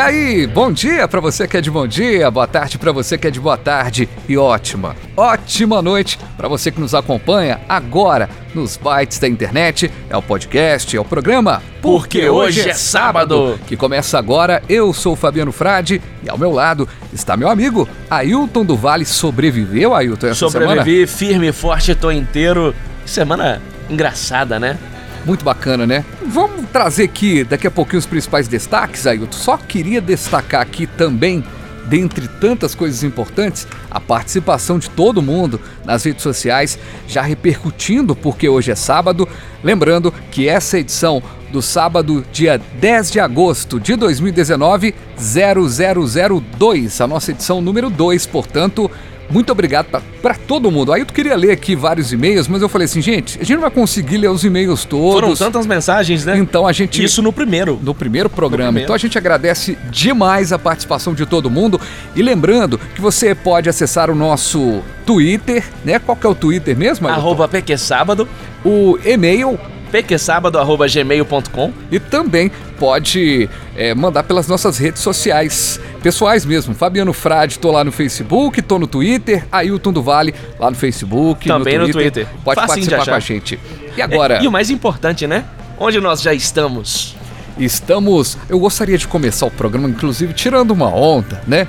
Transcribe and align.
Aí, 0.00 0.46
bom 0.46 0.72
dia 0.72 1.06
para 1.06 1.20
você 1.20 1.46
que 1.46 1.56
é 1.56 1.60
de 1.60 1.70
bom 1.70 1.86
dia, 1.86 2.30
boa 2.30 2.46
tarde 2.46 2.78
para 2.78 2.90
você 2.90 3.18
que 3.18 3.26
é 3.26 3.30
de 3.30 3.38
boa 3.38 3.56
tarde 3.56 4.08
e 4.28 4.36
ótima, 4.36 4.96
ótima 5.16 5.82
noite 5.82 6.18
para 6.36 6.48
você 6.48 6.70
que 6.70 6.80
nos 6.80 6.94
acompanha 6.94 7.60
agora 7.68 8.28
nos 8.54 8.76
bytes 8.76 9.18
da 9.18 9.28
internet. 9.28 9.90
É 10.08 10.16
o 10.16 10.22
podcast, 10.22 10.96
é 10.96 11.00
o 11.00 11.04
programa 11.04 11.62
Porque 11.82 12.28
Hoje 12.28 12.68
é 12.68 12.74
Sábado, 12.74 13.60
que 13.66 13.76
começa 13.76 14.18
agora. 14.18 14.62
Eu 14.68 14.92
sou 14.92 15.12
o 15.12 15.16
Fabiano 15.16 15.52
Frade 15.52 16.00
e 16.24 16.30
ao 16.30 16.38
meu 16.38 16.50
lado 16.50 16.88
está 17.12 17.36
meu 17.36 17.48
amigo 17.48 17.88
Ailton 18.10 18.64
do 18.64 18.76
Vale. 18.76 19.04
Sobreviveu, 19.04 19.94
Ailton, 19.94 20.28
essa 20.28 20.48
Sobrevivi, 20.48 21.06
semana? 21.06 21.06
firme, 21.06 21.52
forte, 21.52 21.94
tô 21.94 22.10
inteiro. 22.10 22.74
Semana 23.04 23.60
engraçada, 23.88 24.58
né? 24.58 24.78
Muito 25.24 25.44
bacana, 25.44 25.86
né? 25.86 26.04
Vamos 26.26 26.66
trazer 26.72 27.04
aqui 27.04 27.44
daqui 27.44 27.66
a 27.66 27.70
pouquinho 27.70 27.98
os 27.98 28.06
principais 28.06 28.48
destaques, 28.48 29.06
Ailton. 29.06 29.32
Só 29.32 29.56
queria 29.56 30.00
destacar 30.00 30.62
aqui 30.62 30.86
também, 30.86 31.44
dentre 31.86 32.26
tantas 32.26 32.74
coisas 32.74 33.02
importantes, 33.02 33.66
a 33.90 34.00
participação 34.00 34.78
de 34.78 34.88
todo 34.88 35.20
mundo 35.20 35.60
nas 35.84 36.04
redes 36.04 36.22
sociais, 36.22 36.78
já 37.06 37.20
repercutindo 37.20 38.16
porque 38.16 38.48
hoje 38.48 38.70
é 38.70 38.74
sábado. 38.74 39.28
Lembrando 39.62 40.12
que 40.30 40.48
essa 40.48 40.78
edição 40.78 41.22
do 41.52 41.60
sábado, 41.60 42.24
dia 42.32 42.60
10 42.80 43.10
de 43.10 43.20
agosto 43.20 43.78
de 43.78 43.96
2019, 43.96 44.94
0002, 45.18 47.00
a 47.00 47.06
nossa 47.06 47.32
edição 47.32 47.60
número 47.60 47.90
2, 47.90 48.26
portanto, 48.26 48.90
muito 49.30 49.52
obrigado 49.52 50.02
para 50.20 50.34
todo 50.34 50.70
mundo. 50.70 50.92
Aí 50.92 51.00
eu 51.00 51.06
queria 51.06 51.36
ler 51.36 51.52
aqui 51.52 51.76
vários 51.76 52.12
e-mails, 52.12 52.48
mas 52.48 52.62
eu 52.62 52.68
falei 52.68 52.84
assim, 52.84 53.00
gente, 53.00 53.38
a 53.38 53.44
gente 53.44 53.54
não 53.54 53.62
vai 53.62 53.70
conseguir 53.70 54.18
ler 54.18 54.28
os 54.28 54.44
e-mails 54.44 54.84
todos. 54.84 55.20
Foram 55.20 55.34
tantas 55.34 55.66
mensagens, 55.66 56.24
né? 56.24 56.36
Então 56.36 56.66
a 56.66 56.72
gente. 56.72 57.02
Isso 57.02 57.22
no 57.22 57.32
primeiro. 57.32 57.78
No 57.82 57.94
primeiro 57.94 58.28
programa. 58.28 58.66
No 58.66 58.72
primeiro. 58.72 58.86
Então 58.86 58.94
a 58.94 58.98
gente 58.98 59.16
agradece 59.16 59.78
demais 59.90 60.52
a 60.52 60.58
participação 60.58 61.14
de 61.14 61.24
todo 61.26 61.48
mundo. 61.48 61.80
E 62.16 62.22
lembrando 62.22 62.78
que 62.94 63.00
você 63.00 63.34
pode 63.34 63.68
acessar 63.68 64.10
o 64.10 64.14
nosso 64.14 64.82
Twitter, 65.06 65.64
né? 65.84 65.98
Qual 65.98 66.16
que 66.16 66.26
é 66.26 66.30
o 66.30 66.34
Twitter 66.34 66.76
mesmo? 66.76 67.08
Arroba 67.08 67.46
PQ 67.46 67.78
Sábado. 67.78 68.28
O 68.64 68.98
e-mail 69.04 69.58
pqsábado.gmail.com 69.90 71.72
e 71.90 71.98
também 71.98 72.50
pode 72.78 73.48
é, 73.76 73.94
mandar 73.94 74.22
pelas 74.22 74.48
nossas 74.48 74.78
redes 74.78 75.02
sociais 75.02 75.80
pessoais 76.02 76.44
mesmo. 76.44 76.74
Fabiano 76.74 77.12
Frade, 77.12 77.58
tô 77.58 77.70
lá 77.70 77.84
no 77.84 77.92
Facebook, 77.92 78.62
tô 78.62 78.78
no 78.78 78.86
Twitter, 78.86 79.44
Ailton 79.52 79.92
do 79.92 80.02
Vale 80.02 80.34
lá 80.58 80.70
no 80.70 80.76
Facebook, 80.76 81.46
também 81.46 81.78
no 81.78 81.84
Twitter. 81.84 82.04
No 82.04 82.10
Twitter. 82.12 82.26
Pode 82.44 82.60
Facinho 82.60 82.86
participar 82.86 83.04
com 83.04 83.14
a 83.14 83.20
gente. 83.20 83.60
E 83.96 84.02
agora? 84.02 84.38
É, 84.38 84.42
e 84.42 84.48
o 84.48 84.52
mais 84.52 84.70
importante, 84.70 85.26
né? 85.26 85.44
Onde 85.78 86.00
nós 86.00 86.22
já 86.22 86.32
estamos? 86.32 87.16
Estamos. 87.58 88.38
Eu 88.48 88.58
gostaria 88.58 88.96
de 88.96 89.06
começar 89.06 89.46
o 89.46 89.50
programa, 89.50 89.88
inclusive, 89.88 90.32
tirando 90.32 90.70
uma 90.70 90.88
onda, 90.88 91.42
né? 91.46 91.66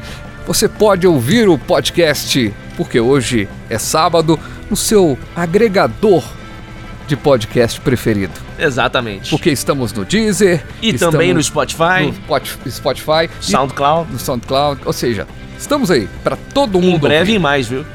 Você 0.47 0.67
pode 0.67 1.05
ouvir 1.05 1.47
o 1.47 1.57
podcast, 1.57 2.53
porque 2.77 2.99
hoje 2.99 3.47
é 3.69 3.77
sábado, 3.77 4.39
no 4.69 4.75
seu 4.75 5.17
agregador 5.35 6.23
de 7.11 7.17
podcast 7.17 7.81
preferido. 7.81 8.31
Exatamente. 8.57 9.29
Porque 9.29 9.49
estamos 9.49 9.91
no 9.91 10.05
Deezer. 10.05 10.63
E 10.81 10.93
também 10.93 11.33
no 11.33 11.43
Spotify. 11.43 12.13
No 12.65 12.71
Spotify. 12.71 13.29
SoundCloud. 13.41 14.13
No 14.13 14.17
SoundCloud. 14.17 14.81
Ou 14.85 14.93
seja, 14.93 15.27
estamos 15.59 15.91
aí 15.91 16.07
para 16.23 16.37
todo 16.37 16.79
mundo. 16.79 16.95
Em 16.95 17.09
breve 17.09 17.31
ouvir. 17.33 17.39
mais, 17.39 17.67
viu? 17.67 17.85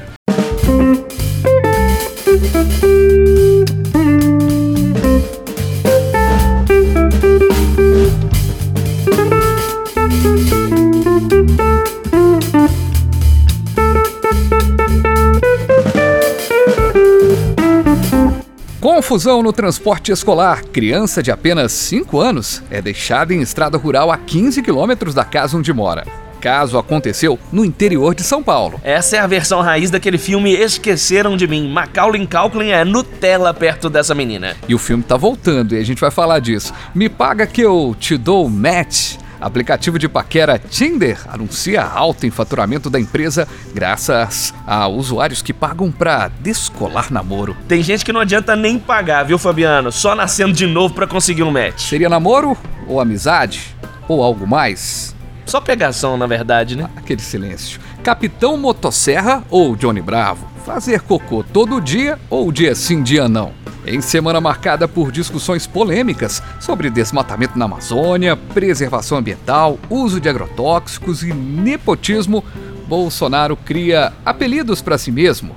Confusão 18.96 19.42
no 19.42 19.52
transporte 19.52 20.10
escolar. 20.10 20.64
Criança 20.72 21.22
de 21.22 21.30
apenas 21.30 21.70
5 21.72 22.18
anos 22.18 22.62
é 22.70 22.80
deixada 22.80 23.34
em 23.34 23.42
estrada 23.42 23.76
rural 23.76 24.10
a 24.10 24.16
15 24.16 24.62
quilômetros 24.62 25.12
da 25.12 25.22
casa 25.22 25.54
onde 25.54 25.70
mora. 25.70 26.06
Caso 26.40 26.78
aconteceu 26.78 27.38
no 27.52 27.62
interior 27.62 28.14
de 28.14 28.22
São 28.22 28.42
Paulo. 28.42 28.80
Essa 28.82 29.16
é 29.16 29.18
a 29.18 29.26
versão 29.26 29.60
raiz 29.60 29.90
daquele 29.90 30.16
filme 30.16 30.50
Esqueceram 30.54 31.36
de 31.36 31.46
Mim. 31.46 31.68
Macaulay 31.68 32.26
Culkin 32.26 32.70
é 32.70 32.86
Nutella 32.86 33.52
perto 33.52 33.90
dessa 33.90 34.14
menina. 34.14 34.56
E 34.66 34.74
o 34.74 34.78
filme 34.78 35.02
tá 35.02 35.18
voltando 35.18 35.74
e 35.74 35.78
a 35.78 35.84
gente 35.84 36.00
vai 36.00 36.10
falar 36.10 36.38
disso. 36.38 36.72
Me 36.94 37.10
paga 37.10 37.46
que 37.46 37.60
eu 37.60 37.94
te 38.00 38.16
dou 38.16 38.48
match. 38.48 39.16
Aplicativo 39.40 39.98
de 39.98 40.08
paquera 40.08 40.58
Tinder 40.58 41.18
anuncia 41.28 41.82
alta 41.82 42.26
em 42.26 42.30
faturamento 42.30 42.88
da 42.88 42.98
empresa 42.98 43.46
graças 43.74 44.54
a 44.66 44.88
usuários 44.88 45.42
que 45.42 45.52
pagam 45.52 45.90
para 45.90 46.28
descolar 46.40 47.12
namoro. 47.12 47.56
Tem 47.68 47.82
gente 47.82 48.04
que 48.04 48.12
não 48.12 48.20
adianta 48.20 48.56
nem 48.56 48.78
pagar, 48.78 49.24
viu, 49.24 49.38
Fabiano? 49.38 49.92
Só 49.92 50.14
nascendo 50.14 50.52
de 50.52 50.66
novo 50.66 50.94
para 50.94 51.06
conseguir 51.06 51.42
um 51.42 51.50
match. 51.50 51.88
Seria 51.88 52.08
namoro 52.08 52.56
ou 52.86 53.00
amizade 53.00 53.74
ou 54.08 54.22
algo 54.22 54.46
mais? 54.46 55.14
Só 55.44 55.60
pegação, 55.60 56.16
na 56.16 56.26
verdade, 56.26 56.76
né? 56.76 56.88
Aquele 56.96 57.20
silêncio. 57.20 57.80
Capitão 58.02 58.56
Motosserra 58.56 59.44
ou 59.50 59.76
Johnny 59.76 60.00
Bravo? 60.00 60.46
Fazer 60.64 61.00
cocô 61.00 61.44
todo 61.44 61.80
dia 61.80 62.18
ou 62.28 62.50
dia 62.50 62.74
sim, 62.74 63.02
dia 63.02 63.28
não? 63.28 63.52
Em 63.86 64.00
semana 64.00 64.40
marcada 64.40 64.88
por 64.88 65.12
discussões 65.12 65.64
polêmicas 65.64 66.42
sobre 66.58 66.90
desmatamento 66.90 67.56
na 67.56 67.66
Amazônia, 67.66 68.36
preservação 68.36 69.18
ambiental, 69.18 69.78
uso 69.88 70.20
de 70.20 70.28
agrotóxicos 70.28 71.22
e 71.22 71.32
nepotismo, 71.32 72.42
Bolsonaro 72.88 73.56
cria 73.56 74.12
apelidos 74.24 74.82
para 74.82 74.98
si 74.98 75.12
mesmo 75.12 75.54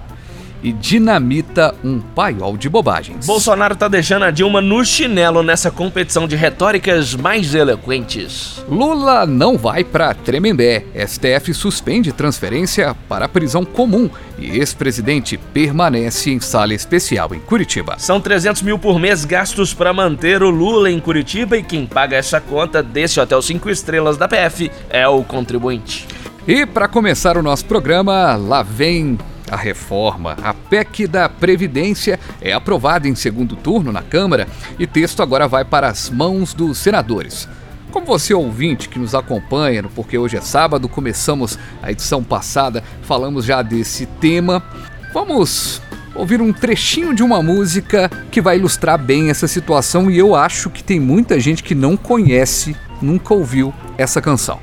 e 0.62 0.72
dinamita 0.72 1.74
um 1.84 2.00
paiol 2.00 2.58
de 2.58 2.70
bobagens. 2.70 3.26
Bolsonaro 3.26 3.76
tá 3.76 3.88
deixando 3.88 4.24
a 4.24 4.32
Dilma 4.32 4.62
no 4.62 4.84
chinelo 4.84 5.42
nessa 5.44 5.72
competição 5.72 6.28
de 6.28 6.36
retóricas 6.36 7.16
mais 7.16 7.54
eloquentes. 7.56 8.64
Lula 8.70 9.26
não 9.26 9.58
vai 9.58 9.84
para 9.84 10.14
Tremembé. 10.14 10.86
STF 11.08 11.54
suspende 11.54 12.12
transferência 12.12 12.96
para 13.08 13.26
a 13.26 13.30
prisão 13.30 13.64
comum 13.64 14.10
e 14.38 14.58
ex-presidente 14.58 15.38
permanece 15.38 16.32
em 16.32 16.40
sala 16.40 16.74
especial 16.74 17.34
em 17.34 17.40
Curitiba. 17.40 17.96
São 17.98 18.20
300 18.20 18.62
mil 18.62 18.78
por 18.78 19.00
mês 19.00 19.26
gastos 19.26 19.74
para 19.74 19.94
manter 19.94 20.44
o 20.44 20.50
Lula 20.50 20.90
em 20.90 21.00
Curitiba 21.00 21.58
e 21.58 21.64
quem 21.64 21.86
paga 21.86 22.18
essa 22.18 22.40
conta 22.40 22.82
desse 22.84 23.20
hotel 23.20 23.42
5 23.42 23.70
estrelas 23.70 24.18
da 24.18 24.28
PF 24.28 24.72
é 24.90 25.08
o 25.08 25.24
contribuinte. 25.24 26.08
E 26.48 26.66
para 26.66 26.88
começar 26.88 27.38
o 27.38 27.44
nosso 27.44 27.66
programa, 27.66 28.36
lá 28.36 28.64
vem 28.64 29.18
a 29.50 29.56
reforma, 29.56 30.38
a 30.44 30.54
PEC 30.54 31.08
da 31.08 31.28
Previdência, 31.28 32.20
é 32.42 32.54
aprovada 32.54 33.08
em 33.08 33.16
segundo 33.16 33.56
turno 33.56 33.92
na 33.92 34.02
Câmara 34.02 34.48
e 34.78 34.86
texto 34.86 35.22
agora 35.22 35.48
vai 35.48 35.66
para 35.66 35.88
as 35.88 36.10
mãos 36.10 36.54
dos 36.54 36.78
senadores. 36.78 37.48
Como 37.92 38.06
você 38.06 38.34
ouvinte 38.34 38.88
que 38.88 39.00
nos 39.00 39.16
acompanha, 39.16 39.84
porque 39.96 40.18
hoje 40.18 40.38
é 40.38 40.42
sábado, 40.42 40.88
começamos 40.88 41.58
a 41.82 41.92
edição 41.92 42.24
passada, 42.24 42.84
falamos 43.02 43.46
já 43.46 43.62
desse 43.64 44.06
tema. 44.06 44.64
Vamos 45.12 45.82
ouvir 46.14 46.40
um 46.42 46.54
trechinho 46.54 47.16
de 47.16 47.24
uma 47.24 47.42
música 47.42 48.10
que 48.30 48.42
vai 48.42 48.58
ilustrar 48.58 48.98
bem 48.98 49.30
essa 49.32 49.48
situação 49.48 50.10
e 50.10 50.18
eu 50.18 50.36
acho 50.36 50.70
que 50.70 50.84
tem 50.84 51.00
muita 51.00 51.40
gente 51.40 51.64
que 51.64 51.74
não 51.74 51.98
conhece, 51.98 52.76
nunca 53.02 53.34
ouviu 53.34 53.74
essa 54.00 54.22
canção. 54.22 54.58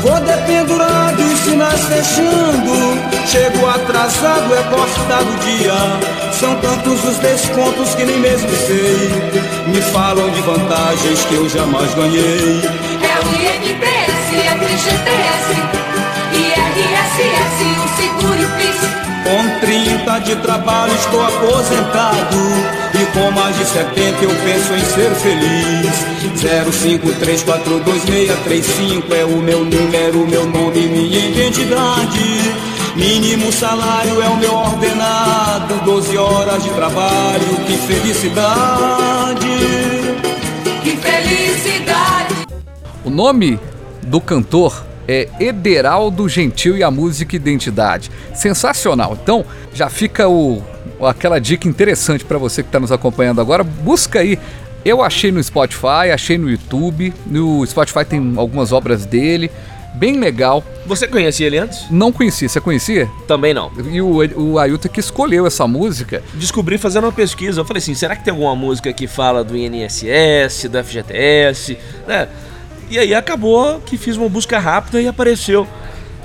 Vou 0.00 0.20
dependurando 0.20 1.22
os 1.22 1.38
sinais 1.38 1.80
fechando. 1.84 2.72
Chego 3.28 3.66
atrasado, 3.68 4.52
é 4.54 4.62
cortado 4.64 5.30
o 5.30 5.38
dia. 5.38 5.72
São 6.32 6.56
tantos 6.56 7.04
os 7.04 7.16
descontos 7.18 7.94
que 7.94 8.04
nem 8.04 8.18
mesmo 8.18 8.50
sei. 8.50 9.10
Me 9.68 9.80
falam 9.80 10.28
de 10.30 10.40
vantagens 10.42 11.24
que 11.26 11.34
eu 11.34 11.48
jamais 11.48 11.94
ganhei. 11.94 12.60
É 12.60 13.18
o 13.20 13.32
INPS, 13.40 14.32
é 14.34 14.54
o 14.54 14.68
FGTS 14.68 15.82
IRSS, 16.34 17.58
o 17.78 17.96
seguro 17.96 18.40
e 18.40 18.44
o 18.44 18.50
PIS 18.56 19.01
com 19.24 19.60
30 19.60 20.18
de 20.20 20.36
trabalho 20.36 20.94
estou 20.94 21.20
aposentado 21.24 22.36
E 22.94 23.06
com 23.12 23.30
mais 23.30 23.56
de 23.56 23.64
70 23.64 24.24
eu 24.24 24.30
penso 24.44 24.74
em 24.74 24.84
ser 24.84 25.14
feliz 25.14 26.12
05342635 26.42 29.12
é 29.12 29.24
o 29.24 29.38
meu 29.38 29.64
número, 29.64 30.26
meu 30.26 30.44
nome, 30.46 30.88
minha 30.88 31.28
identidade 31.28 32.52
Mínimo 32.96 33.50
salário 33.50 34.20
é 34.20 34.28
o 34.28 34.36
meu 34.36 34.52
ordenado 34.52 35.82
12 35.82 36.18
horas 36.18 36.62
de 36.62 36.68
trabalho, 36.70 37.56
que 37.66 37.78
felicidade. 37.78 39.46
Que 40.84 40.96
felicidade. 40.98 42.34
O 43.02 43.08
nome 43.08 43.58
do 44.02 44.20
cantor 44.20 44.84
é 45.12 45.28
Ederaldo 45.38 46.28
Gentil 46.28 46.76
e 46.76 46.82
a 46.82 46.90
música 46.90 47.36
Identidade. 47.36 48.10
Sensacional. 48.34 49.18
Então, 49.22 49.44
já 49.74 49.88
fica 49.88 50.28
o 50.28 50.62
aquela 51.00 51.40
dica 51.40 51.68
interessante 51.68 52.24
para 52.24 52.38
você 52.38 52.62
que 52.62 52.68
está 52.68 52.80
nos 52.80 52.92
acompanhando 52.92 53.40
agora. 53.40 53.62
Busca 53.62 54.20
aí. 54.20 54.38
Eu 54.84 55.02
achei 55.02 55.30
no 55.30 55.42
Spotify, 55.42 56.10
achei 56.12 56.36
no 56.36 56.50
YouTube. 56.50 57.12
No 57.26 57.64
Spotify 57.66 58.04
tem 58.04 58.34
algumas 58.36 58.72
obras 58.72 59.06
dele. 59.06 59.50
Bem 59.94 60.18
legal. 60.18 60.64
Você 60.86 61.06
conhecia 61.06 61.46
ele 61.46 61.58
antes? 61.58 61.88
Não 61.90 62.10
conhecia, 62.10 62.48
você 62.48 62.60
conhecia? 62.60 63.08
Também 63.28 63.52
não. 63.52 63.70
E 63.90 64.00
o, 64.00 64.16
o 64.40 64.58
Ailton 64.58 64.88
que 64.88 65.00
escolheu 65.00 65.46
essa 65.46 65.66
música. 65.66 66.22
Descobri 66.34 66.78
fazendo 66.78 67.04
uma 67.04 67.12
pesquisa. 67.12 67.60
Eu 67.60 67.64
falei 67.64 67.78
assim: 67.78 67.94
será 67.94 68.16
que 68.16 68.24
tem 68.24 68.32
alguma 68.32 68.56
música 68.56 68.92
que 68.92 69.06
fala 69.06 69.44
do 69.44 69.56
INSS, 69.56 70.68
do 70.70 70.82
FGTS? 70.82 71.78
Né? 72.08 72.28
E 72.92 72.98
aí 72.98 73.14
acabou 73.14 73.80
que 73.86 73.96
fiz 73.96 74.18
uma 74.18 74.28
busca 74.28 74.58
rápida 74.58 75.00
e 75.00 75.08
apareceu. 75.08 75.66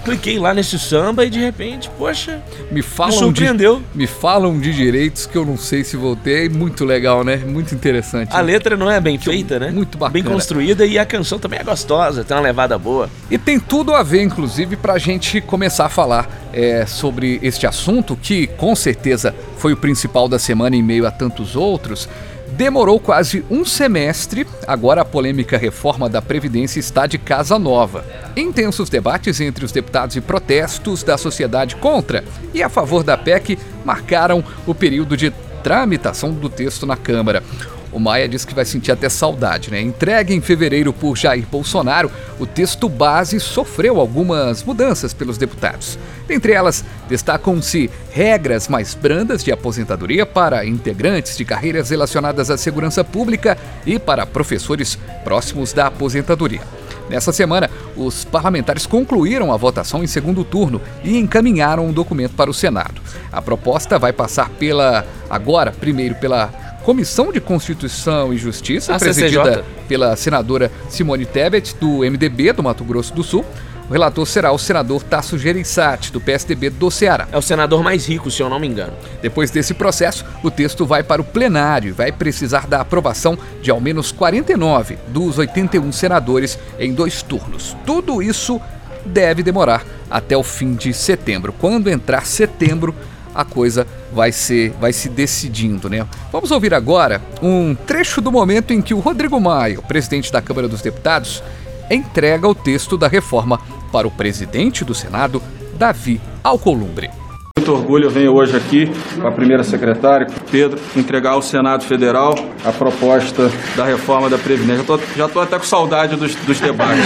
Cliquei 0.04 0.38
lá 0.38 0.54
nesse 0.54 0.78
samba 0.78 1.26
e 1.26 1.30
de 1.30 1.40
repente, 1.40 1.90
poxa, 1.98 2.42
Me 2.72 2.82
falam 2.82 3.12
de, 3.14 3.20
surpreendeu. 3.20 3.82
me 3.96 4.06
falam 4.06 4.60
de 4.60 4.74
direitos 4.74 5.26
que 5.26 5.38
eu 5.38 5.46
não 5.46 5.56
sei 5.58 5.82
se 5.86 5.96
vou 5.96 6.14
ter. 6.14 6.50
Muito 6.50 6.84
legal, 6.84 7.24
né? 7.24 7.38
Muito 7.38 7.74
interessante. 7.74 8.34
a 8.36 8.42
letra 8.42 8.76
não 8.76 8.92
é 8.92 9.00
bem 9.00 9.18
feita, 9.18 9.58
né? 9.60 9.70
muito 9.72 9.98
Bem 9.98 10.22
bacana. 10.22 10.30
construída 10.36 10.86
e 10.86 11.00
a 11.00 11.06
canção 11.06 11.40
também 11.40 11.60
é 11.60 11.64
gostosa, 11.64 12.26
tem 12.26 12.36
uma 12.36 12.44
levada 12.44 12.78
boa. 12.78 13.10
E 13.32 13.38
tem 13.38 13.60
tudo 13.60 13.94
a 13.94 14.04
ver, 14.04 14.22
inclusive, 14.24 14.76
para 14.76 14.94
a 14.94 14.98
gente 15.00 15.40
começar 15.40 15.86
a 15.86 15.90
falar 15.90 16.30
é, 16.54 16.86
sobre 16.86 17.40
este 17.42 17.66
assunto, 17.66 18.18
que 18.22 18.46
com 18.48 18.76
certeza 18.76 19.34
foi 19.58 19.72
o 19.72 19.78
principal 19.78 20.28
da 20.28 20.38
semana 20.38 20.76
em 20.76 20.84
meio 20.84 21.08
a 21.08 21.12
tantos 21.12 21.56
outros. 21.56 22.10
Demorou 22.58 23.00
quase 23.00 23.46
um 23.52 23.64
semestre, 23.64 24.48
agora 24.66 25.02
a 25.02 25.06
polêmica 25.06 25.60
reforma 25.60 26.10
da 26.10 26.24
Previdência 26.24 26.80
está 26.80 27.06
de 27.06 27.20
casa 27.20 27.60
nova. 27.60 28.04
Intensos 28.36 28.90
debates 28.90 29.40
entre 29.40 29.64
os 29.64 29.72
deputados 29.72 30.16
e 30.16 30.22
protestos 30.22 31.04
da 31.04 31.20
sociedade 31.20 31.76
contra 31.76 32.24
e 32.56 32.64
a 32.64 32.68
favor 32.68 33.04
da 33.04 33.16
PEC 33.16 33.60
marcaram 33.86 34.44
o 34.66 34.74
período 34.74 35.16
de 35.16 35.30
tramitação 35.62 36.34
do 36.34 36.50
texto 36.50 36.88
na 36.88 36.98
Câmara. 36.98 37.44
O 37.92 38.00
Maia 38.00 38.28
diz 38.28 38.44
que 38.44 38.54
vai 38.54 38.66
sentir 38.66 38.92
até 38.92 39.10
saudade, 39.10 39.72
né? 39.72 39.82
Entregue 39.82 40.34
em 40.34 40.42
fevereiro 40.42 40.92
por 40.92 41.18
Jair 41.18 41.46
Bolsonaro, 41.50 42.12
o 42.40 42.46
texto 42.46 42.90
base 42.90 43.40
sofreu 43.40 44.00
algumas 44.00 44.64
mudanças 44.64 45.14
pelos 45.14 45.38
deputados. 45.38 45.98
Dentre 46.28 46.52
elas, 46.52 46.84
destacam-se 47.08 47.90
regras 48.12 48.68
mais 48.68 48.94
brandas 48.94 49.44
de 49.44 49.52
aposentadoria 49.52 50.26
para 50.26 50.66
integrantes 50.66 51.38
de 51.38 51.46
carreiras 51.46 51.90
relacionadas 51.90 52.50
à 52.50 52.58
segurança 52.58 53.04
pública 53.04 53.58
e 53.86 53.98
para 53.98 54.26
professores 54.26 54.98
próximos 55.24 55.72
da 55.72 55.88
aposentadoria. 55.88 56.62
Nessa 57.10 57.32
semana, 57.32 57.70
os 57.96 58.26
parlamentares 58.26 58.86
concluíram 58.86 59.54
a 59.54 59.58
votação 59.58 60.04
em 60.04 60.08
segundo 60.08 60.44
turno 60.44 60.82
e 61.04 61.18
encaminharam 61.18 61.90
o 61.90 61.94
documento 61.94 62.36
para 62.36 62.50
o 62.52 62.54
Senado. 62.54 63.02
A 63.32 63.42
proposta 63.42 63.98
vai 63.98 64.12
passar 64.12 64.50
pela, 64.50 65.06
agora, 65.30 65.72
primeiro 65.72 66.16
pela 66.16 66.67
Comissão 66.88 67.34
de 67.34 67.42
Constituição 67.42 68.32
e 68.32 68.38
Justiça, 68.38 68.96
A 68.96 68.98
presidida 68.98 69.44
CCJ. 69.44 69.64
pela 69.90 70.16
senadora 70.16 70.72
Simone 70.88 71.26
Tebet, 71.26 71.76
do 71.76 71.98
MDB 71.98 72.54
do 72.54 72.64
Mato 72.64 72.86
Grosso 72.86 73.14
do 73.14 73.26
Sul. 73.26 73.44
O 73.90 73.92
relator 73.92 74.26
será 74.26 74.54
o 74.54 74.58
senador 74.58 75.04
Tasso 75.04 75.38
Gereissati, 75.38 76.14
do 76.14 76.22
PSDB 76.22 76.70
do 76.70 76.90
Ceará. 76.90 77.28
É 77.30 77.38
o 77.38 77.42
senador 77.42 77.84
mais 77.84 78.08
rico, 78.08 78.32
se 78.32 78.42
eu 78.42 78.50
não 78.50 78.58
me 78.58 78.68
engano. 78.68 78.94
Depois 79.22 79.52
desse 79.52 79.74
processo, 79.74 80.24
o 80.42 80.50
texto 80.50 80.86
vai 80.86 81.04
para 81.04 81.22
o 81.22 81.26
plenário 81.26 81.90
e 81.90 81.92
vai 81.92 82.10
precisar 82.10 82.68
da 82.68 82.80
aprovação 82.80 83.38
de 83.62 83.70
ao 83.70 83.82
menos 83.82 84.14
49 84.14 84.98
dos 85.10 85.38
81 85.38 85.92
senadores 85.92 86.58
em 86.80 86.94
dois 86.94 87.22
turnos. 87.22 87.76
Tudo 87.86 88.24
isso 88.24 88.62
deve 89.06 89.44
demorar 89.44 89.84
até 90.10 90.38
o 90.38 90.44
fim 90.44 90.74
de 90.74 90.94
setembro. 90.94 91.52
Quando 91.52 91.90
entrar 91.90 92.26
setembro, 92.26 92.96
a 93.38 93.46
coisa 93.46 93.86
vai 94.12 94.32
ser 94.32 94.72
vai 94.82 94.92
se 94.92 95.08
decidindo, 95.08 95.88
né? 95.88 96.06
Vamos 96.32 96.50
ouvir 96.50 96.74
agora 96.74 97.22
um 97.42 97.76
trecho 97.76 98.20
do 98.20 98.32
momento 98.32 98.74
em 98.74 98.82
que 98.82 98.96
o 98.96 99.00
Rodrigo 99.00 99.40
Maia, 99.40 99.80
presidente 99.84 100.32
da 100.32 100.42
Câmara 100.42 100.68
dos 100.68 100.82
Deputados, 100.82 101.44
entrega 101.90 102.48
o 102.48 102.56
texto 102.56 102.98
da 102.98 103.08
reforma 103.08 103.62
para 103.92 104.08
o 104.08 104.12
presidente 104.12 104.84
do 104.84 104.96
Senado, 104.96 105.42
Davi 105.78 106.20
Alcolumbre. 106.44 107.12
Muito 107.58 107.74
orgulho, 107.74 108.04
eu 108.06 108.12
venho 108.12 108.36
hoje 108.36 108.56
aqui 108.56 108.86
com 109.20 109.28
a 109.28 109.32
primeira 109.32 109.64
secretária, 109.64 110.28
com 110.28 110.34
o 110.34 110.40
Pedro, 110.42 110.80
entregar 110.96 111.32
ao 111.32 111.42
Senado 111.42 111.84
Federal 111.86 112.36
a 112.64 112.72
proposta 112.72 113.50
da 113.76 113.84
reforma 113.84 114.30
da 114.30 114.38
Previdência. 114.38 114.78
Já 114.78 114.84
tô, 114.84 115.00
já 115.18 115.28
tô 115.28 115.40
até 115.40 115.58
com 115.58 115.66
saudade 115.66 116.16
dos, 116.16 116.36
dos 116.36 116.60
debates. 116.60 117.04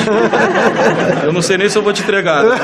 Eu 1.24 1.32
não 1.32 1.42
sei 1.42 1.58
nem 1.58 1.70
se 1.70 1.78
eu 1.78 1.82
vou 1.82 1.94
te 1.94 2.02
entregar. 2.02 2.44
né? 2.44 2.58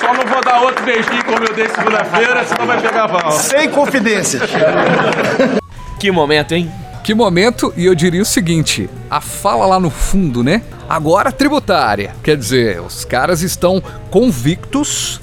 Só 0.00 0.14
não 0.14 0.24
vou 0.26 0.40
dar 0.44 0.60
outro 0.60 0.84
beijinho 0.84 1.24
como 1.24 1.44
eu 1.44 1.52
dei 1.54 1.68
segunda-feira, 1.68 2.44
senão 2.44 2.66
vai 2.66 2.80
pegar 2.80 3.08
mal. 3.08 3.32
Sem 3.32 3.68
confidências. 3.70 4.42
Que 5.98 6.10
momento, 6.10 6.52
hein? 6.52 6.70
Que 7.06 7.14
momento, 7.14 7.72
e 7.76 7.84
eu 7.84 7.94
diria 7.94 8.20
o 8.20 8.24
seguinte: 8.24 8.90
a 9.08 9.20
fala 9.20 9.64
lá 9.64 9.78
no 9.78 9.90
fundo, 9.90 10.42
né? 10.42 10.62
Agora 10.88 11.30
tributária. 11.30 12.16
Quer 12.20 12.36
dizer, 12.36 12.80
os 12.80 13.04
caras 13.04 13.42
estão 13.42 13.80
convictos 14.10 15.20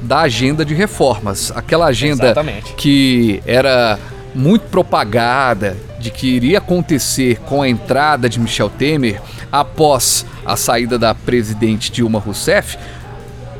da 0.00 0.22
agenda 0.22 0.64
de 0.64 0.74
reformas. 0.74 1.52
Aquela 1.54 1.86
agenda 1.86 2.24
Exatamente. 2.24 2.74
que 2.74 3.40
era 3.46 4.00
muito 4.34 4.62
propagada 4.62 5.76
de 6.00 6.10
que 6.10 6.26
iria 6.26 6.58
acontecer 6.58 7.38
com 7.42 7.62
a 7.62 7.68
entrada 7.68 8.28
de 8.28 8.40
Michel 8.40 8.68
Temer 8.68 9.22
após 9.52 10.26
a 10.44 10.56
saída 10.56 10.98
da 10.98 11.14
presidente 11.14 11.92
Dilma 11.92 12.18
Rousseff, 12.18 12.76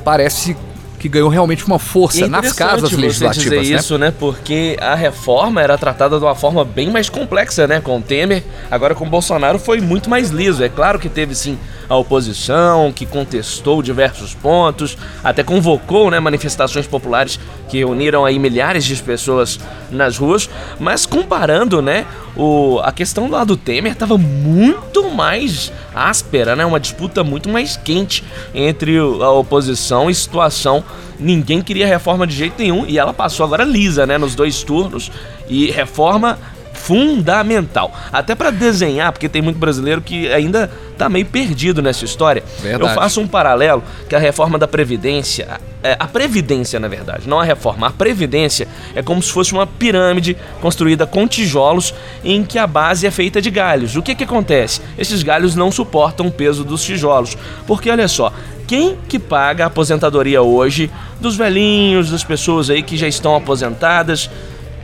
parece 0.05 0.57
que 1.03 1.09
ganhou 1.09 1.29
realmente 1.29 1.67
uma 1.67 1.81
força 1.81 2.27
é 2.27 2.29
nas 2.29 2.53
casas 2.53 2.93
você 2.93 2.97
legislativas, 2.97 3.61
dizer 3.63 3.75
né? 3.75 3.81
isso, 3.81 3.99
né? 3.99 4.15
Porque 4.17 4.77
a 4.81 4.95
reforma 4.95 5.61
era 5.61 5.77
tratada 5.77 6.17
de 6.17 6.25
uma 6.25 6.37
forma 6.37 6.65
bem 6.65 6.93
mais 6.93 7.09
complexa, 7.09 7.67
né? 7.67 7.81
Com 7.81 7.99
o 7.99 8.01
Temer. 8.01 8.45
Agora 8.71 8.95
com 8.95 9.05
o 9.05 9.11
Bolsonaro 9.11 9.59
foi 9.59 9.81
muito 9.81 10.09
mais 10.09 10.31
liso. 10.31 10.63
É 10.63 10.69
claro 10.69 11.01
que 11.01 11.09
teve 11.09 11.35
sim 11.35 11.59
a 11.93 11.97
oposição, 11.97 12.91
que 12.91 13.05
contestou 13.05 13.83
diversos 13.83 14.33
pontos, 14.33 14.97
até 15.23 15.43
convocou, 15.45 16.11
né, 16.11 16.19
manifestações 16.19 16.87
populares 16.87 17.39
que 17.69 17.77
reuniram 17.77 18.25
aí 18.25 18.39
milhares 18.39 18.83
de 18.83 18.97
pessoas 19.03 19.61
nas 19.91 20.17
ruas, 20.17 20.49
mas 20.81 21.05
comparando, 21.05 21.83
né, 21.83 22.07
o, 22.35 22.81
a 22.83 22.93
questão 22.93 23.29
lá 23.29 23.45
do 23.45 23.59
Temer 23.59 23.93
estava 23.93 24.17
muito 24.17 25.11
mais 25.11 25.71
áspera, 25.95 26.57
né? 26.57 26.65
Uma 26.65 26.81
disputa 26.81 27.23
muito 27.23 27.51
mais 27.51 27.77
quente 27.77 28.25
entre 28.55 28.97
a 28.97 29.31
oposição 29.31 30.09
e 30.09 30.15
situação. 30.15 30.83
Ninguém 31.19 31.61
queria 31.61 31.87
reforma 31.87 32.27
de 32.27 32.35
jeito 32.35 32.55
nenhum 32.59 32.87
e 32.87 32.99
ela 32.99 33.13
passou 33.13 33.45
agora 33.45 33.65
lisa, 33.65 34.07
né? 34.07 34.17
Nos 34.17 34.35
dois 34.35 34.63
turnos. 34.63 35.13
E 35.47 35.71
reforma 35.71 36.39
fundamental. 36.83 37.95
Até 38.13 38.35
para 38.35 38.51
desenhar, 38.51 39.13
porque 39.13 39.29
tem 39.29 39.41
muito 39.41 39.59
brasileiro 39.59 40.01
que 40.01 40.31
ainda 40.33 40.69
tá 40.99 41.09
meio 41.09 41.27
perdido 41.27 41.81
nessa 41.81 42.05
história. 42.05 42.43
Verdade. 42.61 42.83
Eu 42.83 43.01
faço 43.01 43.21
um 43.21 43.29
paralelo 43.29 43.83
que 44.09 44.17
a 44.17 44.19
reforma 44.19 44.59
da 44.59 44.67
Previdência, 44.67 45.61
é, 45.83 45.97
a 45.99 46.07
Previdência, 46.07 46.81
na 46.81 46.89
verdade, 46.89 47.29
não 47.29 47.39
a 47.39 47.45
reforma, 47.45 47.87
a 47.87 47.91
Previdência 47.91 48.67
é 48.97 49.03
como 49.03 49.23
se 49.23 49.31
fosse 49.31 49.53
uma 49.53 49.67
pirâmide 49.67 50.37
construída 50.61 51.07
com 51.07 51.27
tijolos 51.27 51.95
em 52.25 52.43
que 52.45 52.59
a 52.59 52.67
base 52.67 53.07
é 53.07 53.11
feita 53.11 53.41
de 53.41 53.51
galhos. 53.51 53.95
O 53.95 54.03
que 54.03 54.15
que 54.15 54.25
acontece? 54.25 54.81
Esses 54.99 55.23
galhos 55.23 55.55
não 55.55 55.71
suportam 55.71 56.27
o 56.27 56.33
peso 56.33 56.65
dos 56.65 56.83
tijolos, 56.83 57.39
porque 57.65 57.91
olha 57.91 58.09
só, 58.09 58.33
quem 58.67 58.97
que 59.09 59.19
paga 59.19 59.65
a 59.65 59.67
aposentadoria 59.69 60.43
hoje 60.43 60.91
dos 61.21 61.37
velhinhos, 61.37 62.11
das 62.11 62.25
pessoas 62.25 62.71
aí 62.71 62.83
que 62.83 62.97
já 62.97 63.07
estão 63.07 63.37
aposentadas? 63.37 64.29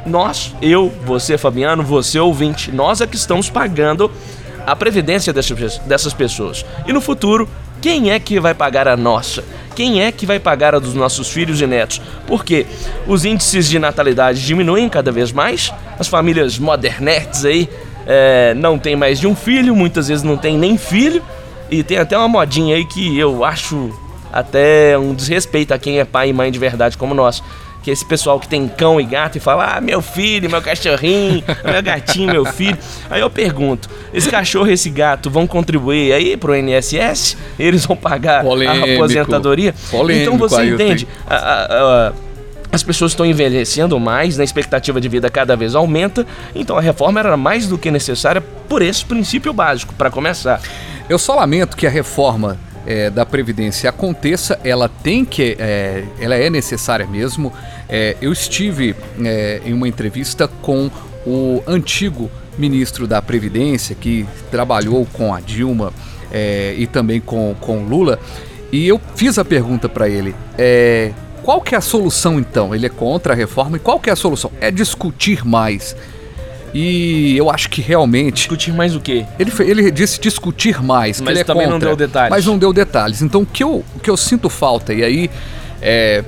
Nós, 0.06 0.54
eu, 0.62 0.92
você, 1.04 1.36
Fabiano, 1.36 1.82
você, 1.82 2.18
ouvinte, 2.18 2.72
nós 2.72 3.00
é 3.00 3.06
que 3.06 3.16
estamos 3.16 3.50
pagando 3.50 4.10
a 4.66 4.76
previdência 4.76 5.32
dessas, 5.32 5.78
dessas 5.78 6.12
pessoas. 6.12 6.64
E 6.86 6.92
no 6.92 7.00
futuro, 7.00 7.48
quem 7.80 8.10
é 8.10 8.18
que 8.18 8.40
vai 8.40 8.54
pagar 8.54 8.88
a 8.88 8.96
nossa? 8.96 9.44
Quem 9.74 10.02
é 10.02 10.10
que 10.10 10.26
vai 10.26 10.40
pagar 10.40 10.74
a 10.74 10.78
dos 10.78 10.94
nossos 10.94 11.28
filhos 11.28 11.60
e 11.60 11.66
netos? 11.66 12.00
Porque 12.26 12.66
os 13.06 13.24
índices 13.24 13.68
de 13.68 13.78
natalidade 13.78 14.44
diminuem 14.44 14.88
cada 14.88 15.12
vez 15.12 15.30
mais, 15.30 15.72
as 15.98 16.08
famílias 16.08 16.58
modernetes 16.58 17.44
aí 17.44 17.68
é, 18.06 18.54
não 18.54 18.78
tem 18.78 18.96
mais 18.96 19.20
de 19.20 19.26
um 19.26 19.36
filho, 19.36 19.76
muitas 19.76 20.08
vezes 20.08 20.24
não 20.24 20.36
tem 20.36 20.58
nem 20.58 20.76
filho, 20.76 21.22
e 21.70 21.82
tem 21.82 21.98
até 21.98 22.18
uma 22.18 22.28
modinha 22.28 22.74
aí 22.74 22.84
que 22.84 23.16
eu 23.18 23.44
acho 23.44 23.90
até 24.32 24.98
um 24.98 25.14
desrespeito 25.14 25.72
a 25.72 25.78
quem 25.78 26.00
é 26.00 26.04
pai 26.04 26.30
e 26.30 26.32
mãe 26.32 26.50
de 26.50 26.58
verdade 26.58 26.98
como 26.98 27.14
nós, 27.14 27.42
que 27.88 27.92
esse 27.92 28.04
pessoal 28.04 28.38
que 28.38 28.46
tem 28.46 28.68
cão 28.68 29.00
e 29.00 29.04
gato 29.04 29.36
e 29.36 29.40
fala: 29.40 29.76
Ah, 29.76 29.80
meu 29.80 30.02
filho, 30.02 30.50
meu 30.50 30.60
cachorrinho, 30.60 31.42
meu 31.64 31.82
gatinho, 31.82 32.30
meu 32.30 32.44
filho. 32.44 32.76
Aí 33.08 33.20
eu 33.20 33.30
pergunto: 33.30 33.88
esse 34.12 34.28
cachorro 34.30 34.68
e 34.68 34.74
esse 34.74 34.90
gato 34.90 35.30
vão 35.30 35.46
contribuir 35.46 36.12
aí 36.12 36.36
pro 36.36 36.54
INSS? 36.54 37.36
Eles 37.58 37.86
vão 37.86 37.96
pagar 37.96 38.44
Polêmico. 38.44 38.86
a 38.90 38.94
aposentadoria? 38.94 39.74
Polêmico, 39.90 40.34
então 40.34 40.38
você 40.38 40.64
entende? 40.66 41.08
A- 41.26 41.34
a- 41.36 42.08
a- 42.08 42.12
as 42.70 42.82
pessoas 42.82 43.12
estão 43.12 43.24
envelhecendo 43.24 43.98
mais, 43.98 44.36
né? 44.36 44.42
a 44.42 44.44
expectativa 44.44 45.00
de 45.00 45.08
vida 45.08 45.30
cada 45.30 45.56
vez 45.56 45.74
aumenta, 45.74 46.26
então 46.54 46.76
a 46.76 46.82
reforma 46.82 47.18
era 47.18 47.34
mais 47.34 47.66
do 47.66 47.78
que 47.78 47.90
necessária 47.90 48.42
por 48.68 48.82
esse 48.82 49.02
princípio 49.02 49.54
básico, 49.54 49.94
para 49.94 50.10
começar. 50.10 50.60
Eu 51.08 51.18
só 51.18 51.34
lamento 51.34 51.74
que 51.74 51.86
a 51.86 51.90
reforma 51.90 52.58
é, 52.86 53.08
da 53.10 53.24
Previdência 53.26 53.88
aconteça, 53.90 54.58
ela 54.64 54.88
tem 55.02 55.22
que. 55.24 55.56
é, 55.58 56.04
ela 56.20 56.34
é 56.36 56.48
necessária 56.50 57.06
mesmo. 57.06 57.52
É, 57.88 58.16
eu 58.20 58.32
estive 58.32 58.94
é, 59.24 59.60
em 59.64 59.72
uma 59.72 59.88
entrevista 59.88 60.48
com 60.60 60.90
o 61.26 61.62
antigo 61.66 62.30
ministro 62.58 63.06
da 63.06 63.22
Previdência, 63.22 63.94
que 63.94 64.26
trabalhou 64.50 65.06
com 65.12 65.32
a 65.32 65.40
Dilma 65.40 65.92
é, 66.30 66.74
e 66.76 66.86
também 66.86 67.20
com, 67.20 67.54
com 67.60 67.84
Lula, 67.84 68.18
e 68.70 68.86
eu 68.86 69.00
fiz 69.14 69.38
a 69.38 69.44
pergunta 69.44 69.88
para 69.88 70.08
ele. 70.08 70.34
é, 70.58 71.12
qual 71.42 71.62
que 71.62 71.74
é 71.74 71.78
a 71.78 71.80
solução 71.80 72.38
então? 72.38 72.74
Ele 72.74 72.84
é 72.84 72.90
contra 72.90 73.32
a 73.32 73.36
reforma 73.36 73.78
e 73.78 73.80
qual 73.80 73.98
que 73.98 74.10
é 74.10 74.12
a 74.12 74.16
solução? 74.16 74.50
É 74.60 74.70
discutir 74.70 75.46
mais. 75.46 75.96
E 76.74 77.34
eu 77.38 77.48
acho 77.50 77.70
que 77.70 77.80
realmente 77.80 78.40
Discutir 78.40 78.72
mais 78.72 78.94
o 78.94 79.00
quê? 79.00 79.24
ele, 79.38 79.50
ele 79.60 79.90
disse 79.90 80.20
discutir 80.20 80.82
mais, 80.82 81.20
Mas 81.20 81.30
ele 81.30 81.40
é 81.40 81.44
também 81.44 81.66
não 81.66 81.74
contra, 81.74 81.88
deu 81.88 81.96
detalhes. 81.96 82.30
Mas 82.30 82.44
não 82.44 82.58
deu 82.58 82.72
detalhes. 82.72 83.22
Então 83.22 83.40
o 83.40 83.46
que 83.46 83.64
eu, 83.64 83.82
o 83.96 84.00
que 84.00 84.10
eu 84.10 84.16
sinto 84.16 84.50
falta, 84.50 84.92
e 84.92 85.02
aí 85.02 85.30
é, 85.80 86.22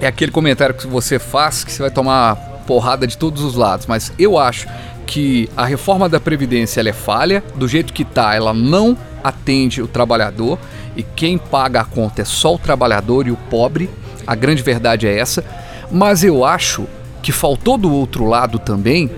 é 0.00 0.06
aquele 0.06 0.30
comentário 0.30 0.74
que 0.74 0.86
você 0.86 1.18
faz 1.18 1.64
que 1.64 1.72
você 1.72 1.82
vai 1.82 1.90
tomar 1.90 2.36
porrada 2.66 3.06
de 3.06 3.16
todos 3.16 3.42
os 3.42 3.54
lados, 3.54 3.86
mas 3.86 4.12
eu 4.18 4.38
acho 4.38 4.66
que 5.06 5.48
a 5.56 5.64
reforma 5.64 6.08
da 6.08 6.18
Previdência 6.18 6.80
é 6.80 6.92
falha, 6.92 7.42
do 7.54 7.68
jeito 7.68 7.92
que 7.92 8.04
tá, 8.04 8.34
ela 8.34 8.52
não 8.52 8.98
atende 9.22 9.80
o 9.80 9.86
trabalhador 9.86 10.58
e 10.96 11.02
quem 11.02 11.38
paga 11.38 11.80
a 11.80 11.84
conta 11.84 12.22
é 12.22 12.24
só 12.24 12.54
o 12.54 12.58
trabalhador 12.58 13.26
e 13.26 13.30
o 13.30 13.36
pobre. 13.36 13.88
A 14.26 14.34
grande 14.34 14.62
verdade 14.62 15.06
é 15.06 15.16
essa. 15.16 15.44
Mas 15.90 16.24
eu 16.24 16.44
acho 16.44 16.86
que 17.22 17.30
faltou 17.30 17.78
do 17.78 17.92
outro 17.92 18.24
lado 18.24 18.58
também 18.58 19.10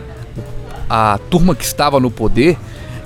a 0.89 1.19
turma 1.31 1.55
que 1.55 1.65
estava 1.65 2.01
no 2.01 2.11
poder 2.11 2.59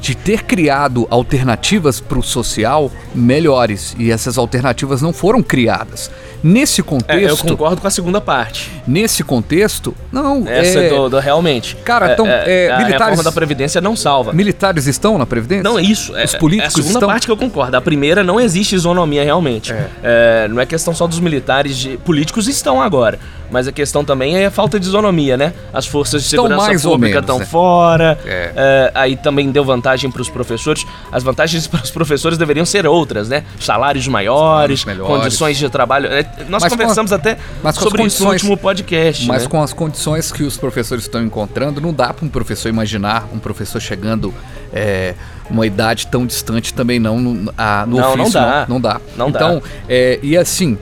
de 0.03 0.15
ter 0.17 0.43
criado 0.43 1.07
alternativas 1.09 2.01
para 2.01 2.19
o 2.19 2.23
social 2.25 2.91
melhores 3.15 3.95
e 3.99 4.11
essas 4.11 4.37
alternativas 4.37 5.01
não 5.01 5.13
foram 5.13 5.41
criadas. 5.43 6.11
Nesse 6.43 6.81
É, 6.81 6.83
eu 6.83 6.85
contexto, 6.85 7.47
concordo 7.47 7.81
com 7.81 7.87
a 7.87 7.91
segunda 7.91 8.21
parte. 8.21 8.69
nesse 8.85 9.23
contexto, 9.23 9.95
não 10.11 10.43
Essa 10.47 10.81
é, 10.81 10.89
do, 10.89 11.09
do- 11.09 11.19
realmente. 11.21 11.77
Cara, 11.85 12.13
então, 12.15 12.27
é, 12.27 12.69
a 12.69 12.79
militares- 12.79 13.01
reforma 13.01 13.23
da 13.23 13.31
Previdência 13.31 13.81
não 13.81 13.95
salva. 13.95 14.33
militares 14.33 14.89
estão 14.89 15.17
na 15.17 15.25
previdência? 15.25 15.63
Não, 15.63 15.79
é 15.79 15.83
isso. 15.83 16.17
É, 16.17 16.25
Os 16.25 16.35
políticos 16.35 16.75
é 16.75 16.81
a 16.81 16.83
segunda 16.83 16.99
estão? 16.99 17.09
parte 17.09 17.27
que 17.27 17.31
eu 17.33 17.37
concordo. 17.37 17.77
A 17.77 17.81
primeira, 17.81 18.25
não 18.25 18.41
existe 18.41 18.75
isonomia 18.75 19.23
realmente. 19.23 19.73
É, 20.03 20.49
não 20.51 20.61
é 20.61 20.67
questão 20.67 20.93
só 20.93 21.07
dos 21.07 21.21
militares, 21.21 21.77
de, 21.77 21.97
políticos 21.99 22.49
estão 22.49 22.83
agora. 22.83 23.21
Mas 23.53 23.69
a 23.69 23.73
questão 23.73 24.03
também 24.05 24.35
é 24.37 24.47
a 24.47 24.51
falta 24.51 24.81
de 24.81 24.87
isonomia, 24.87 25.37
né? 25.37 25.53
As 25.73 25.87
forças 25.87 26.23
de 26.23 26.29
Estão 26.29 26.45
segurança 26.45 26.67
mais 26.69 26.83
pública 26.83 27.19
estão 27.19 27.39
né? 27.39 27.45
fora. 27.45 28.19
É. 28.25 28.53
É, 28.57 28.93
aí 28.95 29.15
também 29.15 29.51
deu 29.53 29.63
vantagem 29.63 30.11
para 30.11 30.23
os 30.23 30.29
professores. 30.31 30.87
As 31.13 31.23
vantagens 31.23 31.67
para 31.69 31.83
os 31.85 31.91
professores 31.91 32.39
deveriam 32.39 32.65
ser 32.65 32.87
outras, 32.87 33.29
né? 33.29 33.45
Salários 33.61 34.09
maiores, 34.09 34.81
Salários 34.81 35.07
condições 35.07 35.59
de 35.59 35.69
trabalho. 35.69 36.07
É, 36.07 36.23
Nós 36.49 36.63
Mas 36.63 36.73
conversamos 36.73 37.13
até 37.13 37.37
com 37.61 37.69
as 37.69 37.77
sobre 37.77 38.03
isso 38.05 38.25
no 38.25 38.31
último 38.31 38.57
podcast. 38.57 39.27
Mas 39.29 39.43
né? 39.43 39.49
com 39.49 39.63
as 39.63 39.73
condições 39.75 40.33
que 40.33 40.43
os 40.43 40.57
professores 40.57 41.05
estão 41.05 41.23
encontrando, 41.23 41.81
não 41.81 41.93
dá 41.93 42.13
para 42.15 42.25
um 42.25 42.29
professor 42.31 42.71
imaginar 42.71 43.29
um 43.35 43.39
professor 43.39 43.81
chegando 43.81 44.33
é, 44.73 45.15
uma 45.51 45.67
idade 45.67 46.07
tão 46.07 46.25
distante 46.25 46.73
também 46.73 46.99
não 46.99 47.21
no, 47.21 47.53
a- 47.59 47.85
no 47.87 47.97
Não, 47.99 48.17
não 48.17 48.23
ofício. 48.25 48.41
dá. 48.41 48.67
Não, 48.67 48.81
dá. 48.81 49.01
Não 49.17 49.31
dá. 49.31 49.39
então, 49.39 49.63
é, 49.89 50.19
e 50.23 50.37
assim, 50.39 50.79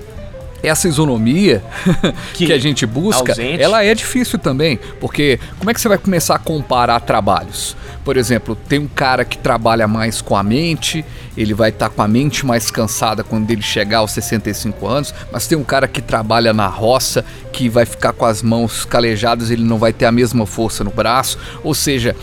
essa 0.62 0.88
isonomia 0.88 1.62
que, 2.34 2.46
Que 2.46 2.52
a 2.52 2.58
gente 2.58 2.86
busca, 2.86 3.32
ausente. 3.32 3.62
ela 3.62 3.84
é 3.84 3.94
difícil 3.94 4.38
também, 4.38 4.78
porque 5.00 5.38
como 5.58 5.70
é 5.70 5.74
que 5.74 5.80
você 5.80 5.88
vai 5.88 5.98
começar 5.98 6.34
a 6.34 6.38
comparar 6.38 7.00
trabalhos? 7.00 7.76
Por 8.04 8.16
exemplo, 8.16 8.56
tem 8.56 8.78
um 8.78 8.88
cara 8.88 9.24
que 9.24 9.36
trabalha 9.36 9.86
mais 9.86 10.22
com 10.22 10.34
a 10.34 10.42
mente, 10.42 11.04
ele 11.36 11.52
vai 11.52 11.70
estar 11.70 11.90
com 11.90 12.02
a 12.02 12.08
mente 12.08 12.46
mais 12.46 12.70
cansada 12.70 13.22
quando 13.22 13.50
ele 13.50 13.62
chegar 13.62 13.98
aos 13.98 14.12
65 14.12 14.86
anos, 14.86 15.14
mas 15.30 15.46
tem 15.46 15.56
um 15.56 15.64
cara 15.64 15.86
que 15.86 16.00
trabalha 16.00 16.52
na 16.52 16.66
roça, 16.66 17.24
que 17.52 17.68
vai 17.68 17.84
ficar 17.84 18.12
com 18.12 18.24
as 18.24 18.42
mãos 18.42 18.84
calejadas, 18.84 19.50
ele 19.50 19.64
não 19.64 19.78
vai 19.78 19.92
ter 19.92 20.06
a 20.06 20.12
mesma 20.12 20.46
força 20.46 20.82
no 20.82 20.90
braço, 20.90 21.38
ou 21.62 21.74
seja, 21.74 22.16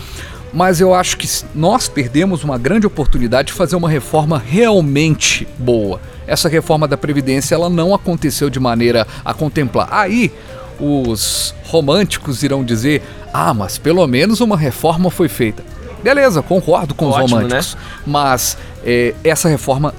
mas 0.52 0.80
eu 0.80 0.94
acho 0.94 1.16
que 1.16 1.28
nós 1.54 1.88
perdemos 1.88 2.42
uma 2.42 2.58
grande 2.58 2.86
oportunidade 2.86 3.48
de 3.48 3.54
fazer 3.54 3.76
uma 3.76 3.88
reforma 3.88 4.42
realmente 4.44 5.46
boa. 5.58 6.00
Essa 6.28 6.48
reforma 6.48 6.86
da 6.86 6.96
Previdência 6.96 7.54
ela 7.54 7.68
não 7.70 7.92
aconteceu 7.94 8.48
de 8.50 8.60
maneira 8.60 9.06
a 9.24 9.34
contemplar. 9.34 9.88
Aí 9.90 10.30
os 10.78 11.54
românticos 11.64 12.42
irão 12.42 12.62
dizer: 12.62 13.02
ah, 13.32 13.52
mas 13.54 13.78
pelo 13.78 14.06
menos 14.06 14.40
uma 14.40 14.56
reforma 14.56 15.10
foi 15.10 15.28
feita. 15.28 15.62
Beleza, 16.02 16.42
concordo 16.42 16.94
com 16.94 17.08
os 17.08 17.16
Ótimo, 17.16 17.36
né? 17.38 17.42
românticos. 17.44 17.76
Mas 18.06 18.56
é, 18.84 19.14
essa 19.24 19.48
reforma 19.48 19.92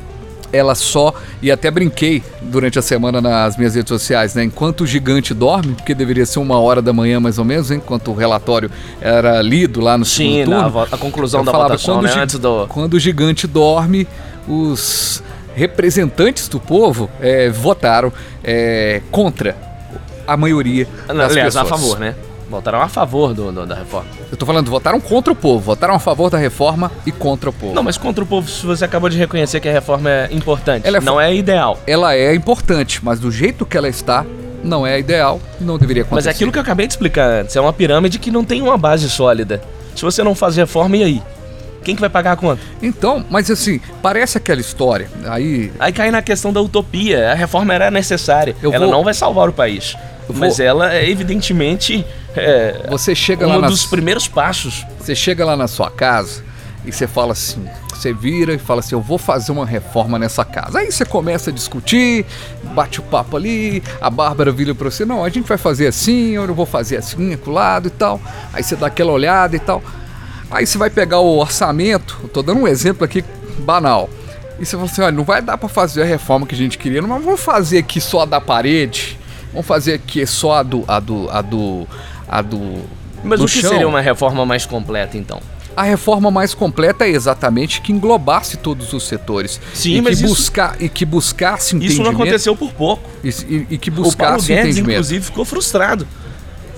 ela 0.51 0.73
só 0.73 1.13
e 1.43 1.51
até 1.51 1.69
brinquei 1.69 2.23
durante 2.41 2.79
a 2.79 2.81
semana 2.81 3.21
nas 3.21 3.55
minhas 3.55 3.75
redes 3.75 3.89
sociais, 3.89 4.33
né? 4.33 4.43
Enquanto 4.43 4.81
o 4.81 4.87
gigante 4.87 5.31
dorme, 5.33 5.73
porque 5.75 5.93
deveria 5.93 6.25
ser 6.25 6.39
uma 6.39 6.59
hora 6.59 6.81
da 6.81 6.91
manhã 6.91 7.19
mais 7.19 7.37
ou 7.37 7.45
menos, 7.45 7.69
enquanto 7.69 8.09
o 8.11 8.15
relatório 8.15 8.71
era 8.99 9.41
lido 9.43 9.79
lá 9.79 9.95
no 9.97 10.05
Sim, 10.05 10.45
turno. 10.45 10.69
vo- 10.71 10.87
a 10.91 10.97
conclusão 10.97 11.43
da 11.43 11.51
falava, 11.51 11.73
votação, 11.75 11.95
quando, 11.95 12.05
né? 12.05 12.15
o 12.15 12.19
Antes 12.23 12.39
do. 12.39 12.65
quando 12.67 12.93
o 12.95 12.99
gigante 12.99 13.45
dorme, 13.45 14.07
os 14.47 15.21
representantes 15.55 16.47
do 16.47 16.59
povo 16.59 17.09
é, 17.21 17.49
votaram 17.49 18.11
é, 18.43 19.01
contra 19.11 19.55
a 20.27 20.35
maioria 20.37 20.87
das 21.07 21.31
Aliás, 21.31 21.55
a 21.55 21.63
pessoas. 21.63 21.81
favor, 21.81 21.99
né? 21.99 22.15
Votaram 22.49 22.81
a 22.81 22.87
favor 22.87 23.33
do, 23.33 23.51
do- 23.51 23.65
da 23.65 23.75
reforma. 23.75 24.07
Eu 24.31 24.35
tô 24.37 24.43
falando, 24.45 24.71
votaram 24.71 24.99
contra 24.99 25.31
o 25.31 25.35
povo, 25.35 25.59
votaram 25.59 25.93
a 25.93 25.99
favor 25.99 26.31
da 26.31 26.37
reforma 26.37 26.91
e 27.05 27.11
contra 27.11 27.49
o 27.49 27.53
povo. 27.53 27.73
Não, 27.75 27.83
mas 27.83 27.95
contra 27.97 28.23
o 28.23 28.27
povo, 28.27 28.49
se 28.49 28.65
você 28.65 28.83
acabou 28.85 29.07
de 29.09 29.17
reconhecer 29.17 29.59
que 29.59 29.69
a 29.69 29.71
reforma 29.71 30.09
é 30.09 30.29
importante. 30.31 30.87
Ela 30.87 30.97
é 30.97 31.01
não 31.01 31.21
é 31.21 31.33
ideal. 31.33 31.79
Ela 31.85 32.15
é 32.15 32.33
importante, 32.33 32.99
mas 33.03 33.19
do 33.19 33.31
jeito 33.31 33.65
que 33.67 33.77
ela 33.77 33.87
está, 33.87 34.25
não 34.63 34.85
é 34.85 34.99
ideal, 34.99 35.39
não 35.61 35.77
deveria 35.77 36.01
acontecer. 36.01 36.15
Mas 36.15 36.27
é 36.27 36.31
aquilo 36.31 36.51
que 36.51 36.57
eu 36.57 36.61
acabei 36.63 36.87
de 36.87 36.93
explicar 36.93 37.29
antes. 37.29 37.55
É 37.55 37.61
uma 37.61 37.71
pirâmide 37.71 38.17
que 38.17 38.31
não 38.31 38.43
tem 38.43 38.61
uma 38.63 38.77
base 38.77 39.07
sólida. 39.09 39.61
Se 39.95 40.01
você 40.03 40.23
não 40.23 40.33
faz 40.33 40.55
reforma, 40.55 40.97
e 40.97 41.03
aí? 41.03 41.21
Quem 41.83 41.95
que 41.95 42.01
vai 42.01 42.09
pagar 42.09 42.33
a 42.33 42.35
conta? 42.35 42.61
Então, 42.81 43.23
mas 43.29 43.49
assim, 43.49 43.79
parece 44.01 44.37
aquela 44.37 44.59
história, 44.61 45.09
aí 45.25 45.71
Aí 45.79 45.91
cai 45.93 46.11
na 46.11 46.21
questão 46.21 46.51
da 46.51 46.61
utopia. 46.61 47.31
A 47.31 47.35
reforma 47.35 47.73
era 47.73 47.89
necessária. 47.89 48.55
Eu 48.61 48.73
ela 48.73 48.85
vou- 48.85 48.93
não 48.95 49.03
vai 49.03 49.13
salvar 49.13 49.47
o 49.49 49.53
país. 49.53 49.95
Eu 50.27 50.35
Mas 50.35 50.57
vou- 50.57 50.65
ela 50.65 50.93
é 50.93 51.09
evidentemente 51.09 52.05
é, 52.35 52.85
você 52.89 53.15
chega 53.15 53.47
lá 53.47 53.57
um 53.57 53.61
dos 53.61 53.85
primeiros 53.85 54.27
passos. 54.27 54.85
Você 54.99 55.15
chega 55.15 55.43
lá 55.45 55.55
na 55.57 55.67
sua 55.67 55.89
casa 55.89 56.43
e 56.85 56.91
você 56.91 57.07
fala 57.07 57.31
assim, 57.33 57.65
você 57.89 58.13
vira 58.13 58.53
e 58.53 58.57
fala 58.59 58.79
assim, 58.81 58.93
eu 58.95 59.01
vou 59.01 59.17
fazer 59.17 59.51
uma 59.51 59.65
reforma 59.65 60.19
nessa 60.19 60.45
casa. 60.45 60.79
Aí 60.79 60.91
você 60.91 61.03
começa 61.03 61.49
a 61.49 61.53
discutir, 61.53 62.25
bate 62.75 62.99
o 62.99 63.03
papo 63.03 63.35
ali, 63.35 63.81
a 63.99 64.09
Bárbara 64.09 64.51
vira 64.51 64.73
pra 64.75 64.89
você, 64.91 65.03
não, 65.05 65.23
a 65.25 65.29
gente 65.29 65.47
vai 65.47 65.57
fazer 65.57 65.87
assim, 65.87 66.31
eu 66.35 66.53
vou 66.53 66.65
fazer 66.65 66.97
assim, 66.97 67.33
acolado 67.33 67.87
e 67.87 67.91
tal. 67.91 68.21
Aí 68.53 68.61
você 68.63 68.75
dá 68.75 68.87
aquela 68.87 69.11
olhada 69.11 69.55
e 69.55 69.59
tal. 69.59 69.81
Aí 70.51 70.65
você 70.65 70.77
vai 70.77 70.89
pegar 70.89 71.19
o 71.19 71.37
orçamento, 71.37 72.17
eu 72.23 72.29
tô 72.29 72.41
dando 72.41 72.61
um 72.61 72.67
exemplo 72.67 73.03
aqui 73.03 73.23
banal. 73.59 74.09
E 74.59 74.65
você 74.65 74.75
fala 74.75 74.85
assim, 74.89 75.01
olha, 75.01 75.11
não 75.11 75.23
vai 75.23 75.41
dar 75.41 75.57
pra 75.57 75.69
fazer 75.69 76.01
a 76.01 76.05
reforma 76.05 76.45
que 76.45 76.53
a 76.55 76.57
gente 76.57 76.77
queria, 76.77 77.01
mas 77.01 77.23
vamos 77.23 77.39
fazer 77.39 77.77
aqui 77.77 78.01
só 78.01 78.21
a 78.21 78.25
da 78.25 78.41
parede. 78.41 79.17
Vamos 79.53 79.65
fazer 79.67 79.93
aqui 79.93 80.25
só 80.25 80.53
a 80.55 80.63
do 80.63 80.83
a 80.87 80.99
do 80.99 81.29
a 81.31 81.41
do 81.41 81.87
a 82.27 82.41
do 82.41 82.81
Mas 83.23 83.39
do 83.39 83.45
o 83.45 83.47
que 83.49 83.61
chão. 83.61 83.69
seria 83.71 83.87
uma 83.87 84.01
reforma 84.01 84.45
mais 84.45 84.65
completa, 84.65 85.17
então? 85.17 85.39
A 85.77 85.83
reforma 85.83 86.29
mais 86.29 86.53
completa 86.53 87.05
é 87.05 87.09
exatamente 87.09 87.79
que 87.79 87.93
englobasse 87.93 88.57
todos 88.57 88.91
os 88.91 89.07
setores. 89.07 89.61
Sim, 89.73 89.95
e 89.95 90.01
mas 90.01 90.19
que 90.19 90.25
isso- 90.25 90.35
buscar 90.35 90.75
e 90.79 90.89
que 90.89 91.05
buscasse 91.05 91.67
Isso 91.77 91.77
não 91.77 91.85
entendimento. 92.07 92.15
aconteceu 92.15 92.55
por 92.55 92.71
pouco. 92.73 93.09
E, 93.23 93.29
e- 93.29 93.67
e 93.71 93.77
que 93.77 93.89
O 93.89 93.93
Paulo 93.93 94.07
buscasse 94.09 94.47
Guedes, 94.47 94.65
entendimento. 94.65 94.91
inclusive, 94.91 95.25
ficou 95.25 95.45
frustrado 95.45 96.05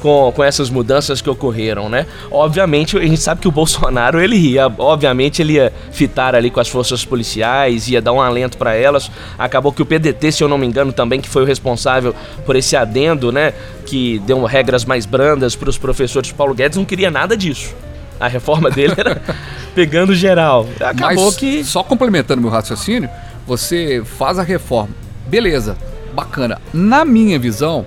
com, 0.01 0.31
com 0.36 0.43
essas 0.43 0.70
mudanças 0.70 1.22
que 1.22 1.29
ocorreram, 1.29 1.88
né? 1.88 2.05
Obviamente, 2.29 2.98
a 2.98 3.01
gente 3.01 3.22
sabe 3.22 3.39
que 3.39 3.48
o 3.48 3.51
Bolsonaro, 3.62 4.20
ele 4.20 4.36
ia, 4.36 4.67
obviamente, 4.77 5.41
ele 5.41 5.53
ia 5.53 5.72
fitar 5.91 6.36
ali 6.36 6.50
com 6.50 6.60
as 6.60 6.67
forças 6.67 7.05
policiais, 7.05 7.88
ia 7.88 8.01
dar 8.01 8.12
um 8.12 8.20
alento 8.20 8.58
para 8.58 8.74
elas. 8.74 9.10
Acabou 9.38 9.72
que 9.72 9.81
o 9.81 9.86
PDT, 9.86 10.31
se 10.31 10.43
eu 10.43 10.50
não 10.50 10.58
me 10.58 10.65
engano, 10.65 10.91
também 10.91 11.22
que 11.22 11.29
foi 11.29 11.43
o 11.43 11.46
responsável 11.46 12.13
por 12.46 12.55
esse 12.55 12.75
adendo, 12.75 13.31
né? 13.31 13.53
Que 13.86 14.20
deu 14.20 14.43
regras 14.43 14.84
mais 14.84 15.05
brandas 15.05 15.55
para 15.55 15.70
os 15.70 15.77
professores. 15.77 16.31
Paulo 16.31 16.53
Guedes 16.53 16.77
não 16.77 16.86
queria 16.86 17.12
nada 17.12 17.38
disso. 17.38 17.74
A 18.20 18.27
reforma 18.27 18.70
dele 18.70 18.93
era 18.98 19.22
pegando 19.74 20.13
geral. 20.13 20.67
Acabou 20.79 21.25
Mas 21.25 21.36
que 21.36 21.63
só 21.63 21.84
complementando 21.84 22.41
meu 22.41 22.51
raciocínio, 22.51 23.10
você 23.48 24.03
faz 24.05 24.38
a 24.38 24.43
reforma, 24.43 24.93
beleza, 25.27 25.77
bacana. 26.13 26.60
Na 26.74 27.03
minha 27.03 27.39
visão, 27.39 27.86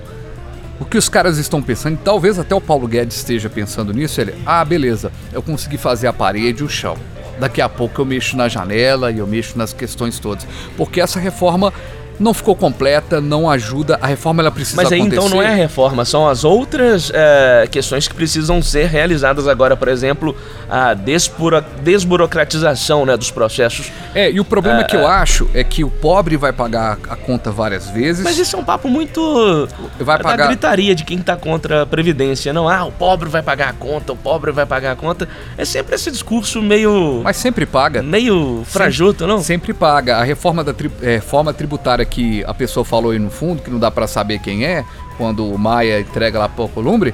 o 0.79 0.85
que 0.85 0.97
os 0.97 1.07
caras 1.07 1.37
estão 1.37 1.61
pensando, 1.61 1.95
e 1.95 2.03
talvez 2.03 2.37
até 2.37 2.53
o 2.53 2.61
Paulo 2.61 2.87
Guedes 2.87 3.17
esteja 3.17 3.49
pensando 3.49 3.93
nisso, 3.93 4.19
ele, 4.19 4.35
ah, 4.45 4.63
beleza, 4.63 5.11
eu 5.31 5.41
consegui 5.41 5.77
fazer 5.77 6.07
a 6.07 6.13
parede 6.13 6.61
e 6.61 6.65
o 6.65 6.69
chão. 6.69 6.97
Daqui 7.39 7.61
a 7.61 7.67
pouco 7.67 8.01
eu 8.01 8.05
mexo 8.05 8.37
na 8.37 8.47
janela 8.47 9.11
e 9.11 9.19
eu 9.19 9.27
mexo 9.27 9.57
nas 9.57 9.73
questões 9.73 10.19
todas. 10.19 10.47
Porque 10.77 11.01
essa 11.01 11.19
reforma 11.19 11.73
não 12.19 12.33
ficou 12.33 12.55
completa, 12.55 13.19
não 13.21 13.49
ajuda. 13.49 13.97
A 14.01 14.07
reforma 14.07 14.41
ela 14.41 14.51
precisa 14.51 14.77
Mas 14.77 14.91
aí 14.91 14.99
acontecer. 14.99 15.17
então 15.25 15.29
não 15.35 15.41
é 15.41 15.47
a 15.47 15.55
reforma, 15.55 16.05
são 16.05 16.27
as 16.27 16.43
outras 16.43 17.11
é, 17.13 17.67
questões 17.69 18.07
que 18.07 18.13
precisam 18.13 18.61
ser 18.61 18.87
realizadas 18.87 19.47
agora, 19.47 19.75
por 19.75 19.87
exemplo, 19.87 20.35
a 20.69 20.93
despura, 20.93 21.61
desburocratização 21.83 23.05
né, 23.05 23.15
dos 23.17 23.31
processos. 23.31 23.91
É, 24.13 24.31
e 24.31 24.39
o 24.39 24.45
problema 24.45 24.83
que 24.83 24.95
eu 24.95 25.05
acho 25.07 25.49
é 25.53 25.63
que 25.63 25.83
o 25.83 25.89
pobre 25.89 26.37
vai 26.37 26.51
pagar 26.53 26.97
a 27.09 27.15
conta 27.15 27.51
várias 27.51 27.89
vezes. 27.89 28.23
Mas 28.23 28.37
isso 28.37 28.55
é 28.55 28.59
um 28.59 28.63
papo 28.63 28.87
muito 28.87 29.67
Vai 29.99 30.17
da 30.17 30.23
pagar- 30.23 30.47
gritaria 30.47 30.95
de 30.95 31.03
quem 31.03 31.19
tá 31.19 31.35
contra 31.35 31.83
a 31.83 31.85
previdência, 31.85 32.51
não? 32.53 32.67
Ah, 32.69 32.85
o 32.85 32.91
pobre 32.91 33.29
vai 33.29 33.41
pagar 33.43 33.69
a 33.69 33.73
conta, 33.73 34.13
o 34.13 34.15
pobre 34.17 34.51
vai 34.51 34.65
pagar 34.65 34.91
a 34.91 34.95
conta. 34.95 35.27
É 35.57 35.65
sempre 35.65 35.95
esse 35.95 36.09
discurso 36.11 36.61
meio 36.61 37.21
Mas 37.23 37.37
sempre 37.37 37.65
paga. 37.65 38.01
meio 38.01 38.63
frajuto, 38.65 39.27
não? 39.27 39.41
Sempre 39.41 39.73
paga. 39.73 40.17
A 40.17 40.23
reforma, 40.23 40.63
da 40.63 40.73
tri- 40.73 40.91
é, 41.01 41.15
reforma 41.15 41.53
tributária 41.53 42.04
que 42.05 42.43
a 42.45 42.53
pessoa 42.53 42.85
falou 42.85 43.11
aí 43.11 43.19
no 43.19 43.29
fundo, 43.29 43.61
que 43.61 43.69
não 43.69 43.79
dá 43.79 43.91
pra 43.91 44.07
saber 44.07 44.39
quem 44.39 44.65
é, 44.65 44.83
quando 45.17 45.47
o 45.49 45.57
Maia 45.57 45.99
entrega 45.99 46.39
lá 46.39 46.49
pro 46.49 46.67
Columbre, 46.67 47.13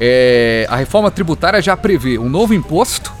é, 0.00 0.66
a 0.68 0.76
reforma 0.76 1.10
tributária 1.10 1.60
já 1.60 1.76
prevê 1.76 2.18
um 2.18 2.28
novo 2.28 2.54
imposto 2.54 3.12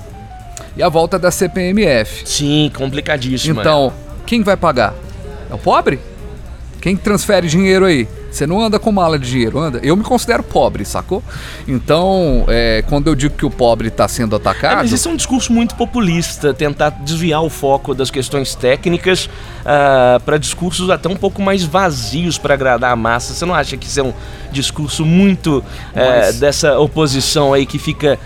e 0.76 0.82
a 0.82 0.88
volta 0.88 1.18
da 1.18 1.30
CPMF. 1.30 2.22
Sim, 2.26 2.70
complicadíssimo. 2.74 3.60
Então, 3.60 3.92
quem 4.26 4.42
vai 4.42 4.56
pagar? 4.56 4.94
É 5.50 5.54
o 5.54 5.58
pobre? 5.58 5.98
Quem 6.80 6.96
transfere 6.96 7.46
dinheiro 7.48 7.84
aí? 7.84 8.08
Você 8.30 8.46
não 8.46 8.60
anda 8.60 8.78
com 8.78 8.92
mala 8.92 9.18
de 9.18 9.28
dinheiro, 9.28 9.58
anda? 9.58 9.80
Eu 9.82 9.96
me 9.96 10.04
considero 10.04 10.42
pobre, 10.42 10.84
sacou? 10.84 11.22
Então, 11.66 12.44
é, 12.48 12.82
quando 12.88 13.08
eu 13.08 13.14
digo 13.14 13.34
que 13.34 13.44
o 13.44 13.50
pobre 13.50 13.88
está 13.88 14.06
sendo 14.06 14.36
É, 14.36 14.38
atacado. 14.38 14.76
mas 14.76 14.92
isso 14.92 15.08
é 15.08 15.12
um 15.12 15.16
discurso 15.16 15.52
muito 15.52 15.74
populista, 15.74 16.54
tentar 16.54 16.90
desviar 16.90 17.42
o 17.42 17.50
foco 17.50 17.94
das 17.94 18.10
questões 18.10 18.54
técnicas 18.54 19.28
para 20.24 20.38
discursos 20.38 20.90
até 20.90 21.08
um 21.08 21.16
pouco 21.16 21.42
mais 21.42 21.62
vazios 21.64 22.38
para 22.38 22.54
agradar 22.54 22.92
a 22.92 22.96
massa. 22.96 23.34
Você 23.34 23.44
não 23.44 23.54
acha 23.54 23.76
que 23.76 23.86
isso 23.86 24.00
é 24.00 24.02
um 24.02 24.12
discurso 24.52 25.04
muito 25.04 25.62
é, 25.94 26.20
Mas- 26.26 26.38
dessa 26.40 26.78
oposição 26.78 27.52
aí 27.52 27.66
que 27.66 27.78
fica 27.78 28.18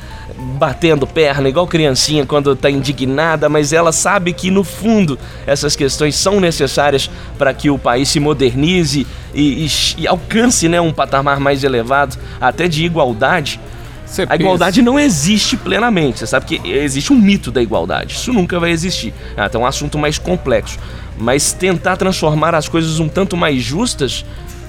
batendo 0.59 1.07
perna, 1.07 1.49
igual 1.49 1.67
criancinha 1.67 2.27
quando 2.27 2.55
tá 2.57 2.71
indignada, 2.71 3.49
mas 3.49 3.73
ela 3.73 3.93
sabe 3.93 4.33
que 4.33 4.51
no 4.51 4.65
fundo 4.65 5.19
essas 5.47 5.77
questões 5.77 6.15
são 6.17 6.41
necessárias 6.41 7.11
para 7.39 7.53
que 7.55 7.71
o 7.71 7.79
país 7.79 8.09
se 8.09 8.19
modernize 8.21 9.07
e, 9.35 9.67
e- 9.67 10.03
e 10.03 10.07
alcance 10.09 10.69
né, 10.69 10.81
um 10.81 10.93
patamar 10.93 11.41
mais 11.41 11.65
elevado, 11.65 12.17
até 12.41 12.69
de 12.69 12.85
igualdade. 12.85 13.59
Você 14.07 14.23
A 14.23 14.27
pensa- 14.29 14.43
igualdade 14.43 14.83
não 14.83 14.99
existe 14.99 15.57
plenamente. 15.57 16.21
Você 16.21 16.27
sabe 16.27 16.47
que 16.47 16.61
existe 16.71 17.13
um 17.13 17.17
mito 17.17 17.51
da 17.51 17.61
igualdade. 17.63 18.15
Isso 18.15 18.33
nunca 18.33 18.61
vai 18.61 18.71
existir. 18.71 19.13
Ah, 19.37 19.47
então 19.47 19.63
é 19.63 19.65
um 19.65 19.67
assunto 19.67 19.99
mais 19.99 20.19
complexo. 20.19 20.79
Mas 21.19 21.53
tentar 21.53 21.97
transformar 21.97 22.55
as 22.55 22.69
coisas 22.69 23.01
um 23.01 23.09
tanto 23.09 23.37
mais 23.37 23.63
justas, 23.63 24.25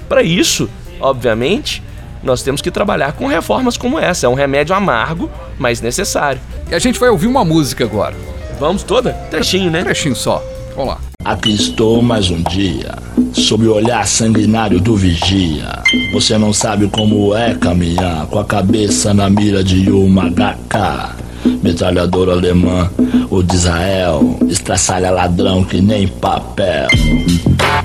para 0.08 0.22
isso, 0.22 0.68
obviamente, 1.00 1.82
nós 2.22 2.42
temos 2.42 2.60
que 2.60 2.70
trabalhar 2.70 3.12
com 3.12 3.26
reformas 3.26 3.76
como 3.76 3.98
essa. 3.98 4.26
É 4.26 4.28
um 4.28 4.34
remédio 4.34 4.74
amargo, 4.74 5.30
mas 5.58 5.80
necessário. 5.80 6.40
E 6.70 6.74
a 6.74 6.78
gente 6.78 6.98
vai 6.98 7.08
ouvir 7.08 7.26
uma 7.26 7.44
música 7.44 7.84
agora. 7.84 8.14
Vamos 8.58 8.82
toda? 8.82 9.12
Trechinho, 9.30 9.68
Um 9.68 9.72
né? 9.72 9.84
trechinho 9.84 10.16
só. 10.16 10.42
Vamos 10.74 10.94
lá. 10.94 11.15
Aqui 11.26 11.54
estou 11.54 12.00
mais 12.00 12.30
um 12.30 12.40
dia, 12.40 12.94
sob 13.32 13.66
o 13.66 13.74
olhar 13.74 14.06
sanguinário 14.06 14.78
do 14.78 14.94
vigia. 14.94 15.82
Você 16.12 16.38
não 16.38 16.52
sabe 16.52 16.86
como 16.86 17.34
é 17.34 17.52
caminhar 17.52 18.28
com 18.28 18.38
a 18.38 18.44
cabeça 18.44 19.12
na 19.12 19.28
mira 19.28 19.64
de 19.64 19.90
uma 19.90 20.30
HK. 20.30 21.16
Metralhador 21.64 22.28
alemã, 22.28 22.88
o 23.28 23.42
de 23.42 23.56
Israel, 23.56 24.38
estraçalha 24.48 25.10
ladrão 25.10 25.64
que 25.64 25.80
nem 25.80 26.06
papel. 26.06 26.86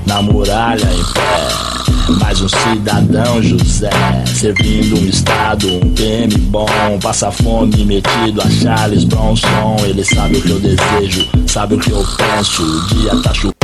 Na 0.05 0.21
muralha 0.21 0.85
em 0.93 1.03
pé, 1.11 1.80
mais 2.19 2.41
um 2.41 2.47
cidadão 2.47 3.41
José, 3.41 3.89
servindo 4.25 4.99
um 4.99 5.05
estado, 5.05 5.67
um 5.67 5.93
PM 5.93 6.35
bom, 6.37 6.67
passa 7.01 7.31
fome 7.31 7.85
metido 7.85 8.41
a 8.41 8.49
Charles 8.49 9.03
Bronson. 9.03 9.77
Ele 9.85 10.03
sabe 10.03 10.37
o 10.37 10.41
que 10.41 10.49
eu 10.49 10.59
desejo, 10.59 11.27
sabe 11.47 11.75
o 11.75 11.79
que 11.79 11.91
eu 11.91 12.03
penso. 12.17 12.63
O 12.63 12.87
dia 12.95 13.21
tá 13.21 13.33
chovendo. 13.33 13.55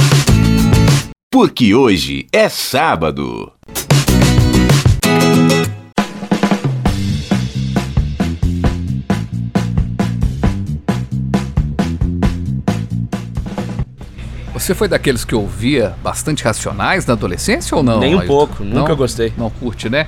Porque 1.31 1.73
hoje 1.73 2.25
é 2.31 2.49
sábado. 2.49 3.51
Você 14.67 14.75
foi 14.75 14.89
daqueles 14.89 15.23
que 15.23 15.33
ouvia 15.33 15.95
bastante 16.03 16.43
Racionais 16.43 17.05
na 17.05 17.13
adolescência 17.13 17.73
ou 17.77 17.81
não? 17.81 18.01
Nem 18.01 18.15
um 18.15 18.19
Ailton? 18.19 18.27
pouco, 18.27 18.63
nunca 18.65 18.93
gostei. 18.93 19.31
Não 19.37 19.49
curte, 19.49 19.89
né? 19.89 20.07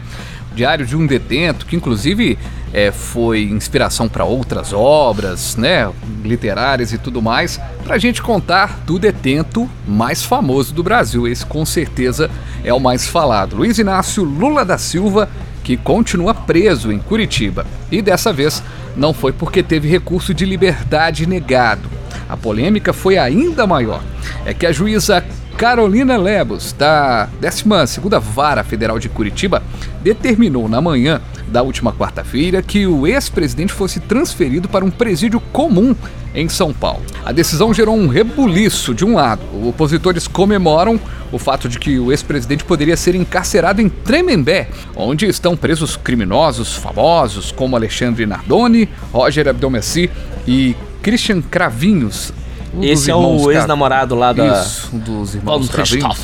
Diário 0.54 0.86
de 0.86 0.98
um 0.98 1.08
Detento, 1.08 1.66
que 1.66 1.78
inclusive 1.78 2.38
é, 2.74 2.92
foi 2.92 3.44
inspiração 3.44 4.10
para 4.10 4.26
outras 4.26 4.74
obras, 4.74 5.56
né? 5.56 5.90
Literárias 6.26 6.92
e 6.92 6.98
tudo 6.98 7.22
mais, 7.22 7.58
pra 7.86 7.98
gente 7.98 8.22
contar 8.22 8.82
do 8.86 9.00
detento 9.00 9.70
mais 9.88 10.26
famoso 10.26 10.74
do 10.74 10.84
Brasil. 10.84 11.26
Esse 11.26 11.46
com 11.46 11.66
certeza 11.66 12.30
é 12.62 12.74
o 12.74 12.82
mais 12.82 13.08
falado. 13.08 13.56
Luiz 13.56 13.78
Inácio 13.78 14.26
Lula 14.26 14.66
da 14.66 14.78
Silva, 14.78 15.30
que 15.64 15.78
continua 15.78 16.34
preso 16.34 16.92
em 16.92 17.00
Curitiba. 17.00 17.66
E 17.90 18.02
dessa 18.02 18.34
vez 18.34 18.62
não 18.94 19.14
foi 19.14 19.32
porque 19.32 19.64
teve 19.64 19.88
recurso 19.88 20.34
de 20.34 20.44
liberdade 20.44 21.26
negado. 21.26 21.99
A 22.28 22.38
polêmica 22.38 22.94
foi 22.94 23.18
ainda 23.18 23.66
maior. 23.68 24.02
É 24.46 24.54
que 24.54 24.66
a 24.66 24.72
juíza 24.72 25.24
Carolina 25.60 26.16
Lebos, 26.16 26.72
da 26.72 27.28
12ª 27.42 28.18
Vara 28.18 28.64
Federal 28.64 28.98
de 28.98 29.10
Curitiba, 29.10 29.62
determinou 30.02 30.70
na 30.70 30.80
manhã 30.80 31.20
da 31.50 31.62
última 31.62 31.92
quarta-feira 31.92 32.62
que 32.62 32.88
o 32.88 33.06
ex-presidente 33.06 33.74
fosse 33.74 34.00
transferido 34.00 34.70
para 34.70 34.86
um 34.86 34.90
presídio 34.90 35.42
comum 35.52 35.94
em 36.34 36.48
São 36.48 36.72
Paulo. 36.72 37.02
A 37.26 37.34
decisão 37.34 37.74
gerou 37.74 37.94
um 37.98 38.08
rebuliço 38.08 38.94
de 38.94 39.04
um 39.04 39.16
lado. 39.16 39.42
Opositores 39.68 40.28
comemoram 40.28 40.98
o 41.30 41.38
fato 41.38 41.68
de 41.68 41.78
que 41.78 42.00
o 42.00 42.10
ex-presidente 42.10 42.64
poderia 42.64 42.96
ser 42.96 43.14
encarcerado 43.14 43.82
em 43.82 43.90
Tremembé, 43.90 44.70
onde 44.96 45.26
estão 45.26 45.58
presos 45.58 45.98
criminosos 45.98 46.76
famosos 46.76 47.52
como 47.52 47.76
Alexandre 47.76 48.26
Nardoni, 48.26 48.88
Roger 49.12 49.50
Abdelmaci 49.50 50.10
e 50.48 50.76
Christian 51.02 51.42
Cravinhos. 51.42 52.34
um 52.74 52.84
Esse 52.84 53.10
é 53.10 53.16
o 53.16 53.52
ex-namorado 53.52 54.16
lá 54.16 54.34
da 54.34 54.62
Isso, 54.62 54.90
um 54.94 55.00
dos 55.00 55.36
irmãos 55.36 55.70
Cravinhos. 55.70 56.18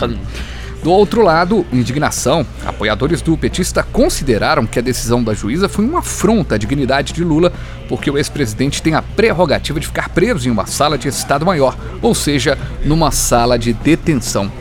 Do 0.86 0.92
outro 0.92 1.24
lado, 1.24 1.66
indignação. 1.74 2.46
Apoiadores 2.64 3.20
do 3.20 3.36
petista 3.36 3.82
consideraram 3.82 4.68
que 4.68 4.78
a 4.78 4.82
decisão 4.84 5.24
da 5.24 5.34
juíza 5.34 5.68
foi 5.68 5.84
uma 5.84 5.98
afronta 5.98 6.54
à 6.54 6.58
dignidade 6.60 7.12
de 7.12 7.24
Lula, 7.24 7.52
porque 7.90 8.12
o 8.12 8.20
ex-presidente 8.20 8.84
tem 8.84 8.94
a 8.94 9.02
prerrogativa 9.02 9.80
de 9.80 9.88
ficar 9.88 10.10
preso 10.10 10.48
em 10.48 10.52
uma 10.52 10.68
sala 10.68 10.96
de 10.96 11.08
Estado-Maior, 11.08 11.76
ou 12.04 12.14
seja, 12.14 12.56
numa 12.84 13.10
sala 13.10 13.58
de 13.58 13.74
detenção 13.74 14.52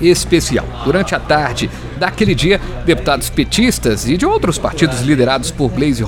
especial. 0.00 0.66
Durante 0.84 1.14
a 1.14 1.20
tarde 1.20 1.70
daquele 1.96 2.34
dia, 2.34 2.60
deputados 2.84 3.30
petistas 3.30 4.08
e 4.08 4.16
de 4.16 4.26
outros 4.26 4.58
partidos 4.58 5.00
liderados 5.02 5.52
por 5.52 5.70
Gleisi 5.70 6.02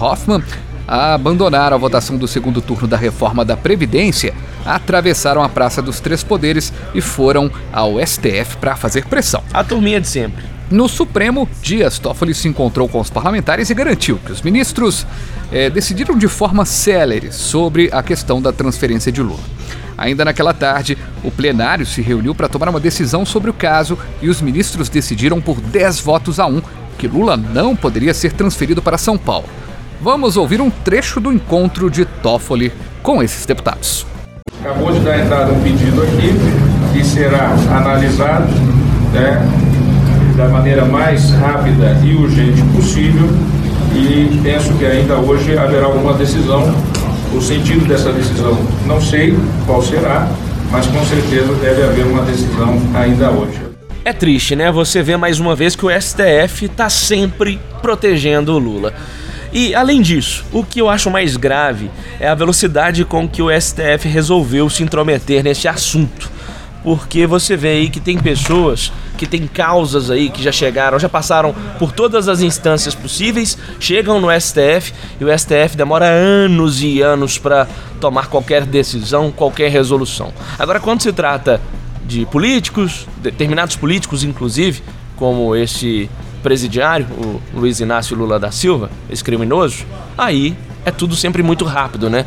Hoffmann 0.87 1.15
abandonaram 1.15 1.77
a 1.77 1.79
votação 1.79 2.17
do 2.17 2.29
segundo 2.29 2.61
turno 2.61 2.87
da 2.87 2.97
reforma 2.97 3.45
da 3.45 3.57
Previdência, 3.57 4.35
atravessaram 4.65 5.43
a 5.43 5.49
Praça 5.49 5.81
dos 5.83 6.01
Três 6.01 6.23
Poderes 6.23 6.73
e 6.95 7.01
foram 7.01 7.51
ao 7.73 7.95
STF 8.05 8.57
para 8.61 8.77
fazer 8.77 9.07
pressão. 9.07 9.43
A 9.53 9.65
turminha 9.65 10.01
de 10.01 10.09
sempre. 10.09 10.45
No 10.71 10.89
Supremo, 10.89 11.49
Dias 11.63 11.99
Toffoli 11.99 12.35
se 12.35 12.49
encontrou 12.49 12.89
com 12.89 12.99
os 12.99 13.11
parlamentares 13.11 13.69
e 13.69 13.75
garantiu 13.75 14.19
que 14.25 14.33
os 14.33 14.41
ministros 14.41 15.07
eh, 15.53 15.69
decidiram 15.69 16.17
de 16.17 16.27
forma 16.27 16.65
célere 16.65 17.33
sobre 17.33 17.91
a 17.93 18.03
questão 18.03 18.41
da 18.41 18.53
transferência 18.53 19.13
de 19.13 19.23
Lula. 19.23 19.43
Ainda 19.97 20.25
naquela 20.25 20.55
tarde, 20.55 20.99
o 21.23 21.31
plenário 21.31 21.87
se 21.87 22.03
reuniu 22.03 22.35
para 22.35 22.49
tomar 22.49 22.69
uma 22.69 22.81
decisão 22.81 23.25
sobre 23.25 23.51
o 23.51 23.55
caso 23.55 23.97
e 24.21 24.29
os 24.29 24.41
ministros 24.41 24.89
decidiram 24.89 25.41
por 25.41 25.61
10 25.61 26.01
votos 26.01 26.41
a 26.41 26.47
1 26.47 26.63
que 26.99 27.07
Lula 27.07 27.37
não 27.37 27.77
poderia 27.77 28.15
ser 28.15 28.33
transferido 28.33 28.81
para 28.81 28.99
São 28.99 29.19
Paulo. 29.19 29.49
Vamos 30.05 30.37
ouvir 30.37 30.61
um 30.61 30.69
trecho 30.69 31.19
do 31.19 31.33
encontro 31.33 31.91
de 31.91 32.05
Toffoli 32.05 32.71
com 33.03 33.23
esses 33.23 33.47
deputados. 33.47 34.05
Acabou 34.61 34.93
de 34.93 35.01
dar 35.01 35.19
entrada 35.19 35.51
um 35.51 35.63
pedido 35.63 36.03
aqui 36.03 36.29
que 36.93 37.03
será 37.03 37.49
analisado 37.75 38.53
né, 39.15 39.41
da 40.37 40.47
maneira 40.49 40.85
mais 40.85 41.31
rápida 41.31 41.99
e 42.05 42.15
urgente 42.17 42.61
possível 42.77 43.31
e 43.95 44.43
penso 44.43 44.75
que 44.75 44.85
ainda 44.85 45.17
hoje 45.17 45.57
haverá 45.57 45.87
alguma 45.87 46.13
decisão. 46.13 46.65
O 47.35 47.41
sentido 47.41 47.89
dessa 47.89 48.13
decisão 48.13 48.59
não 48.85 49.01
sei 49.01 49.35
qual 49.65 49.81
será, 49.81 50.29
mas 50.71 50.87
com 50.87 51.03
certeza 51.07 51.55
deve 51.55 51.83
haver 51.83 52.05
uma 52.05 52.25
decisão 52.25 52.79
ainda 52.93 53.31
hoje. 53.31 53.59
É 54.05 54.13
triste, 54.13 54.55
né? 54.55 54.71
Você 54.71 55.03
vê 55.03 55.17
mais 55.17 55.41
uma 55.41 55.57
vez 55.57 55.75
que 55.75 55.87
o 55.87 55.91
STF 55.91 56.69
tá 56.69 56.91
sempre 56.91 57.59
protegendo 57.81 58.53
o 58.53 58.59
Lula. 58.59 58.93
E 59.55 59.73
além 59.73 60.03
disso, 60.03 60.45
o 60.53 60.65
que 60.65 60.81
eu 60.81 60.89
acho 60.91 61.09
mais 61.09 61.37
grave 61.37 61.89
é 62.19 62.27
a 62.27 62.35
velocidade 62.35 63.05
com 63.05 63.29
que 63.29 63.41
o 63.41 63.49
STF 63.49 64.09
resolveu 64.09 64.69
se 64.69 64.83
intrometer 64.83 65.45
nesse 65.45 65.69
assunto. 65.69 66.29
Porque 66.83 67.25
você 67.25 67.57
vê 67.57 67.69
aí 67.69 67.89
que 67.89 68.01
tem 68.01 68.19
pessoas 68.19 68.93
que 69.17 69.27
têm 69.27 69.47
causas 69.47 70.11
aí 70.11 70.29
que 70.29 70.43
já 70.43 70.51
chegaram, 70.51 70.99
já 70.99 71.09
passaram 71.09 71.55
por 71.79 71.93
todas 71.93 72.29
as 72.29 72.43
instâncias 72.43 72.97
possíveis, 72.97 73.57
chegam 73.79 74.21
no 74.21 74.29
STF 74.29 74.93
e 75.21 75.25
o 75.25 75.39
STF 75.39 75.77
demora 75.77 76.07
anos 76.07 76.83
e 76.83 77.01
anos 77.01 77.39
para 77.39 77.69
tomar 78.01 78.27
qualquer 78.27 78.67
decisão, 78.67 79.31
qualquer 79.31 79.71
resolução. 79.71 80.35
Agora, 80.59 80.81
quando 80.81 81.01
se 81.01 81.13
trata 81.13 81.61
de 82.05 82.27
políticos, 82.27 83.07
determinados 83.19 83.77
políticos, 83.77 84.25
inclusive, 84.25 84.83
como 85.17 85.55
esse 85.55 86.11
presidiário, 86.45 87.07
o 87.11 87.41
Luiz 87.59 87.81
Inácio 87.81 88.15
Lula 88.17 88.39
da 88.39 88.53
Silva, 88.53 88.91
esse 89.11 89.25
criminoso, 89.25 89.85
aí 90.17 90.55
é 90.85 90.91
tudo 90.93 91.17
sempre 91.17 91.43
muito 91.43 91.65
rápido, 91.65 92.09
né? 92.11 92.27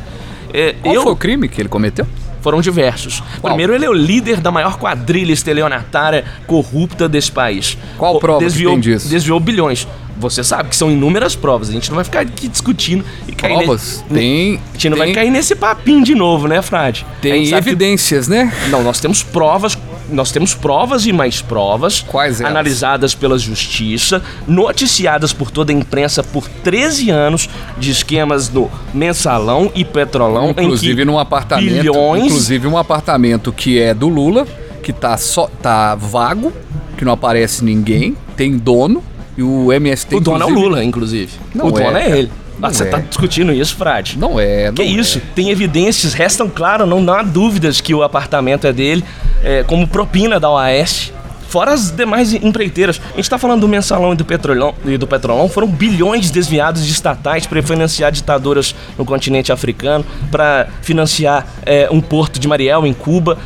É, 0.54 0.74
Qual 0.82 0.96
eu- 0.96 1.04
foi 1.04 1.12
o 1.12 1.16
crime 1.16 1.48
que 1.48 1.62
ele 1.62 1.70
cometeu? 1.70 2.06
foram 2.42 2.62
diversos. 2.62 3.20
Qual? 3.42 3.52
Primeiro, 3.54 3.76
ele 3.76 3.84
é 3.84 3.90
o 3.90 3.94
líder 3.94 4.40
da 4.40 4.50
maior 4.52 4.78
quadrilha 4.78 5.34
estelionatária 5.34 6.24
corrupta 6.46 7.08
desse 7.10 7.30
país. 7.32 7.78
Qual 7.98 8.20
prova 8.20 8.40
desviou, 8.40 8.72
tem 8.74 8.80
disso? 8.80 9.10
Desviou 9.10 9.38
bilhões. 9.40 9.86
Você 10.18 10.44
sabe 10.44 10.70
que 10.70 10.76
são 10.76 10.90
inúmeras 10.90 11.36
provas. 11.36 11.70
A 11.70 11.74
gente 11.74 11.90
não 11.90 11.96
vai 11.96 12.06
ficar 12.06 12.22
aqui 12.22 12.48
discutindo 12.48 13.04
e 13.28 13.34
cair 13.34 13.58
Provas? 13.58 14.04
ne- 14.10 14.20
Tem. 14.20 14.56
A 14.70 14.74
gente 14.74 14.90
não 14.90 14.98
vai 14.98 15.08
tem- 15.08 15.16
cair 15.16 15.30
nesse 15.30 15.56
papinho 15.56 16.04
de 16.06 16.16
novo, 16.16 16.48
né, 16.48 16.62
Frade? 16.62 17.06
Tem 17.22 17.46
sabe 17.48 17.64
que- 17.64 17.70
evidências, 17.70 18.28
né? 18.30 18.52
Não, 18.70 18.82
nós 18.82 19.00
temos 19.00 19.22
provas. 19.22 19.78
Nós 20.10 20.32
temos 20.32 20.54
provas 20.54 21.06
e 21.06 21.12
mais 21.12 21.42
provas 21.42 22.02
Quais 22.02 22.40
elas? 22.40 22.52
analisadas 22.52 23.14
pela 23.14 23.38
justiça, 23.38 24.22
noticiadas 24.48 25.34
por 25.34 25.52
toda 25.52 25.72
a 25.72 25.76
imprensa 25.76 26.24
por 26.24 26.48
13 26.48 27.10
anos 27.10 27.50
de 27.78 27.92
esquemas 27.92 28.50
no 28.50 28.70
mensalão 28.94 29.72
e 29.76 29.84
petrolão, 29.84 30.52
Inclusive 30.52 31.04
num 31.06 31.20
apartamento. 31.20 31.74
bilhões 31.74 32.26
Inclusive 32.26 32.68
um 32.68 32.78
apartamento 32.78 33.52
que 33.52 33.80
é 33.80 33.94
do 33.94 34.08
Lula, 34.08 34.48
que 34.82 34.94
tá 34.94 35.18
só. 35.18 35.48
tá 35.62 35.96
vago, 35.96 36.54
que 36.98 37.04
não 37.04 37.12
aparece 37.14 37.64
ninguém, 37.64 38.16
tem 38.36 38.58
dono. 38.58 39.04
E 39.38 39.44
o 39.44 39.72
MST. 39.72 40.16
O 40.16 40.20
dono 40.20 40.44
é 40.44 40.46
o 40.48 40.50
Lula, 40.50 40.84
inclusive. 40.84 41.32
Não 41.54 41.68
o 41.68 41.72
dono 41.72 41.96
é, 41.98 42.10
é, 42.10 42.18
ele. 42.20 42.32
Não 42.60 42.70
Ah, 42.70 42.74
você 42.74 42.84
é. 42.84 42.88
tá 42.88 43.00
discutindo 43.00 43.52
isso, 43.54 43.76
Frade? 43.76 44.18
Não 44.18 44.40
é, 44.40 44.72
Que 44.72 44.84
não 44.84 45.00
isso? 45.00 45.18
é. 45.20 45.22
Tem 45.36 45.50
evidências, 45.50 46.14
restam 46.14 46.50
claro, 46.50 46.86
não 46.86 47.14
há 47.14 47.22
dúvidas 47.24 47.80
que 47.82 47.94
o 47.94 48.04
apartamento 48.04 48.66
é 48.68 48.74
dele, 48.74 49.04
é, 49.44 49.64
como 49.64 49.88
propina 49.88 50.40
da 50.40 50.50
OAS. 50.50 51.14
Fora 51.50 51.72
as 51.74 51.92
demais 51.92 52.34
empreiteiras. 52.34 53.00
A 53.14 53.16
gente 53.16 53.30
tá 53.30 53.38
falando 53.38 53.62
do 53.62 53.70
mensalão 53.70 54.12
e 54.12 54.16
do 54.18 54.26
petrolão, 54.26 54.76
e 54.84 54.98
do 54.98 55.08
petrolão. 55.08 55.48
Foram 55.48 55.68
bilhões 55.68 56.30
desviados 56.30 56.86
de 56.86 56.92
estatais 56.92 57.46
para 57.48 57.64
financiar 57.64 58.12
ditaduras 58.12 58.76
no 58.98 59.06
continente 59.06 59.50
africano, 59.50 60.06
para 60.30 60.68
financiar 60.82 61.48
é, 61.66 61.88
um 61.90 62.02
porto 62.02 62.38
de 62.38 62.48
Mariel 62.50 62.86
em 62.86 62.94
Cuba. 62.94 63.38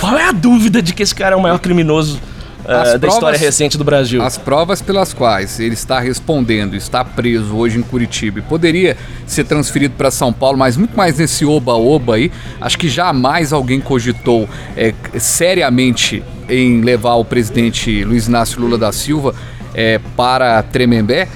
Qual 0.00 0.16
é 0.16 0.28
a 0.28 0.32
dúvida 0.32 0.80
de 0.80 0.94
que 0.94 1.02
esse 1.02 1.14
cara 1.14 1.34
é 1.34 1.36
o 1.36 1.40
maior 1.42 1.58
criminoso 1.58 2.18
é, 2.64 2.72
As 2.74 2.92
da 2.92 2.98
provas- 2.98 3.14
história 3.14 3.38
recente 3.38 3.76
do 3.78 3.84
Brasil? 3.84 4.22
As 4.22 4.36
provas 4.38 4.80
pelas 4.82 5.12
quais 5.12 5.58
ele 5.60 5.74
está 5.74 5.98
respondendo, 6.00 6.74
está 6.76 7.04
preso 7.04 7.56
hoje 7.56 7.78
em 7.78 7.82
Curitiba 7.82 8.38
e 8.38 8.42
poderia 8.42 8.96
ser 9.26 9.44
transferido 9.44 9.94
para 9.96 10.10
São 10.10 10.32
Paulo, 10.32 10.56
mas 10.58 10.76
muito 10.76 10.96
mais 10.96 11.18
nesse 11.18 11.44
oba-oba 11.44 12.14
aí, 12.16 12.30
acho 12.60 12.78
que 12.78 12.88
jamais 12.88 13.52
alguém 13.52 13.80
cogitou 13.80 14.48
é, 14.76 14.94
seriamente 15.18 16.22
em 16.48 16.80
levar 16.80 17.14
o 17.14 17.24
presidente 17.24 18.04
Luiz 18.04 18.26
Inácio 18.26 18.60
Lula 18.60 18.76
da 18.78 18.92
Silva 18.92 19.34
é, 19.74 19.98
para 20.16 20.62
Tremembé, 20.62 21.28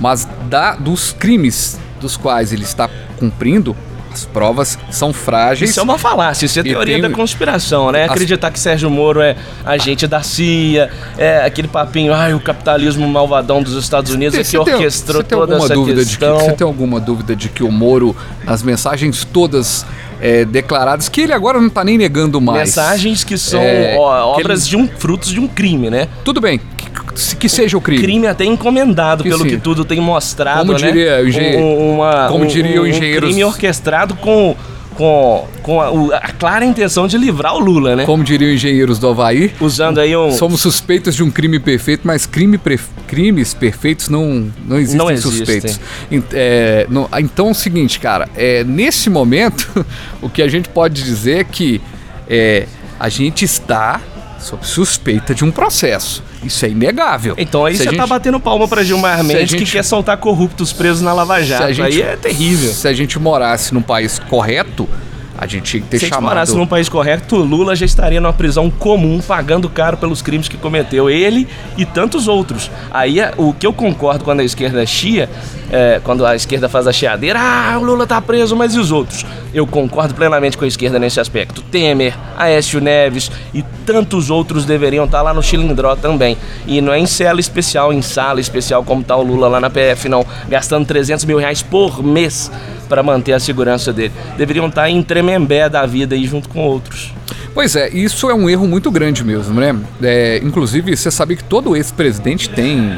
mas 0.00 0.26
da, 0.48 0.74
dos 0.74 1.12
crimes 1.12 1.78
dos 2.00 2.16
quais 2.16 2.52
ele 2.52 2.64
está 2.64 2.88
cumprindo, 3.16 3.76
as 4.14 4.24
provas 4.24 4.78
são 4.90 5.12
frágeis. 5.12 5.70
Isso 5.70 5.80
é 5.80 5.82
uma 5.82 5.98
falácia, 5.98 6.46
isso 6.46 6.58
é 6.58 6.62
teoria 6.62 6.94
tem- 6.94 7.02
da 7.02 7.10
conspiração, 7.10 7.90
né? 7.90 8.04
As- 8.04 8.10
Acreditar 8.12 8.50
que 8.50 8.58
Sérgio 8.60 8.88
Moro 8.88 9.20
é 9.20 9.36
agente 9.64 10.06
da 10.06 10.22
CIA, 10.22 10.88
é 11.18 11.44
aquele 11.44 11.66
papinho, 11.68 12.14
ai, 12.14 12.32
o 12.32 12.40
capitalismo 12.40 13.06
malvadão 13.08 13.62
dos 13.62 13.74
Estados 13.74 14.12
Unidos 14.12 14.34
é 14.38 14.42
que 14.42 14.44
Você 14.44 14.58
orquestrou 14.58 15.22
você 15.22 15.28
tem 15.28 15.38
toda 15.38 15.56
essa 15.56 15.74
dúvida 15.74 16.04
de 16.04 16.10
que 16.16 16.18
questão. 16.18 16.38
Você 16.38 16.52
tem 16.52 16.66
alguma 16.66 17.00
dúvida 17.00 17.34
de 17.34 17.48
que 17.48 17.64
o 17.64 17.70
Moro, 17.72 18.16
nas 18.44 18.62
mensagens 18.62 19.24
todas 19.24 19.84
é, 20.26 20.42
declaradas, 20.42 21.06
que 21.06 21.20
ele 21.20 21.34
agora 21.34 21.60
não 21.60 21.68
tá 21.68 21.84
nem 21.84 21.98
negando 21.98 22.40
mais. 22.40 22.60
Mensagens 22.70 23.22
que 23.22 23.36
são 23.36 23.60
É, 23.60 23.94
ó, 23.98 24.34
que 24.36 24.40
obras 24.40 24.62
ele- 24.62 24.70
de 24.70 24.76
um 24.78 24.88
frutos 24.88 25.28
de 25.28 25.38
um 25.38 25.46
crime, 25.46 25.90
né? 25.90 26.08
Tudo 26.24 26.40
bem, 26.40 26.58
que, 26.78 27.20
se- 27.20 27.36
que 27.36 27.46
seja 27.46 27.76
o 27.76 27.80
crime. 27.82 28.02
Crime 28.02 28.26
até 28.26 28.42
encomendado, 28.46 29.22
Que 29.22 29.28
pelo 29.28 29.42
sim. 29.42 29.50
que 29.50 29.56
tudo 29.58 29.84
tem 29.84 30.00
mostrado, 30.00 30.60
Como 30.60 30.72
né? 30.78 30.78
diria 30.86 31.20
o 31.22 31.28
engenhe- 31.28 31.56
Um- 31.58 31.96
uma- 31.96 32.28
como 32.28 32.44
um- 32.44 32.46
diria 32.46 32.80
o 32.80 32.84
um 32.84 32.86
engenheiro- 32.86 33.26
crime 33.26 33.44
orquestrado 33.44 34.14
com, 34.14 34.56
com, 34.94 35.46
com 35.62 35.80
a, 35.80 35.90
o- 35.90 36.12
a 36.12 36.30
clara 36.32 36.64
intenção 36.64 37.06
de 37.06 37.18
livrar 37.18 37.54
o 37.54 37.58
Lula, 37.58 37.96
né? 37.96 38.04
Como 38.04 38.22
diriam 38.24 38.50
engenheiros 38.52 38.98
do 38.98 39.08
Havaí, 39.08 39.52
Usando 39.60 39.98
aí 40.00 40.16
um... 40.16 40.30
somos 40.32 40.60
suspeitos 40.60 41.14
de 41.14 41.22
um 41.22 41.30
crime 41.30 41.58
perfeito, 41.58 42.02
mas 42.04 42.26
crime 42.26 42.56
pre- 42.58 42.78
crimes 43.06 43.52
perfeitos 43.54 44.08
não, 44.08 44.50
não 44.66 44.76
existem 44.78 44.98
Não 44.98 45.10
existem. 45.10 45.32
suspeitos. 45.60 45.80
Ent- 46.10 46.32
é, 46.32 46.86
não- 46.88 47.08
então 47.18 47.48
é 47.48 47.50
o 47.50 47.54
seguinte, 47.54 47.98
cara, 48.00 48.28
é, 48.36 48.62
nesse 48.64 49.10
momento, 49.10 49.84
o 50.22 50.28
que 50.28 50.40
a 50.42 50.48
gente 50.48 50.68
pode 50.68 51.02
dizer 51.02 51.38
é 51.40 51.44
que 51.44 51.80
é, 52.28 52.66
a 52.98 53.08
gente 53.08 53.44
está 53.44 54.00
sob 54.44 54.66
suspeita 54.66 55.34
de 55.34 55.44
um 55.44 55.50
processo. 55.50 56.22
Isso 56.42 56.64
é 56.64 56.68
inegável. 56.68 57.34
Então 57.38 57.64
aí 57.64 57.74
Se 57.76 57.78
você 57.84 57.90
tá 57.92 58.02
gente- 58.02 58.08
batendo 58.08 58.38
palma 58.38 58.68
pra 58.68 58.82
Gilmar 58.84 59.24
Mendes 59.24 59.52
que 59.52 59.58
gente- 59.60 59.72
quer 59.72 59.82
soltar 59.82 60.16
corruptos 60.18 60.72
presos 60.72 61.00
na 61.00 61.12
Lava 61.12 61.42
Jato. 61.42 61.72
gente- 61.72 61.80
aí 61.82 62.02
é 62.02 62.16
terrível. 62.16 62.72
Se 62.72 62.86
a 62.86 62.92
gente 62.92 63.18
morasse 63.18 63.72
num 63.72 63.82
país 63.82 64.18
correto, 64.18 64.88
a 65.36 65.46
gente 65.46 65.64
tinha 65.64 65.82
que 65.82 65.88
ter 65.88 65.98
Se 65.98 66.04
a 66.04 66.08
gente 66.08 66.14
chamado... 66.14 66.30
morasse 66.30 66.56
num 66.56 66.66
país 66.66 66.88
correto, 66.88 67.36
Lula 67.36 67.74
já 67.74 67.84
estaria 67.84 68.20
numa 68.20 68.32
prisão 68.32 68.70
comum, 68.70 69.20
pagando 69.20 69.68
caro 69.68 69.96
pelos 69.96 70.22
crimes 70.22 70.48
que 70.48 70.56
cometeu. 70.56 71.10
Ele 71.10 71.48
e 71.76 71.84
tantos 71.84 72.28
outros. 72.28 72.70
Aí 72.90 73.20
é- 73.20 73.32
o 73.36 73.52
que 73.52 73.66
eu 73.66 73.72
concordo 73.72 74.24
quando 74.24 74.40
a 74.40 74.44
esquerda 74.44 74.84
chia, 74.86 75.28
é, 75.70 76.00
quando 76.04 76.24
a 76.24 76.36
esquerda 76.36 76.68
faz 76.68 76.86
a 76.86 76.92
chiadeira, 76.92 77.38
ah, 77.40 77.78
o 77.78 77.84
Lula 77.84 78.06
tá 78.06 78.20
preso, 78.20 78.54
mas 78.54 78.74
e 78.74 78.78
os 78.78 78.92
outros? 78.92 79.26
Eu 79.52 79.66
concordo 79.66 80.14
plenamente 80.14 80.56
com 80.56 80.64
a 80.64 80.68
esquerda 80.68 80.98
nesse 80.98 81.18
aspecto. 81.18 81.62
Temer, 81.62 82.16
Aécio 82.36 82.80
Neves 82.80 83.30
e 83.52 83.62
tantos 83.84 84.30
outros 84.30 84.64
deveriam 84.64 85.04
estar 85.04 85.22
lá 85.22 85.34
no 85.34 85.42
Chilindró 85.42 85.96
também. 85.96 86.36
E 86.66 86.80
não 86.80 86.92
é 86.92 86.98
em 86.98 87.06
cela 87.06 87.40
especial, 87.40 87.92
em 87.92 88.02
sala 88.02 88.40
especial, 88.40 88.84
como 88.84 89.02
tá 89.02 89.16
o 89.16 89.22
Lula 89.22 89.48
lá 89.48 89.60
na 89.60 89.70
PF, 89.70 90.08
não. 90.08 90.24
Gastando 90.48 90.86
300 90.86 91.24
mil 91.24 91.38
reais 91.38 91.62
por 91.62 92.02
mês 92.02 92.50
para 92.88 93.02
manter 93.02 93.32
a 93.32 93.40
segurança 93.40 93.92
dele. 93.92 94.12
Deveriam 94.36 94.66
estar 94.68 94.88
em 94.88 95.02
Tremembé 95.24 95.68
da 95.68 95.86
vida 95.86 96.14
aí 96.14 96.26
junto 96.26 96.48
com 96.48 96.60
outros. 96.60 97.12
Pois 97.54 97.74
é, 97.76 97.88
isso 97.90 98.28
é 98.28 98.34
um 98.34 98.48
erro 98.50 98.66
muito 98.66 98.90
grande 98.90 99.24
mesmo, 99.24 99.58
né? 99.60 99.74
É, 100.02 100.40
inclusive, 100.42 100.96
você 100.96 101.10
sabia 101.10 101.36
que 101.36 101.44
todo 101.44 101.76
ex-presidente 101.76 102.48
tem. 102.50 102.92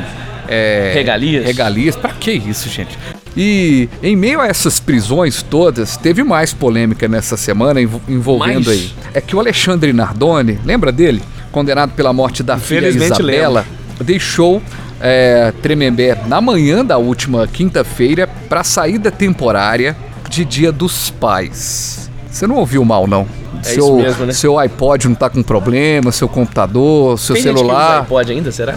é, 0.48 0.92
Regalias? 0.94 1.44
Regalias. 1.44 1.94
Pra 1.96 2.10
que 2.10 2.32
isso, 2.32 2.68
gente? 2.68 2.98
E 3.36 3.88
em 4.02 4.16
meio 4.16 4.40
a 4.40 4.46
essas 4.46 4.80
prisões 4.80 5.42
todas, 5.42 5.96
teve 5.98 6.24
mais 6.24 6.54
polêmica 6.54 7.06
nessa 7.06 7.36
semana 7.36 7.80
envo- 7.80 8.00
envolvendo 8.08 8.66
Mais? 8.66 8.78
aí. 8.78 8.92
É 9.14 9.20
que 9.20 9.36
o 9.36 9.38
Alexandre 9.40 9.92
Nardoni, 9.92 10.58
lembra 10.64 10.90
dele? 10.90 11.22
Condenado 11.52 11.92
pela 11.92 12.12
morte 12.12 12.42
da 12.42 12.56
filha 12.58 12.88
Isabela, 12.88 13.64
deixou 14.00 14.62
é, 15.00 15.52
Tremembé 15.62 16.18
na 16.26 16.40
manhã 16.40 16.82
da 16.84 16.96
última 16.96 17.46
quinta-feira 17.46 18.26
para 18.48 18.64
saída 18.64 19.10
temporária 19.10 19.94
de 20.30 20.44
Dia 20.44 20.72
dos 20.72 21.10
Pais. 21.10 22.05
Você 22.36 22.46
não 22.46 22.56
ouviu 22.56 22.84
mal, 22.84 23.06
não? 23.06 23.26
É 23.60 23.62
seu, 23.62 23.78
isso 23.78 23.96
mesmo, 23.96 24.26
né? 24.26 24.32
seu 24.34 24.58
iPod 24.58 25.08
não 25.08 25.14
tá 25.14 25.30
com 25.30 25.42
problema, 25.42 26.12
seu 26.12 26.28
computador, 26.28 27.18
seu 27.18 27.32
Tem 27.32 27.42
celular. 27.42 28.02
iPod 28.02 28.30
ainda, 28.30 28.52
será? 28.52 28.74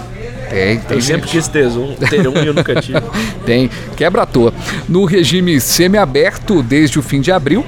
Tem, 0.50 0.80
tem 0.80 0.98
Eu 0.98 1.02
sempre 1.02 1.28
gente. 1.28 1.32
quis 1.32 1.48
ter 1.50 1.67
um, 1.67 1.93
ter 1.95 2.26
um 2.26 2.38
e 2.41 2.48
eu 2.48 2.54
nunca 2.54 2.80
tive. 2.80 3.02
Tem, 3.45 3.69
quebra 3.98 4.22
à 4.22 4.26
toa. 4.26 4.54
No 4.88 5.04
regime 5.04 5.60
semiaberto 5.60 6.63
desde 6.63 6.98
o 7.00 7.02
fim 7.02 7.19
de 7.19 7.34
abril, 7.34 7.65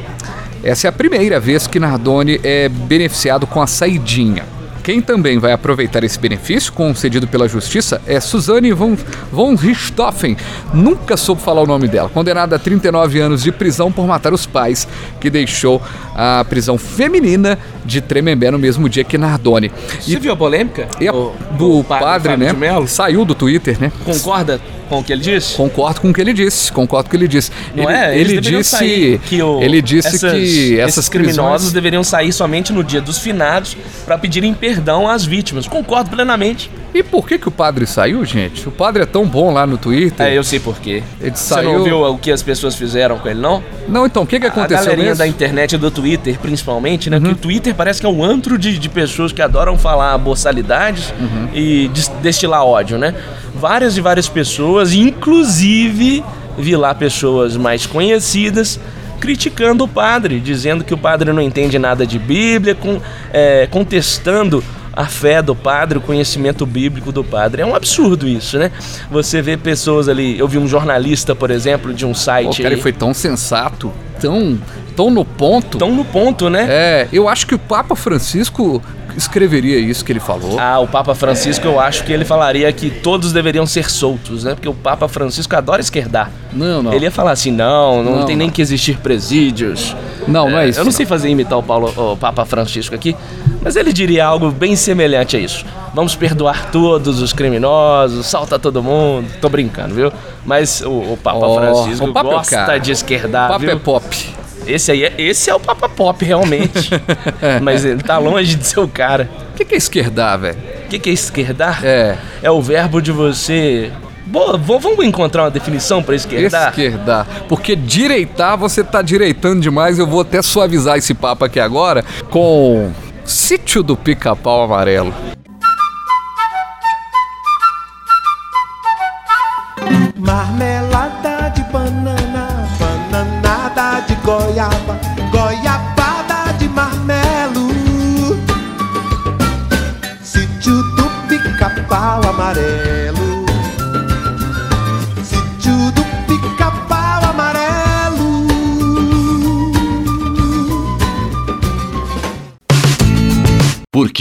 essa 0.63 0.87
é 0.87 0.89
a 0.89 0.93
primeira 0.93 1.41
vez 1.41 1.67
que 1.67 1.77
Nardoni 1.77 2.39
é 2.41 2.69
beneficiado 2.69 3.45
com 3.45 3.61
a 3.61 3.67
saidinha. 3.67 4.45
Quem 4.83 4.99
também 5.01 5.37
vai 5.37 5.51
aproveitar 5.51 6.03
esse 6.03 6.19
benefício 6.19 6.73
concedido 6.73 7.27
pela 7.27 7.47
justiça 7.47 8.01
é 8.07 8.19
Suzane 8.19 8.73
von, 8.73 8.97
von 9.31 9.53
Richthofen, 9.55 10.35
nunca 10.73 11.15
soube 11.15 11.41
falar 11.41 11.61
o 11.61 11.67
nome 11.67 11.87
dela, 11.87 12.09
condenada 12.09 12.55
a 12.55 12.59
39 12.59 13.19
anos 13.19 13.43
de 13.43 13.51
prisão 13.51 13.91
por 13.91 14.07
matar 14.07 14.33
os 14.33 14.45
pais 14.45 14.87
que 15.19 15.29
deixou 15.29 15.81
a 16.23 16.45
prisão 16.45 16.77
feminina 16.77 17.57
de 17.83 17.99
Tremembé 17.99 18.51
no 18.51 18.59
mesmo 18.59 18.87
dia 18.87 19.03
que 19.03 19.17
Nardoni. 19.17 19.71
Você 19.99 20.19
viu 20.19 20.31
a 20.31 20.35
polêmica? 20.37 20.87
E 20.99 21.07
a- 21.07 21.11
do, 21.11 21.83
padre, 21.83 22.29
Fábio 22.29 22.37
né? 22.37 22.87
Saiu 22.87 23.25
do 23.25 23.33
Twitter, 23.33 23.75
né? 23.81 23.91
Concorda 24.05 24.61
com 24.87 24.99
o 24.99 25.03
que 25.03 25.11
ele 25.13 25.21
disse? 25.23 25.55
Concordo 25.55 25.99
com 26.01 26.09
o 26.11 26.13
que 26.13 26.21
ele 26.21 26.33
disse, 26.33 26.71
concordo 26.71 27.05
com 27.09 27.15
o 27.15 27.17
que 27.19 27.25
ele 27.25 27.27
disse. 27.27 27.49
Não 27.75 27.89
ele, 27.89 27.93
é? 27.97 28.17
Ele 28.19 28.39
disse 28.39 29.19
que 29.25 29.41
o- 29.41 29.61
ele 29.63 29.81
disse 29.81 30.07
essas- 30.09 30.31
que 30.33 30.79
essas 30.79 31.09
criminosos 31.09 31.43
prisões- 31.53 31.73
deveriam 31.73 32.03
sair 32.03 32.31
somente 32.31 32.71
no 32.71 32.83
dia 32.83 33.01
dos 33.01 33.17
finados 33.17 33.75
para 34.05 34.15
pedirem 34.17 34.53
perdão 34.53 35.07
às 35.09 35.25
vítimas. 35.25 35.67
Concordo 35.67 36.11
plenamente. 36.11 36.69
E 36.93 37.01
por 37.01 37.25
que 37.25 37.37
que 37.39 37.47
o 37.47 37.51
padre 37.51 37.87
saiu, 37.87 38.23
gente? 38.25 38.67
O 38.67 38.71
padre 38.71 39.03
é 39.03 39.05
tão 39.05 39.25
bom 39.25 39.53
lá 39.53 39.65
no 39.65 39.77
Twitter. 39.77 40.25
É, 40.25 40.37
eu 40.37 40.43
sei 40.43 40.59
por 40.59 40.77
quê. 40.79 41.01
Ele 41.21 41.31
Você 41.31 41.53
saiu. 41.53 41.73
não 41.77 41.83
viu 41.85 42.01
o 42.03 42.17
que 42.17 42.29
as 42.31 42.43
pessoas 42.43 42.75
fizeram 42.75 43.17
com 43.17 43.29
ele, 43.29 43.39
não? 43.39 43.63
Não, 43.87 44.05
então, 44.05 44.23
o 44.23 44.27
que 44.27 44.39
que 44.39 44.45
A 44.45 44.49
aconteceu 44.49 44.83
galerinha 44.83 45.05
mesmo? 45.09 45.17
da 45.19 45.27
internet 45.27 45.73
e 45.73 45.77
do 45.77 45.89
Twitter, 45.89 46.37
principalmente, 46.39 47.09
né? 47.09 47.17
Uhum. 47.17 47.23
Que 47.23 47.31
o 47.31 47.35
Twitter 47.35 47.73
parece 47.73 48.01
que 48.01 48.05
é 48.05 48.09
um 48.09 48.21
antro 48.23 48.57
de, 48.57 48.77
de 48.77 48.89
pessoas 48.89 49.31
que 49.31 49.41
adoram 49.41 49.77
falar 49.77 50.17
boçalidades 50.17 51.13
Uhum. 51.19 51.47
e 51.53 51.87
des- 51.93 52.09
destilar 52.21 52.65
ódio, 52.65 52.97
né? 52.97 53.15
Várias 53.55 53.95
e 53.95 54.01
várias 54.01 54.27
pessoas, 54.27 54.93
inclusive 54.93 56.23
vi 56.57 56.75
lá 56.75 56.93
pessoas 56.93 57.55
mais 57.55 57.85
conhecidas 57.85 58.79
criticando 59.19 59.83
o 59.83 59.87
padre, 59.87 60.39
dizendo 60.39 60.83
que 60.83 60.93
o 60.93 60.97
padre 60.97 61.31
não 61.31 61.41
entende 61.41 61.77
nada 61.77 62.05
de 62.07 62.17
Bíblia, 62.17 62.73
com, 62.73 62.99
é, 63.31 63.67
contestando 63.69 64.63
a 65.01 65.05
fé 65.05 65.41
do 65.41 65.55
padre, 65.55 65.97
o 65.97 66.01
conhecimento 66.01 66.65
bíblico 66.65 67.11
do 67.11 67.23
padre. 67.23 67.63
É 67.63 67.65
um 67.65 67.75
absurdo 67.75 68.27
isso, 68.27 68.57
né? 68.57 68.71
Você 69.09 69.41
vê 69.41 69.57
pessoas 69.57 70.07
ali. 70.07 70.37
Eu 70.37 70.47
vi 70.47 70.57
um 70.57 70.67
jornalista, 70.67 71.35
por 71.35 71.49
exemplo, 71.49 71.93
de 71.93 72.05
um 72.05 72.13
site. 72.13 72.59
o 72.61 72.63
cara 72.63 72.75
aí, 72.75 72.81
foi 72.81 72.93
tão 72.93 73.13
sensato, 73.13 73.91
tão, 74.19 74.59
tão 74.95 75.09
no 75.09 75.25
ponto. 75.25 75.77
tão 75.77 75.93
no 75.93 76.05
ponto, 76.05 76.49
né? 76.49 76.67
É, 76.69 77.07
eu 77.11 77.27
acho 77.27 77.47
que 77.47 77.55
o 77.55 77.59
Papa 77.59 77.95
Francisco 77.95 78.81
escreveria 79.17 79.77
isso 79.77 80.03
que 80.03 80.11
ele 80.11 80.19
falou. 80.19 80.59
Ah, 80.59 80.79
o 80.79 80.87
Papa 80.87 81.13
Francisco, 81.15 81.65
eu 81.67 81.79
acho 81.79 82.03
que 82.03 82.11
ele 82.13 82.25
falaria 82.25 82.71
que 82.71 82.89
todos 82.89 83.31
deveriam 83.33 83.65
ser 83.65 83.89
soltos, 83.89 84.43
né? 84.43 84.53
Porque 84.55 84.69
o 84.69 84.73
Papa 84.73 85.07
Francisco 85.07 85.55
adora 85.55 85.81
esquerdar. 85.81 86.31
Não, 86.53 86.81
não. 86.83 86.93
Ele 86.93 87.05
ia 87.05 87.11
falar 87.11 87.31
assim: 87.31 87.51
não, 87.51 88.03
não, 88.03 88.17
Não, 88.19 88.25
tem 88.25 88.35
não. 88.35 88.43
nem 88.45 88.49
que 88.49 88.61
existir 88.61 88.97
presídios. 88.97 89.95
Não, 90.27 90.49
não 90.49 90.59
é 90.59 90.69
isso. 90.69 90.79
Eu 90.79 90.85
não 90.85 90.91
sei 90.91 91.05
fazer 91.05 91.29
imitar 91.29 91.57
o, 91.57 91.63
Paulo, 91.63 91.91
o 92.13 92.15
Papa 92.17 92.45
Francisco 92.45 92.93
aqui, 92.93 93.15
mas 93.61 93.75
ele 93.75 93.91
diria 93.91 94.25
algo 94.25 94.51
bem 94.51 94.75
semelhante 94.75 95.35
a 95.35 95.39
isso. 95.39 95.65
Vamos 95.93 96.15
perdoar 96.15 96.71
todos 96.71 97.21
os 97.21 97.33
criminosos, 97.33 98.25
salta 98.27 98.57
todo 98.59 98.81
mundo. 98.83 99.27
Tô 99.41 99.49
brincando, 99.49 99.93
viu? 99.95 100.11
Mas 100.45 100.81
o, 100.81 100.89
o 101.13 101.19
Papa 101.21 101.39
Ó, 101.45 101.55
Francisco 101.59 102.05
o 102.05 102.13
Papa 102.13 102.29
é 102.29 102.33
gosta 102.33 102.55
cara. 102.55 102.77
de 102.79 102.91
esquerdar, 102.91 103.45
O 103.49 103.53
Papa 103.53 103.59
viu? 103.59 103.71
é 103.71 103.75
pop. 103.75 104.29
Esse 104.65 104.91
aí 104.91 105.03
é, 105.03 105.13
esse 105.17 105.49
é 105.49 105.55
o 105.55 105.59
Papa 105.59 105.89
Pop, 105.89 106.23
realmente. 106.23 106.89
mas 107.61 107.83
ele 107.85 108.01
tá 108.01 108.17
longe 108.17 108.55
de 108.55 108.65
ser 108.65 108.79
o 108.79 108.87
cara. 108.87 109.29
O 109.53 109.57
que 109.57 109.65
que 109.65 109.75
é 109.75 109.77
esquerdar, 109.77 110.39
velho? 110.39 110.57
O 110.85 110.87
que, 110.89 110.99
que 110.99 111.09
é 111.09 111.13
esquerdar? 111.13 111.83
É, 111.83 112.17
É 112.41 112.51
o 112.51 112.61
verbo 112.61 113.01
de 113.01 113.11
você. 113.11 113.91
Boa, 114.25 114.57
vamos 114.57 115.03
encontrar 115.03 115.43
uma 115.43 115.51
definição 115.51 116.01
pra 116.01 116.15
esquerdar? 116.15 116.69
esquerdar. 116.69 117.27
Porque 117.49 117.75
direitar, 117.75 118.57
você 118.57 118.83
tá 118.83 119.01
direitando 119.01 119.61
demais. 119.61 119.99
Eu 119.99 120.07
vou 120.07 120.21
até 120.21 120.41
suavizar 120.41 120.97
esse 120.97 121.13
papo 121.13 121.43
aqui 121.43 121.59
agora 121.59 122.05
com 122.29 122.91
Sítio 123.25 123.83
do 123.83 123.97
Pica-Pau 123.97 124.63
Amarelo. 124.63 125.13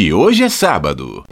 Porque 0.01 0.15
hoje 0.15 0.43
é 0.43 0.49
sábado. 0.49 1.23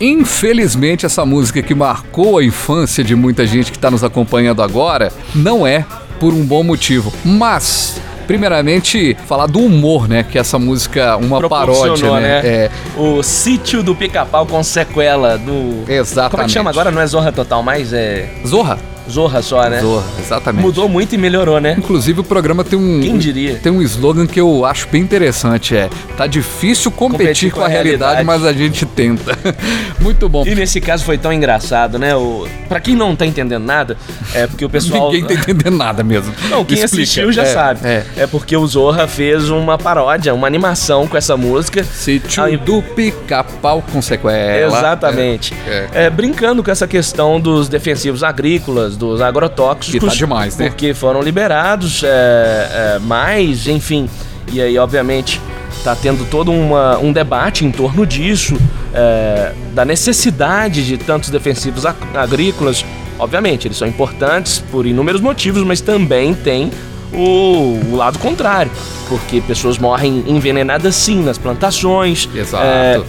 Infelizmente, 0.00 1.06
essa 1.06 1.24
música 1.24 1.62
que 1.62 1.72
marcou 1.72 2.38
a 2.38 2.44
infância 2.44 3.04
de 3.04 3.14
muita 3.14 3.46
gente 3.46 3.70
que 3.70 3.78
está 3.78 3.92
nos 3.92 4.02
acompanhando 4.02 4.60
agora 4.60 5.12
não 5.32 5.64
é 5.64 5.86
por 6.18 6.34
um 6.34 6.44
bom 6.44 6.64
motivo. 6.64 7.12
Mas, 7.24 8.00
primeiramente, 8.26 9.16
falar 9.28 9.46
do 9.46 9.60
humor, 9.60 10.08
né? 10.08 10.24
Que 10.24 10.36
essa 10.36 10.58
música, 10.58 11.16
uma 11.16 11.48
paródia, 11.48 11.82
Proporcionou, 11.82 12.16
né? 12.20 12.40
É, 12.44 12.70
O 12.96 13.22
sítio 13.22 13.84
do 13.84 13.94
pica-pau 13.94 14.46
com 14.46 14.64
sequela 14.64 15.38
do. 15.38 15.84
exatamente. 15.88 16.30
Como 16.32 16.42
é 16.42 16.46
que 16.46 16.52
chama 16.52 16.70
agora? 16.70 16.90
Não 16.90 17.00
é 17.00 17.06
Zorra 17.06 17.30
Total 17.30 17.62
mais? 17.62 17.92
É 17.92 18.28
Zorra. 18.44 18.93
Zorra 19.10 19.42
só, 19.42 19.68
né? 19.68 19.80
Zorra, 19.80 20.04
exatamente. 20.18 20.62
Mudou 20.64 20.88
muito 20.88 21.14
e 21.14 21.18
melhorou, 21.18 21.60
né? 21.60 21.74
Inclusive 21.78 22.20
o 22.20 22.24
programa 22.24 22.64
tem 22.64 22.78
um 22.78 23.00
Quem 23.00 23.18
diria? 23.18 23.56
tem 23.56 23.70
um 23.70 23.82
slogan 23.82 24.26
que 24.26 24.40
eu 24.40 24.64
acho 24.64 24.88
bem 24.88 25.02
interessante, 25.02 25.76
é 25.76 25.88
tá 26.16 26.26
difícil 26.26 26.90
competir, 26.90 27.50
com, 27.50 27.60
a 27.60 27.68
realidade, 27.68 28.24
mas 28.24 28.44
a 28.44 28.52
gente 28.52 28.86
tenta. 28.86 29.36
Muito 30.00 30.28
bom. 30.28 30.46
E 30.46 30.54
nesse 30.54 30.80
caso 30.80 31.04
foi 31.04 31.18
tão 31.18 31.32
engraçado, 31.32 31.98
né? 31.98 32.14
O... 32.14 32.46
Pra 32.68 32.80
quem 32.80 32.94
não 32.94 33.14
tá 33.14 33.26
entendendo 33.26 33.64
nada, 33.64 33.96
é 34.34 34.46
porque 34.46 34.64
o 34.64 34.70
pessoal. 34.70 35.10
Ninguém 35.12 35.26
tá 35.26 35.34
entendendo 35.34 35.76
nada 35.76 36.02
mesmo. 36.02 36.32
Não, 36.48 36.64
quem 36.64 36.78
Explica. 36.78 37.02
assistiu 37.02 37.32
já 37.32 37.42
É, 37.42 37.46
sabe. 37.46 37.80
É. 37.84 38.04
É 38.16 38.26
porque 38.26 38.56
o 38.56 38.66
Zorra 38.66 39.06
fez 39.06 39.48
uma 39.50 39.76
paródia, 39.78 40.32
uma 40.34 40.46
animação 40.46 41.06
com 41.06 41.16
essa 41.16 41.36
música. 41.36 41.84
Sítio 41.84 42.42
Aí- 42.42 42.56
do 42.56 42.82
pica-pau 42.82 43.82
com 43.92 44.00
sequela. 44.02 44.34
Exatamente. 44.78 45.54
É. 45.66 45.88
É, 45.94 46.10
brincando 46.10 46.62
com 46.62 46.70
essa 46.70 46.86
questão 46.86 47.40
dos 47.40 47.68
defensivos 47.68 48.22
agrícolas, 48.22 48.93
dos 48.96 49.20
agrotóxicos. 49.20 50.00
Que 50.00 50.06
tá 50.06 50.14
demais, 50.14 50.56
né? 50.56 50.68
Porque 50.68 50.94
foram 50.94 51.20
liberados 51.20 52.02
é, 52.04 52.96
é, 52.96 52.98
mais, 53.00 53.66
enfim. 53.66 54.08
E 54.52 54.60
aí, 54.60 54.78
obviamente, 54.78 55.40
tá 55.82 55.94
tendo 55.96 56.24
todo 56.30 56.50
uma, 56.52 56.98
um 56.98 57.12
debate 57.12 57.64
em 57.64 57.70
torno 57.70 58.06
disso, 58.06 58.56
é, 58.92 59.52
da 59.74 59.84
necessidade 59.84 60.86
de 60.86 60.96
tantos 60.98 61.30
defensivos 61.30 61.84
ag- 61.86 61.96
agrícolas. 62.14 62.84
Obviamente, 63.18 63.66
eles 63.68 63.76
são 63.76 63.86
importantes 63.88 64.58
por 64.70 64.86
inúmeros 64.86 65.20
motivos, 65.20 65.62
mas 65.62 65.80
também 65.80 66.34
tem 66.34 66.70
o, 67.12 67.80
o 67.92 67.96
lado 67.96 68.18
contrário. 68.18 68.70
Porque 69.08 69.40
pessoas 69.40 69.78
morrem 69.78 70.24
envenenadas 70.26 70.94
sim 70.96 71.22
nas 71.22 71.38
plantações. 71.38 72.28
Exato. 72.34 72.64
É, 72.64 73.00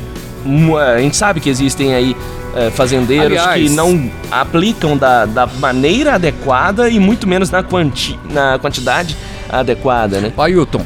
mu- 0.44 0.78
a 0.78 1.00
gente 1.00 1.16
sabe 1.16 1.40
que 1.40 1.50
existem 1.50 1.94
aí 1.96 2.16
é, 2.56 2.70
fazendeiros 2.70 3.38
Aliás- 3.38 3.70
que 3.70 3.76
não 3.76 4.10
aplicam 4.32 4.98
da, 4.98 5.26
da 5.26 5.46
maneira 5.46 6.16
adequada 6.16 6.90
e 6.90 7.00
muito 7.00 7.28
menos 7.28 7.52
na, 7.52 7.62
quanti, 7.62 8.18
na 8.32 8.58
quantidade 8.60 9.16
adequada, 9.50 10.20
né? 10.22 10.32
Ailton, 10.38 10.82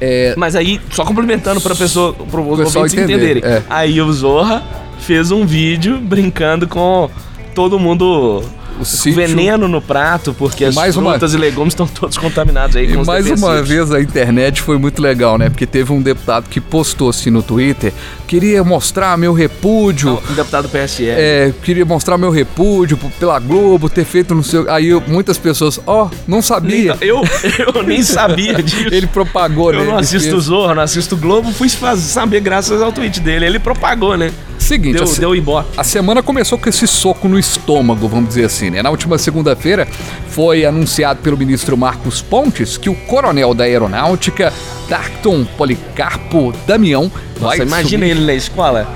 é, 0.00 0.34
Mas 0.36 0.56
aí, 0.56 0.80
só 0.90 1.04
complementando 1.04 1.60
para 1.60 1.74
pessoa, 1.74 2.12
para 2.14 2.40
os 2.40 2.74
ouvintes 2.74 2.94
entender, 2.94 3.36
entenderem. 3.36 3.42
é. 3.44 3.62
Aí 3.68 4.00
o 4.00 4.10
Zorra 4.12 4.62
fez 5.00 5.30
um 5.30 5.44
vídeo 5.46 5.98
brincando 5.98 6.66
com 6.66 7.10
todo 7.54 7.78
mundo 7.78 8.42
sítio... 8.84 9.14
veneno 9.14 9.68
no 9.68 9.80
prato, 9.80 10.34
porque 10.38 10.64
as 10.64 10.74
mais 10.74 10.96
uma- 10.96 11.10
frutas 11.12 11.34
e 11.34 11.36
legumes 11.36 11.72
estão 11.72 11.86
todos 11.86 12.16
contaminados 12.18 12.76
aí 12.76 12.86
E 12.90 12.94
com 12.94 13.00
os 13.00 13.06
mais 13.06 13.26
uma 13.30 13.62
vez 13.62 13.92
a 13.92 14.00
internet 14.00 14.62
foi 14.62 14.78
muito 14.78 15.00
legal, 15.00 15.36
né? 15.38 15.48
Porque 15.48 15.66
teve 15.66 15.92
um 15.92 16.00
deputado 16.02 16.48
que 16.48 16.60
postou 16.60 17.08
assim 17.10 17.30
no 17.30 17.42
Twitter, 17.42 17.92
queria 18.26 18.62
mostrar 18.64 19.16
meu 19.16 19.32
repúdio, 19.32 20.20
Um 20.30 20.34
deputado 20.34 20.68
PSL. 20.68 21.10
é, 21.20 21.52
queria 21.62 21.84
mostrar 21.84 22.16
meu 22.18 22.30
repúdio 22.30 22.98
pela 23.18 23.38
Globo, 23.38 23.88
ter 23.88 24.04
feito 24.04 24.34
no 24.34 24.42
seu. 24.42 24.70
Aí 24.70 24.88
eu- 24.88 25.02
muitas 25.06 25.38
pessoas, 25.38 25.80
ó, 25.86 26.08
não 26.26 26.40
sabia. 26.42 26.96
Eu, 27.00 27.22
eu 27.74 27.82
nem 27.86 28.02
sabia 28.02 28.62
disso. 28.62 28.86
Ele 28.90 29.06
propagou, 29.06 29.72
né? 29.72 29.80
Eu 29.80 29.84
não 29.84 29.98
assisto 29.98 30.28
o 30.28 30.32
fez- 30.32 30.44
Zorro, 30.44 30.74
não 30.74 30.82
assisto 30.82 31.14
o 31.14 31.18
Globo, 31.18 31.50
fui 31.52 31.68
saber 31.68 32.40
graças 32.40 32.80
ao 32.82 32.92
tweet 32.92 33.20
dele. 33.20 33.46
Ele 33.46 33.58
propagou, 33.58 34.16
né? 34.16 34.30
Seguinte, 34.70 34.94
Deu, 34.94 35.02
assim, 35.02 35.20
deu 35.20 35.34
ibope. 35.34 35.68
A 35.76 35.82
semana 35.82 36.22
começou 36.22 36.56
com 36.56 36.68
esse 36.68 36.86
soco 36.86 37.26
no 37.26 37.36
estômago, 37.36 38.06
vamos 38.06 38.28
dizer 38.28 38.44
assim, 38.44 38.70
né? 38.70 38.80
Na 38.80 38.90
última 38.90 39.18
segunda-feira 39.18 39.84
foi 40.28 40.64
anunciado 40.64 41.20
pelo 41.22 41.36
ministro 41.36 41.76
Marcos 41.76 42.22
Pontes 42.22 42.78
que 42.78 42.88
o 42.88 42.94
coronel 42.94 43.52
da 43.52 43.64
aeronáutica, 43.64 44.52
Darkton 44.88 45.44
Policarpo 45.44 46.54
Damião, 46.68 47.10
vai 47.36 47.58
Nossa, 47.58 47.68
imagina 47.68 48.04
assumir- 48.04 48.10
ele 48.16 48.24
na 48.26 48.34
escola. 48.34 48.86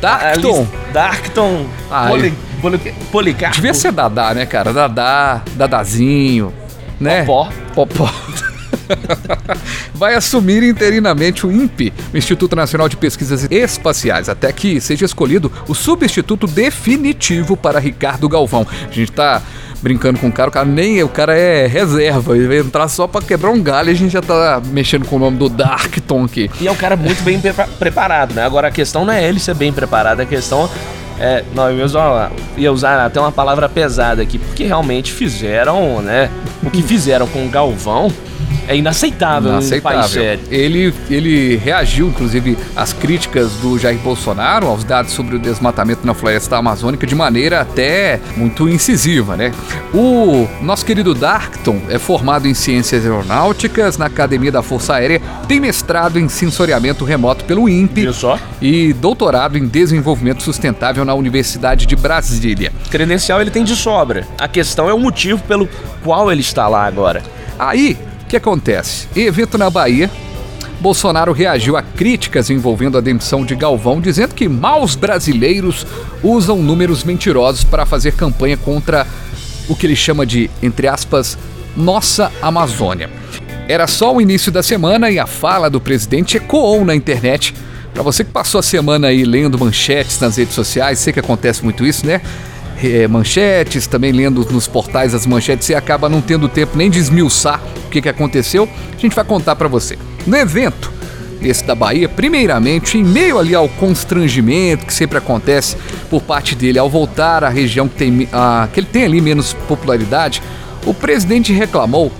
Darkton. 0.00 0.66
Darkton. 0.94 1.66
Poli, 2.08 2.34
poli, 2.62 2.78
Policarpo. 3.12 3.56
Devia 3.56 3.74
ser 3.74 3.92
Dadá, 3.92 4.32
né, 4.32 4.46
cara? 4.46 4.72
Dadá, 4.72 5.42
Dadazinho, 5.54 6.54
né? 6.98 7.24
Popó. 7.24 7.50
Popó. 7.74 8.10
vai 9.94 10.14
assumir 10.14 10.62
interinamente 10.62 11.46
o 11.46 11.52
INPE, 11.52 11.92
o 12.12 12.16
Instituto 12.16 12.54
Nacional 12.56 12.88
de 12.88 12.96
Pesquisas 12.96 13.46
Espaciais, 13.50 14.28
até 14.28 14.52
que 14.52 14.80
seja 14.80 15.04
escolhido 15.04 15.50
o 15.68 15.74
substituto 15.74 16.46
definitivo 16.46 17.56
para 17.56 17.78
Ricardo 17.78 18.28
Galvão. 18.28 18.66
A 18.88 18.92
gente 18.92 19.12
tá 19.12 19.42
brincando 19.82 20.18
com 20.18 20.28
o 20.28 20.32
cara, 20.32 20.48
o 20.48 20.52
cara 20.52 20.66
nem 20.66 21.02
o 21.02 21.08
cara 21.08 21.36
é 21.36 21.66
reserva, 21.66 22.34
ele 22.34 22.48
vai 22.48 22.58
entrar 22.58 22.88
só 22.88 23.06
para 23.06 23.22
quebrar 23.24 23.50
um 23.50 23.62
galho 23.62 23.90
a 23.90 23.94
gente 23.94 24.10
já 24.12 24.22
tá 24.22 24.60
mexendo 24.64 25.04
com 25.04 25.16
o 25.16 25.18
nome 25.18 25.36
do 25.36 25.48
Darkton 25.48 26.24
aqui. 26.24 26.50
E 26.58 26.66
é 26.66 26.72
um 26.72 26.76
cara 26.76 26.96
muito 26.96 27.22
bem 27.22 27.38
prepa- 27.38 27.68
preparado, 27.78 28.32
né? 28.34 28.44
Agora 28.44 28.68
a 28.68 28.70
questão 28.70 29.04
não 29.04 29.12
é 29.12 29.28
ele 29.28 29.38
ser 29.38 29.54
bem 29.54 29.72
preparado, 29.72 30.20
a 30.20 30.24
questão 30.26 30.70
é. 31.20 31.44
Não, 31.54 31.70
eu 31.70 31.78
ia 31.78 31.84
usar, 31.84 32.32
ia 32.56 32.72
usar 32.72 33.04
até 33.04 33.20
uma 33.20 33.30
palavra 33.30 33.68
pesada 33.68 34.22
aqui, 34.22 34.38
porque 34.38 34.64
realmente 34.64 35.12
fizeram, 35.12 36.00
né? 36.00 36.30
O 36.62 36.70
que 36.70 36.82
fizeram 36.82 37.26
com 37.26 37.44
o 37.44 37.48
Galvão 37.50 38.10
é 38.68 38.76
inaceitável, 38.76 39.52
em 39.52 39.54
um 39.54 39.58
país 39.58 39.70
Inaceitável. 39.70 40.08
sério. 40.08 40.44
Ele, 40.50 40.94
ele 41.10 41.56
reagiu, 41.56 42.08
inclusive, 42.08 42.56
às 42.76 42.92
críticas 42.92 43.52
do 43.54 43.78
Jair 43.78 43.98
Bolsonaro, 43.98 44.66
aos 44.66 44.84
dados 44.84 45.12
sobre 45.12 45.36
o 45.36 45.38
desmatamento 45.38 46.06
na 46.06 46.14
floresta 46.14 46.56
amazônica, 46.56 47.06
de 47.06 47.14
maneira 47.14 47.60
até 47.60 48.20
muito 48.36 48.68
incisiva, 48.68 49.36
né? 49.36 49.52
O 49.92 50.48
nosso 50.62 50.84
querido 50.84 51.14
Darkton 51.14 51.80
é 51.88 51.98
formado 51.98 52.46
em 52.46 52.54
Ciências 52.54 53.04
Aeronáuticas 53.04 53.98
na 53.98 54.06
Academia 54.06 54.50
da 54.50 54.62
Força 54.62 54.94
Aérea, 54.94 55.20
tem 55.46 55.60
mestrado 55.60 56.18
em 56.18 56.28
sensoriamento 56.28 57.04
remoto 57.04 57.44
pelo 57.44 57.68
INPE 57.68 58.08
e 58.60 58.92
doutorado 58.92 59.58
em 59.58 59.66
desenvolvimento 59.66 60.42
sustentável 60.42 61.04
na 61.04 61.14
Universidade 61.14 61.86
de 61.86 61.96
Brasília. 61.96 62.72
Credencial 62.90 63.40
ele 63.40 63.50
tem 63.50 63.64
de 63.64 63.76
sobra. 63.76 64.26
A 64.38 64.48
questão 64.48 64.88
é 64.88 64.94
o 64.94 64.98
motivo 64.98 65.42
pelo 65.42 65.68
qual 66.02 66.30
ele 66.30 66.40
está 66.40 66.68
lá 66.68 66.84
agora. 66.86 67.22
Aí, 67.58 67.96
o 68.24 68.26
que 68.26 68.36
acontece? 68.36 69.06
Em 69.14 69.26
evento 69.26 69.58
na 69.58 69.68
Bahia, 69.68 70.10
Bolsonaro 70.80 71.32
reagiu 71.32 71.76
a 71.76 71.82
críticas 71.82 72.50
envolvendo 72.50 72.96
a 72.96 73.00
demissão 73.00 73.44
de 73.44 73.54
Galvão, 73.54 74.00
dizendo 74.00 74.34
que 74.34 74.48
maus 74.48 74.96
brasileiros 74.96 75.86
usam 76.22 76.56
números 76.62 77.04
mentirosos 77.04 77.64
para 77.64 77.86
fazer 77.86 78.12
campanha 78.12 78.56
contra 78.56 79.06
o 79.68 79.76
que 79.76 79.86
ele 79.86 79.96
chama 79.96 80.26
de, 80.26 80.50
entre 80.62 80.88
aspas, 80.88 81.38
nossa 81.76 82.32
Amazônia. 82.40 83.10
Era 83.68 83.86
só 83.86 84.14
o 84.14 84.20
início 84.20 84.50
da 84.50 84.62
semana 84.62 85.10
e 85.10 85.18
a 85.18 85.26
fala 85.26 85.70
do 85.70 85.80
presidente 85.80 86.36
ecoou 86.36 86.84
na 86.84 86.94
internet. 86.94 87.54
Para 87.92 88.02
você 88.02 88.24
que 88.24 88.30
passou 88.30 88.58
a 88.58 88.62
semana 88.62 89.08
aí 89.08 89.24
lendo 89.24 89.58
manchetes 89.58 90.18
nas 90.18 90.36
redes 90.36 90.54
sociais, 90.54 90.98
sei 90.98 91.12
que 91.12 91.20
acontece 91.20 91.62
muito 91.62 91.86
isso, 91.86 92.06
né? 92.06 92.20
é, 92.82 93.06
manchetes, 93.06 93.86
também 93.86 94.12
lendo 94.12 94.46
nos 94.50 94.66
portais 94.66 95.14
as 95.14 95.26
manchetes, 95.26 95.66
você 95.66 95.74
acaba 95.74 96.08
não 96.08 96.20
tendo 96.20 96.48
tempo 96.48 96.76
nem 96.76 96.90
de 96.90 96.98
esmiuçar 96.98 97.60
que, 97.94 98.02
que 98.02 98.08
aconteceu. 98.08 98.68
A 98.96 99.00
gente 99.00 99.14
vai 99.14 99.24
contar 99.24 99.54
para 99.56 99.68
você. 99.68 99.96
No 100.26 100.36
evento, 100.36 100.92
esse 101.40 101.64
da 101.64 101.74
Bahia, 101.74 102.08
primeiramente, 102.08 102.98
em 102.98 103.04
meio 103.04 103.38
ali 103.38 103.54
ao 103.54 103.68
constrangimento 103.68 104.86
que 104.86 104.92
sempre 104.92 105.18
acontece 105.18 105.76
por 106.10 106.22
parte 106.22 106.54
dele 106.54 106.78
ao 106.78 106.90
voltar 106.90 107.44
à 107.44 107.48
região 107.48 107.86
que, 107.88 107.96
tem, 107.96 108.28
que 108.72 108.80
ele 108.80 108.86
tem 108.86 109.04
ali 109.04 109.20
menos 109.20 109.52
popularidade, 109.68 110.42
o 110.86 110.92
presidente 110.92 111.52
reclamou 111.52 112.10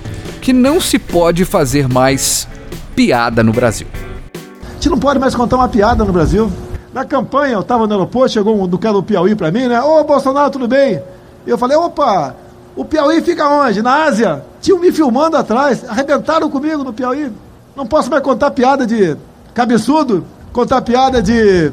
que 0.41 0.53
não 0.53 0.79
se 0.79 0.97
pode 0.97 1.43
fazer 1.43 1.89
mais 1.89 2.47
piada 2.95 3.43
no 3.43 3.51
Brasil. 3.51 3.87
A 4.33 4.73
gente 4.75 4.89
não 4.89 4.99
pode 4.99 5.19
mais 5.19 5.35
contar 5.35 5.57
uma 5.57 5.67
piada 5.67 6.05
no 6.05 6.13
Brasil. 6.13 6.51
Na 6.93 7.03
campanha, 7.03 7.53
eu 7.55 7.61
estava 7.61 7.85
no 7.85 7.93
aeroporto, 7.93 8.31
chegou 8.31 8.61
um 8.61 8.67
do 8.67 8.77
cara 8.77 8.93
do 8.93 9.03
Piauí 9.03 9.35
para 9.35 9.51
mim, 9.51 9.67
né? 9.67 9.81
Ô, 9.81 10.03
Bolsonaro, 10.03 10.49
tudo 10.51 10.67
bem? 10.67 11.01
Eu 11.45 11.57
falei, 11.57 11.75
opa, 11.75 12.35
o 12.75 12.85
Piauí 12.85 13.21
fica 13.21 13.47
onde? 13.49 13.81
Na 13.81 14.05
Ásia. 14.05 14.43
Tinham 14.65 14.79
me 14.79 14.91
filmando 14.91 15.37
atrás, 15.37 15.87
arrebentaram 15.87 16.49
comigo 16.49 16.83
no 16.83 16.91
Piauí. 16.91 17.31
Não 17.75 17.85
posso 17.85 18.09
mais 18.09 18.23
contar 18.23 18.49
piada 18.49 18.83
de 18.83 19.15
cabeçudo, 19.53 20.25
contar 20.51 20.81
piada 20.81 21.21
de 21.21 21.71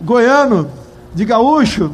goiano, 0.00 0.68
de 1.14 1.24
gaúcho, 1.24 1.92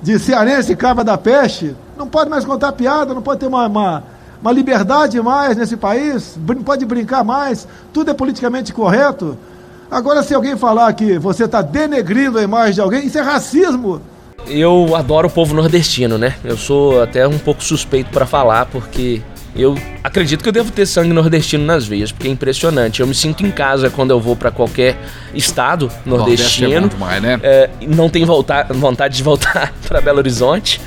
de 0.00 0.18
cearense, 0.18 0.74
cava 0.74 1.04
da 1.04 1.18
peste. 1.18 1.76
Não 1.94 2.06
pode 2.06 2.30
mais 2.30 2.42
contar 2.42 2.72
piada, 2.72 3.12
não 3.12 3.20
pode 3.20 3.40
ter 3.40 3.46
uma, 3.46 3.66
uma, 3.66 4.04
uma 4.40 4.50
liberdade 4.50 5.20
mais 5.20 5.58
nesse 5.58 5.76
país, 5.76 6.38
não 6.38 6.62
pode 6.62 6.86
brincar 6.86 7.22
mais, 7.22 7.68
tudo 7.92 8.10
é 8.10 8.14
politicamente 8.14 8.72
correto. 8.72 9.36
Agora, 9.90 10.22
se 10.22 10.34
alguém 10.34 10.56
falar 10.56 10.90
que 10.94 11.18
você 11.18 11.44
está 11.44 11.60
denegrindo 11.60 12.38
a 12.38 12.42
imagem 12.42 12.72
de 12.72 12.80
alguém, 12.80 13.04
isso 13.04 13.18
é 13.18 13.20
racismo. 13.20 14.00
Eu 14.46 14.96
adoro 14.96 15.28
o 15.28 15.30
povo 15.30 15.54
nordestino, 15.54 16.16
né? 16.16 16.34
Eu 16.42 16.56
sou 16.56 17.02
até 17.02 17.28
um 17.28 17.38
pouco 17.38 17.62
suspeito 17.62 18.10
para 18.10 18.24
falar, 18.24 18.64
porque 18.64 19.20
eu 19.54 19.76
acredito 20.02 20.42
que 20.42 20.48
eu 20.48 20.52
devo 20.52 20.70
ter 20.70 20.86
sangue 20.86 21.12
nordestino 21.12 21.64
nas 21.64 21.84
veias, 21.86 22.10
porque 22.10 22.26
é 22.26 22.30
impressionante. 22.30 23.00
Eu 23.00 23.06
me 23.06 23.14
sinto 23.14 23.44
em 23.46 23.50
casa 23.50 23.90
quando 23.90 24.10
eu 24.10 24.20
vou 24.20 24.34
para 24.34 24.50
qualquer 24.50 24.96
estado 25.34 25.90
Nordeste 26.06 26.64
é 26.64 26.68
nordestino. 26.68 26.88
demais, 26.88 27.22
né? 27.22 27.40
É, 27.42 27.70
não 27.86 28.08
tenho 28.08 28.26
voltar, 28.26 28.66
vontade 28.70 29.16
de 29.16 29.22
voltar 29.22 29.72
para 29.86 30.00
Belo 30.00 30.18
Horizonte. 30.18 30.80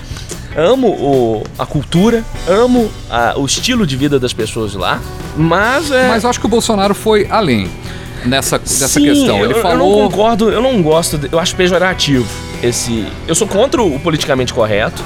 Amo 0.57 0.87
o- 0.87 1.43
a 1.59 1.65
cultura, 1.65 2.23
amo 2.47 2.89
a- 3.09 3.33
o 3.37 3.45
estilo 3.45 3.85
de 3.85 3.97
vida 3.97 4.17
das 4.19 4.31
pessoas 4.31 4.73
lá, 4.73 5.01
mas 5.35 5.91
é. 5.91 6.07
Mas 6.07 6.23
acho 6.23 6.39
que 6.39 6.45
o 6.45 6.49
Bolsonaro 6.49 6.95
foi 6.95 7.27
além 7.29 7.69
nessa, 8.25 8.57
nessa 8.57 8.87
Sim, 8.87 9.03
questão. 9.03 9.43
Ele 9.43 9.53
eu, 9.53 9.61
falou. 9.61 9.97
Eu 9.97 10.03
não 10.03 10.09
concordo, 10.09 10.49
eu 10.49 10.61
não 10.61 10.81
gosto, 10.81 11.19
eu 11.29 11.39
acho 11.39 11.53
pejorativo 11.57 12.25
esse. 12.63 13.05
Eu 13.27 13.35
sou 13.35 13.45
contra 13.47 13.83
o 13.83 13.99
politicamente 13.99 14.53
correto, 14.53 15.03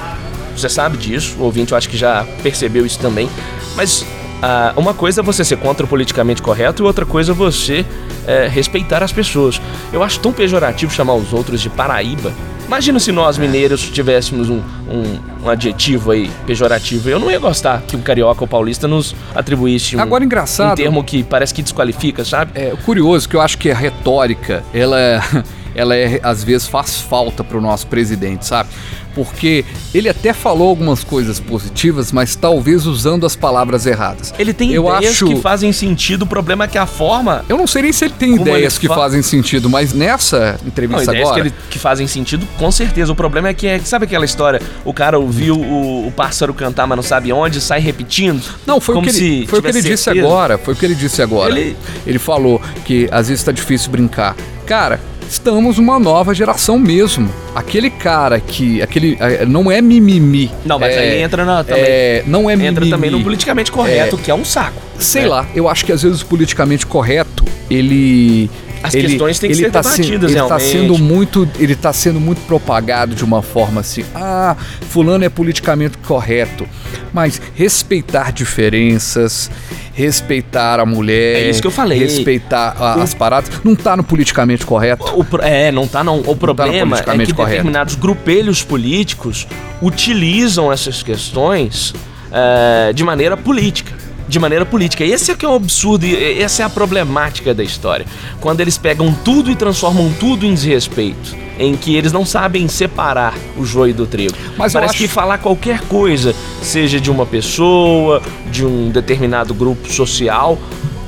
você 0.60 0.70
sabe 0.70 0.98
disso, 0.98 1.36
o 1.40 1.44
ouvinte 1.44 1.72
eu 1.72 1.78
acho 1.78 1.90
que 1.90 1.98
já 1.98 2.26
percebeu 2.44 2.86
isso 2.86 3.00
também, 3.00 3.30
mas 3.76 4.06
ah, 4.42 4.74
uma 4.78 4.94
coisa 4.94 5.22
é 5.22 5.24
você 5.24 5.44
ser 5.44 5.58
contra 5.58 5.86
o 5.86 5.90
politicamente 5.90 6.42
correto 6.42 6.84
e 6.84 6.86
outra 6.86 7.06
coisa 7.06 7.32
é 7.32 7.36
você 7.36 7.86
é, 8.28 8.48
respeitar 8.48 9.04
as 9.04 9.12
pessoas. 9.12 9.60
Eu 9.92 10.02
acho 10.04 10.20
tão 10.20 10.32
pejorativo 10.32 10.92
chamar 10.94 11.14
os 11.16 11.34
outros 11.34 11.60
de 11.62 11.70
Paraíba. 11.70 12.32
Imagina 12.68 13.00
se 13.00 13.12
nós 13.12 13.36
mineiros 13.38 13.82
tivéssemos 13.90 14.48
um, 14.50 14.58
um- 14.88 15.20
um 15.44 15.50
adjetivo 15.50 16.12
aí 16.12 16.30
pejorativo. 16.46 17.10
Eu 17.10 17.18
não 17.20 17.32
ia 17.32 17.40
gostar 17.40 17.82
que 17.82 17.96
um 17.96 18.02
carioca 18.02 18.42
ou 18.44 18.48
paulista 18.48 18.88
nos 18.88 19.16
atribuísse 19.34 19.98
um, 19.98 20.00
Agora, 20.00 20.24
engraçado- 20.24 20.74
um 20.74 20.76
termo 20.76 21.04
que 21.04 21.24
parece 21.24 21.52
que 21.52 21.64
desqualifica, 21.64 22.24
sabe? 22.24 22.52
É 22.54 22.72
curioso 22.86 23.28
que 23.28 23.36
eu 23.36 23.42
acho 23.42 23.58
que 23.58 23.72
a 23.72 23.76
retórica, 23.76 24.64
ela, 24.74 25.00
é- 25.00 25.20
ela 25.76 25.96
é, 25.96 26.20
às 26.24 26.44
vezes 26.44 26.68
faz 26.68 27.00
falta 27.02 27.44
pro 27.44 27.62
nosso 27.62 27.88
presidente, 27.88 28.46
sabe? 28.46 28.70
Porque 29.16 29.66
ele 29.94 30.08
até 30.08 30.32
falou 30.34 30.70
algumas 30.70 31.04
coisas 31.04 31.40
positivas, 31.40 32.12
mas 32.12 32.36
talvez 32.36 32.86
usando 32.86 33.26
as 33.26 33.36
palavras 33.36 33.86
erradas. 33.86 34.34
Ele 34.38 34.54
tem 34.54 34.72
eu 34.72 34.88
ideias 34.88 35.14
acho, 35.14 35.26
que 35.26 35.36
fazem 35.42 35.74
sentido, 35.74 36.22
o 36.24 36.28
problema 36.28 36.66
é 36.66 36.68
que 36.68 36.78
a 36.78 36.86
forma. 36.86 37.44
Eu 37.50 37.58
não 37.58 37.66
sei 37.66 37.82
nem 37.82 37.92
se 37.92 38.06
ele 38.06 38.14
tem 38.18 38.36
ideias 38.36 38.74
ele 38.76 38.82
que 38.82 38.88
fa- 38.88 38.96
fazem 38.96 39.22
sentido, 39.22 39.68
mas 39.70 39.94
nessa 39.94 40.58
Não, 40.62 40.68
entrevista 40.68 41.04
ideias 41.12 41.28
agora. 41.28 41.42
que, 41.42 41.48
ele- 41.50 41.56
que 41.72 41.80
fazem 41.80 42.08
sentido, 42.08 42.48
com 42.58 42.72
certeza. 42.72 43.12
O 43.12 43.16
problema 43.16 43.50
é 43.50 43.54
que, 43.54 43.68
é, 43.68 43.80
sabe 43.80 44.06
aquela 44.06 44.24
história? 44.26 44.62
O 44.86 44.94
cara 44.94 45.18
ouviu 45.18 45.56
o, 45.60 46.08
o 46.08 46.12
pássaro 46.12 46.54
cantar, 46.54 46.86
mas 46.88 46.96
não 46.96 47.04
sabe 47.04 47.34
onde, 47.34 47.60
sai 47.60 47.80
repetindo? 47.82 48.42
Não, 48.66 48.80
foi 48.80 48.94
o 48.94 48.98
como 49.00 49.10
que 49.12 49.18
ele, 49.18 49.42
se 49.42 49.48
foi 49.48 49.60
o 49.60 49.62
que 49.62 49.68
ele 49.70 49.74
tivesse 49.82 49.90
disse 49.96 50.04
certeza. 50.04 50.26
agora. 50.28 50.58
Foi 50.58 50.74
o 50.74 50.78
que 50.78 50.86
ele 50.86 50.96
disse 50.96 51.22
agora. 51.22 51.50
Ele- 51.52 51.76
Ele... 52.06 52.20
falou 52.20 52.62
que 52.86 53.10
às 53.12 53.28
vezes 53.28 53.44
tá 53.44 53.52
difícil 53.52 53.90
brincar. 53.92 54.36
Cara, 54.66 55.00
estamos 55.30 55.78
uma 55.78 56.00
nova 56.00 56.34
geração 56.34 56.78
mesmo. 56.80 57.30
Aquele 57.56 57.90
cara 57.90 58.40
que. 58.40 58.82
aquele 58.82 59.18
Não 59.48 59.72
é 59.72 59.82
mimimi. 59.82 60.52
Não, 60.66 60.80
mas 60.80 60.96
é, 60.96 61.00
aí 61.00 61.22
entra 61.22 61.46
na, 61.46 61.64
também. 61.64 61.84
é, 61.84 62.24
não 62.26 62.50
é 62.50 62.56
mimimi. 62.56 62.68
entra 62.70 62.90
também 62.90 63.10
no 63.12 63.22
politicamente 63.22 63.72
correto, 63.72 64.18
É. 64.20 64.24
que 64.24 64.32
é 64.32 64.36
um 64.36 64.44
saco. 64.46 64.82
Sei 64.98 65.22
né? 65.24 65.28
lá, 65.30 65.48
eu 65.56 65.70
acho 65.70 65.86
que 65.86 65.92
às 65.92 66.02
vezes 66.02 66.22
o 66.22 66.26
politicamente 66.26 66.86
correto, 66.86 67.46
ele. 67.70 68.50
As 68.82 68.94
ele, 68.94 69.10
questões 69.10 69.38
têm 69.40 69.50
que 69.50 69.58
ser 69.58 69.72
tá 69.72 69.84
se- 69.84 69.98
debatidas, 69.98 70.32
ele 70.32 70.42
tá 70.48 70.58
sendo 70.58 70.98
muito 70.98 71.46
Ele 71.60 71.76
tá 71.76 71.92
sendo 71.92 72.18
muito 72.18 72.40
propagado 72.48 73.14
de 73.14 73.26
uma 73.26 73.42
forma 73.42 73.82
assim. 73.82 74.06
Ah, 74.16 74.56
fulano 74.90 75.26
é 75.26 75.30
politicamente 75.30 75.98
correto. 75.98 76.66
Mas 77.14 77.42
respeitar 77.56 78.32
diferenças, 78.32 79.52
respeitar 80.00 80.80
a 80.80 80.86
mulher. 80.86 81.44
É 81.44 81.50
isso 81.50 81.62
que 81.62 81.68
eu 81.68 81.72
falei. 81.72 82.00
Respeitar 82.00 82.74
a- 82.80 82.94
as 83.04 83.14
paradas. 83.14 83.52
Não 83.66 83.76
tá 83.76 83.98
no 83.98 84.04
politicamente 84.04 84.66
correto. 84.66 85.04
O 85.14 85.24
pro- 85.26 85.42
é, 85.44 85.72
não 85.74 85.86
tá 85.88 86.04
não. 86.04 86.20
O 86.26 86.36
problema 86.36 86.74
é 86.74 86.80
politicamente 86.86 87.32
que 87.32 87.34
correto. 87.34 87.52
determinados 87.58 87.96
grupelhos 87.96 88.64
políticos 88.64 89.46
utilizam 89.82 90.72
essas 90.72 91.04
questões 91.04 91.94
é, 92.32 92.94
de 92.94 93.04
maneira 93.04 93.36
política. 93.36 93.92
De 94.30 94.38
maneira 94.40 94.66
política. 94.66 95.04
Esse 95.04 95.32
é 95.32 95.36
que 95.36 95.44
é 95.44 95.50
o 95.50 95.56
absurdo 95.56 96.06
e 96.06 96.40
essa 96.42 96.62
é 96.62 96.66
a 96.66 96.70
problemática 96.70 97.54
da 97.54 97.64
história. 97.64 98.06
Quando 98.40 98.62
eles 98.62 98.78
pegam 98.78 99.12
tudo 99.26 99.50
e 99.50 99.56
transformam 99.56 100.14
tudo 100.20 100.46
em 100.46 100.54
desrespeito. 100.54 101.36
Em 101.58 101.76
que 101.76 101.96
eles 101.96 102.14
não 102.14 102.26
sabem 102.26 102.68
separar 102.70 103.34
o 103.58 103.66
joio 103.66 103.94
do 103.94 104.06
trigo. 104.08 104.34
Mas 104.56 104.72
Parece 104.72 104.92
acho- 104.94 105.04
que 105.04 105.08
falar 105.10 105.40
qualquer 105.40 105.82
coisa, 105.82 106.34
seja 106.62 107.02
de 107.02 107.12
uma 107.12 107.26
pessoa, 107.26 108.22
de 108.50 108.64
um 108.66 108.90
determinado 108.92 109.54
grupo 109.54 109.92
social, 109.92 110.58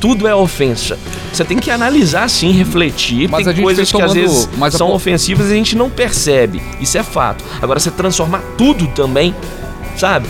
tudo 0.02 0.28
é 0.28 0.34
ofensa. 0.36 0.98
Você 1.32 1.46
tem 1.46 1.58
que 1.60 1.70
analisar 1.72 2.28
sim, 2.30 2.52
refletir. 2.52 3.30
Mas 3.30 3.48
a 3.48 3.54
tem 3.54 3.64
coisas 3.64 3.90
que 3.92 4.02
às 4.02 4.14
vezes 4.14 4.50
mas 4.58 4.76
a 4.76 4.78
são 4.80 4.88
po- 4.88 4.96
ofensivas 4.96 5.48
e 5.50 5.52
a 5.54 5.56
gente 5.56 5.78
não 5.78 5.90
percebe. 5.90 6.62
Isso 6.82 6.98
é 6.98 7.04
fato. 7.04 7.46
Agora 7.62 7.80
você 7.80 7.92
transformar 7.92 8.42
tudo 8.58 8.88
também, 8.88 9.34
sabe? 9.96 10.28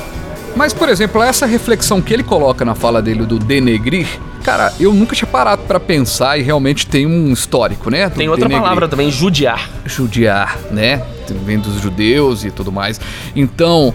Mas, 0.56 0.74
por 0.74 0.90
exemplo, 0.90 1.22
essa 1.22 1.46
reflexão 1.46 2.02
que 2.02 2.14
ele 2.14 2.24
coloca 2.24 2.64
na 2.66 2.76
fala 2.76 3.02
dele 3.02 3.26
do 3.26 3.40
denegrir, 3.40 4.08
Cara, 4.44 4.74
eu 4.80 4.92
nunca 4.92 5.16
tinha 5.16 5.28
parado 5.28 5.62
pra 5.64 5.80
pensar 5.80 6.38
e 6.38 6.42
realmente 6.42 6.88
tem 6.88 7.06
um 7.06 7.32
histórico, 7.32 7.92
né? 7.92 8.10
Tem 8.10 8.28
outra 8.28 8.46
denegrir. 8.46 8.64
palavra 8.64 8.88
também, 8.88 9.12
judiar. 9.12 9.70
judiar, 9.86 10.58
né? 10.72 11.04
Vem 11.46 11.60
dos 11.60 11.80
judeus 11.80 12.44
e 12.44 12.50
tudo 12.50 12.72
mais. 12.72 13.00
Então, 13.36 13.94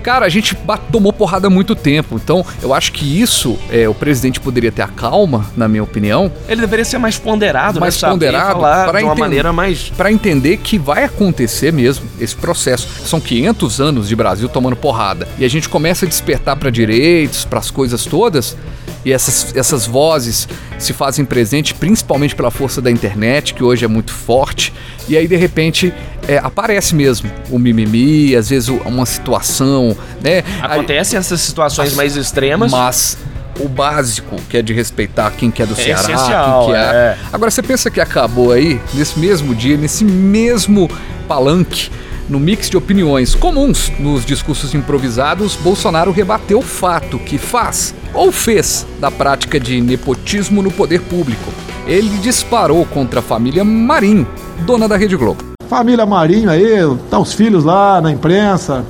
cara, 0.00 0.26
a 0.26 0.28
gente 0.28 0.56
tomou 0.90 1.12
porrada 1.12 1.46
há 1.46 1.50
muito 1.50 1.74
tempo. 1.74 2.20
Então, 2.22 2.44
eu 2.62 2.74
acho 2.74 2.92
que 2.92 3.20
isso, 3.20 3.58
é, 3.70 3.88
o 3.88 3.94
presidente 3.94 4.40
poderia 4.40 4.72
ter 4.72 4.82
a 4.82 4.88
calma, 4.88 5.46
na 5.56 5.68
minha 5.68 5.82
opinião, 5.82 6.32
Ele 6.48 6.60
deveria 6.60 6.84
ser 6.84 6.98
mais 6.98 7.18
ponderado, 7.18 7.80
mais 7.80 8.00
né? 8.00 8.08
Ponderado 8.08 8.60
para 8.60 8.98
de 8.98 9.04
uma 9.04 9.14
maneira 9.14 9.52
mais... 9.52 9.90
para 9.96 10.10
entender 10.10 10.56
que 10.58 10.78
vai 10.78 11.04
acontecer 11.04 11.72
mesmo 11.72 12.06
esse 12.20 12.34
processo. 12.34 12.88
São 13.04 13.20
500 13.20 13.80
anos 13.80 14.08
de 14.08 14.16
Brasil 14.16 14.48
tomando 14.48 14.76
porrada 14.76 15.28
e 15.38 15.44
a 15.44 15.48
gente 15.48 15.68
começa 15.68 16.04
a 16.04 16.08
despertar 16.08 16.56
para 16.56 16.70
direitos, 16.70 17.44
para 17.44 17.58
as 17.58 17.70
coisas 17.70 18.04
todas. 18.04 18.56
E 19.04 19.12
essas, 19.12 19.54
essas 19.56 19.86
vozes 19.86 20.46
se 20.78 20.92
fazem 20.92 21.24
presente 21.24 21.74
principalmente 21.74 22.34
pela 22.34 22.50
força 22.50 22.80
da 22.82 22.90
internet, 22.90 23.54
que 23.54 23.64
hoje 23.64 23.84
é 23.84 23.88
muito 23.88 24.12
forte. 24.12 24.72
E 25.08 25.16
aí, 25.16 25.26
de 25.26 25.36
repente, 25.36 25.92
é, 26.28 26.38
aparece 26.38 26.94
mesmo 26.94 27.30
o 27.50 27.58
mimimi, 27.58 28.36
às 28.36 28.50
vezes 28.50 28.68
uma 28.68 29.06
situação, 29.06 29.96
né? 30.22 30.44
Acontecem 30.62 31.18
essas 31.18 31.40
situações 31.40 31.94
mais 31.94 32.16
extremas. 32.16 32.70
Mas 32.70 33.16
o 33.58 33.68
básico, 33.68 34.36
que 34.48 34.56
é 34.56 34.62
de 34.62 34.72
respeitar 34.72 35.30
quem 35.32 35.50
que 35.50 35.62
é 35.62 35.66
do 35.66 35.72
É 35.72 35.76
Ceará, 35.76 36.00
essencial, 36.00 36.64
quem 36.66 36.74
que 36.74 36.80
é. 36.80 36.82
é. 36.82 37.18
Agora 37.32 37.50
você 37.50 37.62
pensa 37.62 37.90
que 37.90 38.00
acabou 38.00 38.52
aí, 38.52 38.80
nesse 38.94 39.18
mesmo 39.18 39.54
dia, 39.54 39.76
nesse 39.76 40.04
mesmo 40.04 40.90
palanque, 41.26 41.90
no 42.28 42.38
mix 42.38 42.70
de 42.70 42.76
opiniões 42.76 43.34
comuns 43.34 43.90
nos 43.98 44.24
discursos 44.24 44.74
improvisados, 44.74 45.56
Bolsonaro 45.56 46.12
rebateu 46.12 46.60
o 46.60 46.62
fato 46.62 47.18
que 47.18 47.38
faz 47.38 47.94
ou 48.14 48.32
fez 48.32 48.86
da 49.00 49.10
prática 49.10 49.58
de 49.58 49.80
nepotismo 49.80 50.62
no 50.62 50.70
poder 50.70 51.00
público. 51.02 51.50
Ele 51.86 52.08
disparou 52.18 52.84
contra 52.86 53.20
a 53.20 53.22
família 53.22 53.64
Marim, 53.64 54.26
dona 54.64 54.88
da 54.88 54.96
Rede 54.96 55.16
Globo. 55.16 55.44
Família 55.68 56.04
Marinho 56.04 56.50
aí, 56.50 56.66
tá 57.08 57.18
os 57.18 57.32
filhos 57.32 57.64
lá 57.64 58.00
na 58.00 58.10
imprensa. 58.10 58.84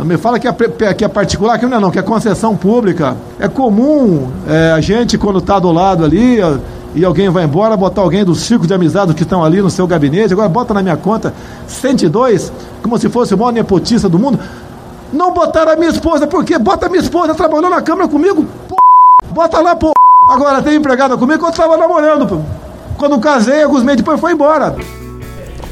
Me 0.00 0.16
fala 0.16 0.40
que 0.40 0.48
é, 0.48 0.52
que 0.94 1.04
é 1.04 1.08
particular, 1.08 1.58
que 1.58 1.66
não 1.66 1.76
é 1.76 1.80
não, 1.80 1.90
que 1.90 1.98
é 1.98 2.02
concessão 2.02 2.56
pública. 2.56 3.16
É 3.38 3.46
comum 3.46 4.28
é, 4.48 4.72
a 4.72 4.80
gente, 4.80 5.16
quando 5.16 5.40
tá 5.40 5.58
do 5.58 5.70
lado 5.70 6.04
ali 6.04 6.38
e 6.94 7.04
alguém 7.04 7.28
vai 7.28 7.44
embora, 7.44 7.76
botar 7.76 8.02
alguém 8.02 8.24
dos 8.24 8.40
círculos 8.40 8.66
de 8.66 8.74
amizade 8.74 9.14
que 9.14 9.22
estão 9.22 9.44
ali 9.44 9.62
no 9.62 9.70
seu 9.70 9.86
gabinete, 9.86 10.32
agora 10.32 10.48
bota 10.48 10.74
na 10.74 10.82
minha 10.82 10.96
conta 10.96 11.32
102, 11.68 12.52
como 12.82 12.98
se 12.98 13.08
fosse 13.08 13.34
o 13.34 13.38
maior 13.38 13.52
nepotista 13.52 14.08
do 14.08 14.18
mundo. 14.18 14.38
Não 15.12 15.32
botaram 15.32 15.72
a 15.72 15.76
minha 15.76 15.90
esposa, 15.90 16.26
por 16.26 16.44
quê? 16.44 16.58
Bota 16.58 16.86
a 16.86 16.88
minha 16.88 17.00
esposa, 17.00 17.34
trabalhou 17.34 17.70
na 17.70 17.80
Câmara 17.80 18.08
comigo. 18.08 18.46
Bota 19.34 19.60
lá, 19.60 19.74
pô. 19.76 19.92
Agora 20.30 20.62
tem 20.62 20.76
empregada 20.76 21.16
comigo 21.16 21.40
quando 21.40 21.52
eu 21.52 21.56
tava 21.58 21.76
namorando, 21.76 22.26
pô. 22.26 22.40
Quando 22.96 23.18
casei, 23.20 23.62
alguns 23.64 23.82
meses 23.82 23.98
depois 23.98 24.20
foi 24.20 24.32
embora. 24.32 24.74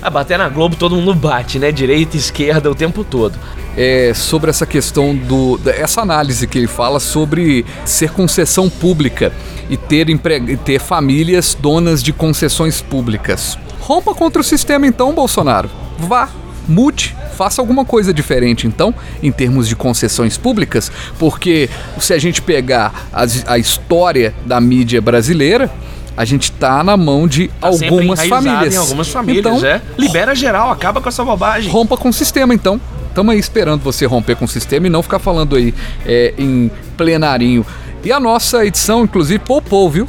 A 0.02 0.10
bater 0.10 0.36
na 0.36 0.48
Globo 0.48 0.74
todo 0.76 0.96
mundo 0.96 1.14
bate, 1.14 1.58
né? 1.58 1.70
Direita 1.70 2.16
e 2.16 2.18
esquerda 2.20 2.70
o 2.70 2.74
tempo 2.74 3.04
todo. 3.04 3.38
é, 3.74 4.12
sobre 4.14 4.50
essa 4.50 4.66
questão 4.66 5.14
do 5.16 5.58
essa 5.64 6.02
análise 6.02 6.46
que 6.46 6.58
ele 6.58 6.66
fala 6.66 7.00
sobre 7.00 7.64
ser 7.86 8.10
concessão 8.10 8.68
pública 8.68 9.32
e 9.70 9.78
ter 9.78 10.10
empre- 10.10 10.44
e 10.46 10.56
ter 10.58 10.78
famílias 10.78 11.54
donas 11.58 12.02
de 12.02 12.12
concessões 12.12 12.82
públicas. 12.82 13.56
Rompa 13.80 14.14
contra 14.14 14.42
o 14.42 14.44
sistema 14.44 14.86
então, 14.86 15.14
Bolsonaro. 15.14 15.70
Vá, 15.98 16.28
mude, 16.68 17.14
faça 17.36 17.60
alguma 17.60 17.84
coisa 17.84 18.12
diferente 18.12 18.66
então, 18.66 18.94
em 19.22 19.32
termos 19.32 19.66
de 19.68 19.74
concessões 19.76 20.36
públicas, 20.36 20.90
porque 21.18 21.68
se 21.98 22.12
a 22.12 22.18
gente 22.18 22.40
pegar 22.42 23.08
as- 23.12 23.44
a 23.46 23.58
história 23.58 24.34
da 24.46 24.60
mídia 24.60 25.00
brasileira, 25.00 25.70
a 26.16 26.24
gente 26.24 26.52
tá 26.52 26.84
na 26.84 26.96
mão 26.96 27.26
de 27.26 27.48
Tá 27.48 27.68
algumas 27.68 28.22
famílias. 28.26 28.74
Em 28.74 28.76
algumas 28.76 29.08
famílias, 29.08 29.44
então, 29.46 29.64
é. 29.66 29.80
Libera 29.98 30.34
geral, 30.34 30.70
acaba 30.70 31.00
com 31.00 31.08
essa 31.08 31.24
bobagem. 31.24 31.70
Rompa 31.70 31.96
com 31.96 32.10
o 32.10 32.12
sistema, 32.12 32.52
então. 32.54 32.80
Tamo 33.14 33.30
aí 33.30 33.38
esperando 33.38 33.82
você 33.82 34.06
romper 34.06 34.36
com 34.36 34.44
o 34.44 34.48
sistema 34.48 34.86
e 34.86 34.90
não 34.90 35.02
ficar 35.02 35.18
falando 35.18 35.56
aí 35.56 35.74
é, 36.06 36.32
em 36.38 36.70
plenarinho. 36.96 37.64
E 38.04 38.10
a 38.12 38.18
nossa 38.18 38.64
edição, 38.64 39.04
inclusive, 39.04 39.38
poupou, 39.38 39.88
viu? 39.90 40.08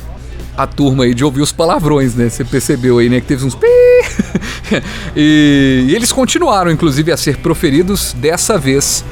A 0.56 0.68
turma 0.68 1.06
aí 1.06 1.14
de 1.14 1.26
ouvir 1.26 1.42
os 1.42 1.52
palavrões, 1.52 2.14
né? 2.16 2.30
Você 2.30 2.44
percebeu 2.44 3.00
aí, 3.00 3.10
né? 3.10 3.20
Que 3.20 3.28
teve 3.28 3.46
uns 3.46 3.58
e, 5.16 5.86
e 5.90 5.96
eles 5.96 6.12
continuaram, 6.12 6.72
inclusive, 6.72 7.12
a 7.12 7.18
ser 7.18 7.38
proferidos 7.38 8.14
dessa 8.14 8.58
vez 8.58 9.04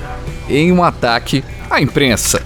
em 0.47 0.71
um 0.71 0.83
ataque 0.83 1.43
à 1.69 1.81
imprensa. 1.81 2.41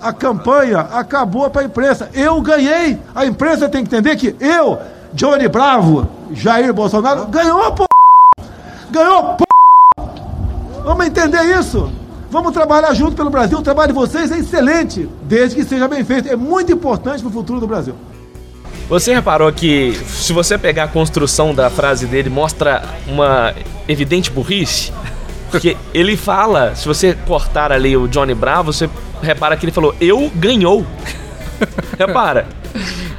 A 0.00 0.12
campanha 0.12 0.80
acabou 0.80 1.48
para 1.50 1.62
a 1.62 1.64
imprensa. 1.64 2.10
Eu 2.12 2.40
ganhei. 2.40 2.98
A 3.14 3.24
imprensa 3.24 3.68
tem 3.68 3.84
que 3.84 3.94
entender 3.94 4.16
que 4.16 4.34
eu, 4.40 4.78
Johnny 5.12 5.46
Bravo, 5.46 6.08
Jair 6.32 6.74
Bolsonaro, 6.74 7.26
ganhou, 7.26 7.72
pô. 7.72 7.84
Ganhou, 8.90 9.36
pô. 9.36 9.44
Vamos 10.84 11.06
entender 11.06 11.44
isso. 11.56 11.92
Vamos 12.28 12.52
trabalhar 12.52 12.92
junto 12.94 13.14
pelo 13.14 13.30
Brasil. 13.30 13.58
O 13.58 13.62
trabalho 13.62 13.92
de 13.92 13.98
vocês 13.98 14.32
é 14.32 14.38
excelente, 14.38 15.08
desde 15.22 15.54
que 15.54 15.64
seja 15.64 15.86
bem 15.86 16.02
feito. 16.02 16.28
É 16.28 16.34
muito 16.34 16.72
importante 16.72 17.20
para 17.20 17.28
o 17.28 17.32
futuro 17.32 17.60
do 17.60 17.66
Brasil. 17.66 17.94
Você 18.88 19.14
reparou 19.14 19.50
que 19.52 19.94
se 20.06 20.32
você 20.32 20.58
pegar 20.58 20.84
a 20.84 20.88
construção 20.88 21.54
da 21.54 21.70
frase 21.70 22.06
dele, 22.06 22.28
mostra 22.28 22.82
uma 23.06 23.54
evidente 23.88 24.30
burrice? 24.30 24.92
Porque 25.50 25.76
ele 25.94 26.16
fala, 26.16 26.74
se 26.74 26.86
você 26.86 27.14
cortar 27.26 27.72
ali 27.72 27.96
o 27.96 28.06
Johnny 28.06 28.34
Bravo, 28.34 28.72
você 28.72 28.88
repara 29.22 29.56
que 29.56 29.64
ele 29.64 29.72
falou, 29.72 29.94
eu 30.00 30.30
ganhou. 30.34 30.84
Repara. 31.98 32.46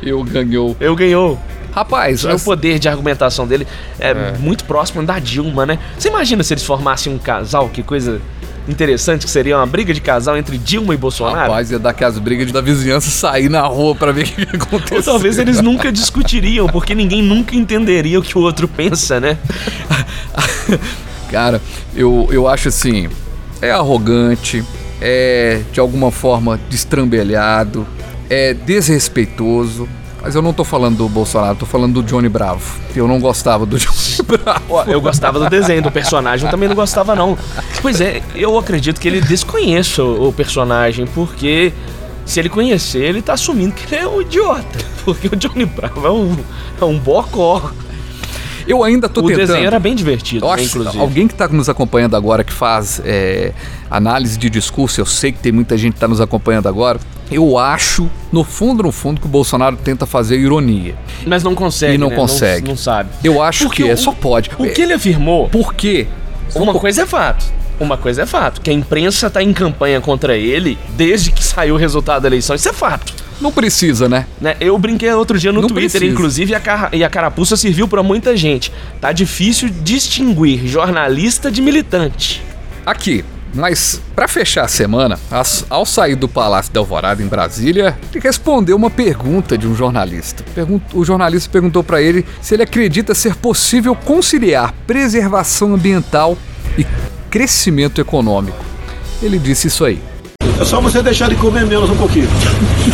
Eu 0.01 0.23
ganhou. 0.23 0.75
Eu 0.79 0.95
ganhou. 0.95 1.39
Rapaz, 1.71 2.23
o 2.23 2.29
as- 2.29 2.43
poder 2.43 2.77
de 2.77 2.87
argumentação 2.87 3.47
dele 3.47 3.65
é, 3.99 4.13
muito 4.37 4.63
próximo 4.65 5.01
da 5.03 5.17
Dilma, 5.17 5.65
né? 5.65 5.79
Você 5.97 6.09
imagina 6.09 6.43
se 6.43 6.53
eles 6.53 6.63
formassem 6.63 7.11
um 7.11 7.17
casal, 7.17 7.67
que 7.69 7.81
coisa 7.81 8.21
interessante 8.67 9.25
que 9.25 9.31
seria 9.31 9.57
uma 9.57 9.65
briga 9.65 9.93
de 9.93 10.01
casal 10.01 10.37
entre 10.37 10.57
Dilma 10.57 10.93
e 10.93 10.97
Bolsonaro? 10.97 11.37
Rapaz, 11.37 11.71
ia 11.71 11.79
dar 11.79 11.93
que 11.93 12.03
as 12.03 12.17
brigas 12.17 12.51
da 12.51 12.61
vizinhança 12.61 13.09
sair 13.09 13.49
na 13.49 13.61
rua 13.61 13.95
pra 13.95 14.11
ver 14.11 14.23
o 14.23 14.25
que 14.25 14.55
aconteceu. 14.55 14.97
Ou 14.97 15.03
talvez 15.03 15.37
eles 15.37 15.61
nunca 15.61 15.91
discutiriam, 15.91 16.67
porque 16.67 16.95
ninguém 16.95 17.21
nunca 17.21 17.55
entenderia 17.55 18.19
o 18.19 18.23
que 18.23 18.37
o 18.37 18.41
outro 18.41 18.67
pensa, 18.67 19.19
né? 19.19 19.37
Cara, 21.29 21.61
eu, 21.95 22.27
eu 22.31 22.47
acho 22.47 22.67
assim, 22.67 23.09
é 23.61 23.71
arrogante, 23.71 24.63
é 25.01 25.61
de 25.71 25.79
alguma 25.79 26.11
forma 26.11 26.59
destrambelhado, 26.69 27.87
é 28.29 28.53
desrespeitoso. 28.53 29.87
Mas 30.23 30.35
eu 30.35 30.41
não 30.41 30.53
tô 30.53 30.63
falando 30.63 30.97
do 30.97 31.09
Bolsonaro, 31.09 31.57
tô 31.57 31.65
falando 31.65 32.01
do 32.01 32.03
Johnny 32.03 32.29
Bravo. 32.29 32.79
Eu 32.95 33.09
não 33.09 33.19
gostava 33.19 33.65
do 33.65 33.75
Johnny 33.77 34.23
Bravo. 34.25 34.89
Eu 34.89 35.01
gostava 35.01 35.37
do 35.37 35.49
desenho, 35.49 35.81
do 35.81 35.91
personagem, 35.91 36.45
eu 36.45 36.51
também 36.51 36.69
não 36.69 36.75
gostava, 36.75 37.13
não. 37.13 37.37
Pois 37.81 37.99
é, 37.99 38.23
eu 38.33 38.57
acredito 38.57 39.01
que 39.01 39.07
ele 39.07 39.19
desconheça 39.19 40.01
o 40.01 40.29
o 40.29 40.31
personagem, 40.31 41.05
porque 41.05 41.73
se 42.25 42.39
ele 42.39 42.47
conhecer, 42.47 43.03
ele 43.03 43.21
tá 43.21 43.33
assumindo 43.33 43.73
que 43.73 43.93
ele 43.93 44.03
é 44.03 44.07
um 44.07 44.21
idiota. 44.21 44.79
Porque 45.03 45.27
o 45.27 45.35
Johnny 45.35 45.65
Bravo 45.65 46.07
é 46.07 46.11
um, 46.11 46.37
é 46.81 46.85
um 46.85 46.97
bocó. 46.97 47.69
Eu 48.67 48.83
ainda 48.83 49.07
tô 49.09 49.21
o 49.21 49.27
tentando. 49.27 49.47
desenho 49.47 49.65
era 49.67 49.79
bem 49.79 49.95
divertido, 49.95 50.45
Eu 50.45 50.51
acho 50.51 50.63
inclusive. 50.65 50.99
alguém 50.99 51.27
que 51.27 51.33
está 51.33 51.47
nos 51.47 51.67
acompanhando 51.69 52.15
agora, 52.15 52.43
que 52.43 52.53
faz 52.53 53.01
é, 53.05 53.51
análise 53.89 54.37
de 54.37 54.49
discurso, 54.49 54.99
eu 55.01 55.05
sei 55.05 55.31
que 55.31 55.39
tem 55.39 55.51
muita 55.51 55.77
gente 55.77 55.93
que 55.93 55.97
está 55.97 56.07
nos 56.07 56.21
acompanhando 56.21 56.67
agora. 56.67 56.99
Eu 57.31 57.57
acho, 57.57 58.09
no 58.31 58.43
fundo, 58.43 58.83
no 58.83 58.91
fundo, 58.91 59.19
que 59.19 59.25
o 59.27 59.29
Bolsonaro 59.29 59.75
tenta 59.77 60.05
fazer 60.05 60.37
ironia. 60.37 60.95
Mas 61.25 61.41
não 61.43 61.55
consegue. 61.55 61.95
E 61.95 61.97
não 61.97 62.09
né? 62.09 62.15
consegue. 62.15 62.67
Não, 62.67 62.77
sabe. 62.77 63.09
Eu 63.23 63.41
acho 63.41 63.65
Porque 63.65 63.83
que 63.83 63.89
é, 63.89 63.93
o- 63.93 63.97
só 63.97 64.11
pode. 64.11 64.51
O 64.57 64.69
que 64.69 64.81
ele 64.81 64.93
afirmou. 64.93 65.49
Por 65.49 65.73
quê? 65.73 66.07
Uma 66.55 66.73
coisa 66.73 67.03
é 67.03 67.05
fato. 67.05 67.45
Uma 67.79 67.97
coisa 67.97 68.21
é 68.21 68.25
fato. 68.25 68.61
Que 68.61 68.69
a 68.69 68.73
imprensa 68.73 69.29
tá 69.29 69.41
em 69.41 69.51
campanha 69.51 69.99
contra 69.99 70.37
ele 70.37 70.77
desde 70.95 71.31
que 71.31 71.43
saiu 71.43 71.73
o 71.73 71.77
resultado 71.77 72.21
da 72.21 72.27
eleição. 72.27 72.55
Isso 72.55 72.69
é 72.69 72.73
fato. 72.73 73.11
Não 73.43 73.51
precisa, 73.51 74.07
né? 74.07 74.25
né? 74.39 74.55
Eu 74.61 74.77
brinquei 74.77 75.11
outro 75.11 75.37
dia 75.37 75.51
no 75.51 75.61
Não 75.61 75.67
Twitter, 75.67 75.99
precisa. 75.99 76.05
inclusive, 76.11 76.53
e 76.53 76.55
a, 76.55 76.89
e 76.93 77.03
a 77.03 77.09
carapuça 77.09 77.57
serviu 77.57 77.89
pra 77.89 78.01
muita 78.01 78.37
gente. 78.37 78.71
Tá 79.01 79.11
difícil 79.11 79.69
distinguir 79.69 80.65
jornalista 80.65 81.51
de 81.51 81.61
militante. 81.61 82.41
Aqui, 82.85 83.25
mas 83.53 84.01
para 84.15 84.29
fechar 84.29 84.63
a 84.63 84.67
semana, 84.69 85.19
ao 85.69 85.85
sair 85.85 86.15
do 86.15 86.29
Palácio 86.29 86.71
da 86.71 86.79
Alvorada 86.79 87.21
em 87.21 87.27
Brasília, 87.27 87.97
ele 88.13 88.23
respondeu 88.23 88.77
uma 88.77 88.89
pergunta 88.89 89.57
de 89.57 89.67
um 89.67 89.75
jornalista. 89.75 90.45
O 90.93 91.03
jornalista 91.03 91.49
perguntou 91.51 91.83
para 91.83 92.01
ele 92.01 92.25
se 92.41 92.53
ele 92.53 92.63
acredita 92.63 93.13
ser 93.13 93.35
possível 93.35 93.93
conciliar 93.93 94.73
preservação 94.87 95.73
ambiental 95.73 96.37
e 96.77 96.85
crescimento 97.29 97.99
econômico. 97.99 98.63
Ele 99.21 99.37
disse 99.37 99.67
isso 99.67 99.83
aí. 99.83 100.01
É 100.59 100.65
só 100.65 100.79
você 100.79 101.01
deixar 101.01 101.29
de 101.29 101.35
comer 101.35 101.65
menos 101.65 101.89
um 101.89 101.95
pouquinho. 101.95 102.27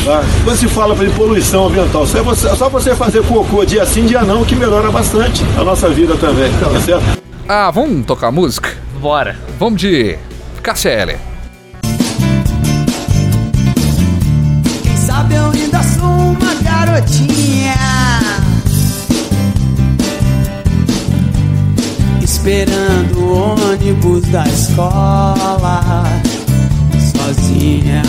Tá? 0.06 0.24
Quando 0.44 0.58
se 0.58 0.68
fala 0.68 0.96
de 0.96 1.10
poluição 1.12 1.68
ambiental, 1.68 2.06
só, 2.06 2.20
é 2.20 2.22
você, 2.22 2.48
é 2.48 2.56
só 2.56 2.70
você 2.70 2.96
fazer 2.96 3.24
cocô 3.24 3.66
dia 3.66 3.86
sim, 3.86 4.06
dia 4.06 4.22
não, 4.22 4.44
que 4.44 4.56
melhora 4.56 4.92
bastante 4.92 5.44
a 5.58 5.64
nossa 5.64 5.90
vida 5.90 6.16
também. 6.16 6.52
Tá 6.60 6.80
certo? 6.82 7.20
Ah, 7.48 7.72
vamos 7.72 8.06
tocar 8.06 8.32
música? 8.32 8.70
Bora. 9.02 9.36
Vamos 9.58 9.82
de 9.82 10.18
Eller. 10.86 11.20
Quem 14.84 14.98
sabe 14.98 15.20
sabe, 15.20 15.36
eu 15.36 15.52
ainda 15.52 15.84
sou 15.84 16.06
uma 16.06 16.54
garotinha. 16.62 17.76
Esperando 22.22 23.20
o 23.20 23.54
ônibus 23.54 24.22
da 24.28 24.44
escola, 24.44 26.04
sozinha. 27.60 28.02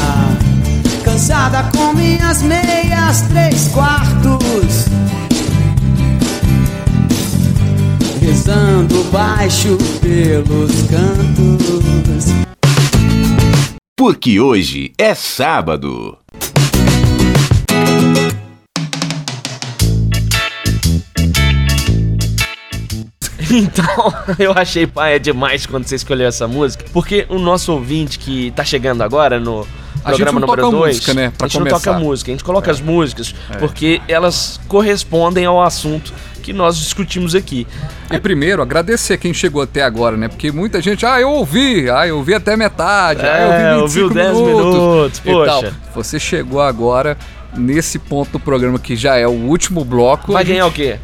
Cansada 1.05 1.69
com 1.77 1.93
minhas 1.93 2.43
meias, 2.43 3.23
três 3.23 3.69
quartos. 3.69 4.87
Rezando 8.21 9.03
baixo 9.05 9.77
pelos 10.01 10.73
cantos. 10.89 12.27
Porque 13.97 14.41
hoje 14.41 14.93
é 14.97 15.15
sábado. 15.15 16.17
Então, 23.61 24.15
eu 24.39 24.53
achei 24.53 24.87
paia 24.87 25.19
demais 25.19 25.67
quando 25.67 25.85
você 25.85 25.97
escolheu 25.97 26.29
essa 26.29 26.47
música, 26.47 26.85
porque 26.93 27.27
o 27.29 27.39
nosso 27.39 27.73
ouvinte 27.73 28.19
que 28.19 28.51
tá 28.53 28.65
chegando 28.65 29.03
agora 29.03 29.39
no 29.41 29.67
A 30.05 30.09
programa 30.11 30.41
não 30.41 30.47
número 30.47 30.63
toca 30.63 30.77
2, 30.77 30.97
música, 30.97 31.15
né, 31.15 31.33
pra 31.37 31.47
a 31.47 31.49
gente 31.49 31.59
não 31.61 31.67
começar. 31.67 31.91
toca 31.93 31.99
música, 31.99 32.31
a 32.31 32.33
gente 32.35 32.45
coloca 32.45 32.71
É. 32.71 32.73
as 32.73 32.81
músicas, 32.81 33.35
É. 33.51 33.57
porque 33.59 34.01
elas 34.09 34.61
correspondem 34.69 35.45
ao 35.45 35.61
assunto 35.63 36.13
que 36.43 36.53
nós 36.55 36.79
discutimos 36.79 37.35
aqui. 37.35 37.67
E 38.11 38.19
primeiro, 38.19 38.63
agradecer 38.63 39.19
quem 39.19 39.35
chegou 39.35 39.61
até 39.63 39.83
agora, 39.83 40.17
né? 40.17 40.27
Porque 40.29 40.51
muita 40.51 40.81
gente, 40.81 41.05
ah, 41.05 41.21
eu 41.21 41.31
ouvi, 41.31 41.91
ah, 41.91 42.07
eu 42.09 42.17
ouvi 42.17 42.33
até 42.35 42.57
metade, 42.57 43.21
ah, 43.23 43.41
eu 43.41 43.53
É, 43.53 43.77
ouvi 43.77 43.83
ouviu 43.83 44.09
25 44.09 44.15
10 44.15 44.37
minutos, 44.39 44.75
minutos, 44.81 45.19
e 45.19 45.23
poxa. 45.23 45.47
tal. 45.47 45.65
Você 45.95 46.19
chegou 46.19 46.61
agora 46.63 47.17
nesse 47.55 47.99
ponto 47.99 48.31
do 48.33 48.41
programa 48.41 48.79
que 48.79 48.97
já 48.97 49.17
é 49.17 49.27
o 49.27 49.31
último 49.33 49.85
bloco. 49.85 50.33
Vai 50.33 50.45
gente- 50.45 50.55
ganhar 50.55 50.67
o 50.67 50.73
quê? 50.73 50.97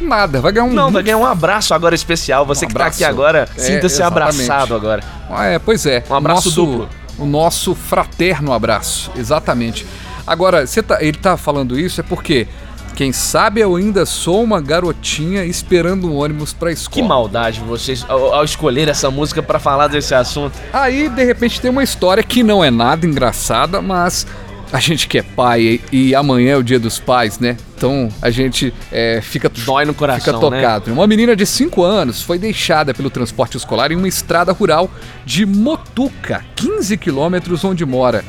Nada, 0.00 0.40
vai 0.40 0.52
ganhar 0.52 0.66
um. 0.66 0.72
Não, 0.72 0.90
vai 0.90 1.02
ganhar 1.02 1.16
um 1.18 1.26
abraço 1.26 1.74
agora 1.74 1.94
especial. 1.94 2.46
Você 2.46 2.64
Um 2.64 2.68
que 2.68 2.74
tá 2.74 2.86
aqui 2.86 3.04
agora, 3.04 3.48
É, 3.56 3.60
sinta-se 3.60 4.02
abraçado 4.02 4.74
agora. 4.74 5.02
Ah, 5.30 5.44
é, 5.46 5.58
pois 5.58 5.84
é. 5.86 6.02
Um 6.10 6.14
abraço 6.14 6.48
Nosso- 6.48 6.66
duplo. 6.66 6.88
O 7.18 7.26
nosso 7.26 7.74
fraterno 7.74 8.52
abraço, 8.52 9.10
exatamente. 9.14 9.86
Agora, 10.26 10.66
você 10.66 10.82
tá, 10.82 11.02
ele 11.02 11.18
tá 11.18 11.36
falando 11.36 11.78
isso 11.78 12.00
é 12.00 12.04
porque, 12.04 12.46
quem 12.94 13.12
sabe 13.12 13.60
eu 13.60 13.76
ainda 13.76 14.06
sou 14.06 14.42
uma 14.42 14.58
garotinha 14.60 15.44
esperando 15.44 16.10
um 16.10 16.16
ônibus 16.16 16.52
pra 16.54 16.72
escola. 16.72 16.94
Que 16.94 17.02
maldade 17.06 17.60
vocês 17.60 18.04
ao, 18.08 18.32
ao 18.34 18.44
escolher 18.44 18.88
essa 18.88 19.10
música 19.10 19.42
pra 19.42 19.58
falar 19.58 19.88
desse 19.88 20.14
assunto. 20.14 20.58
Aí, 20.72 21.08
de 21.10 21.22
repente, 21.24 21.60
tem 21.60 21.70
uma 21.70 21.82
história 21.82 22.22
que 22.22 22.42
não 22.42 22.64
é 22.64 22.70
nada 22.70 23.06
engraçada, 23.06 23.82
mas 23.82 24.26
a 24.72 24.78
gente 24.78 25.08
que 25.08 25.18
é 25.18 25.22
pai 25.22 25.80
e, 25.92 26.14
amanhã 26.14 26.52
é 26.52 26.56
o 26.56 26.62
dia 26.62 26.78
dos 26.78 26.98
pais, 26.98 27.38
né? 27.38 27.56
Então 27.76 28.08
a 28.22 28.30
gente 28.30 28.72
é, 28.92 29.20
fica 29.20 29.48
Dói 29.48 29.84
no 29.84 29.94
coração, 29.94 30.34
fica 30.34 30.38
tocado. 30.38 30.92
Uma 30.92 31.06
menina 31.06 31.34
de 31.34 31.44
5 31.44 31.82
anos 31.82 32.22
foi 32.22 32.38
deixada 32.38 32.94
pelo 32.94 33.10
transporte 33.10 33.56
escolar 33.56 33.90
em 33.90 33.96
uma 33.96 34.08
estrada 34.08 34.52
rural 34.52 34.90
de 35.24 35.44
Motuca, 35.44 36.44
15 36.54 36.96
quilômetros 36.96 37.64
onde 37.64 37.84
mora. 37.84 38.24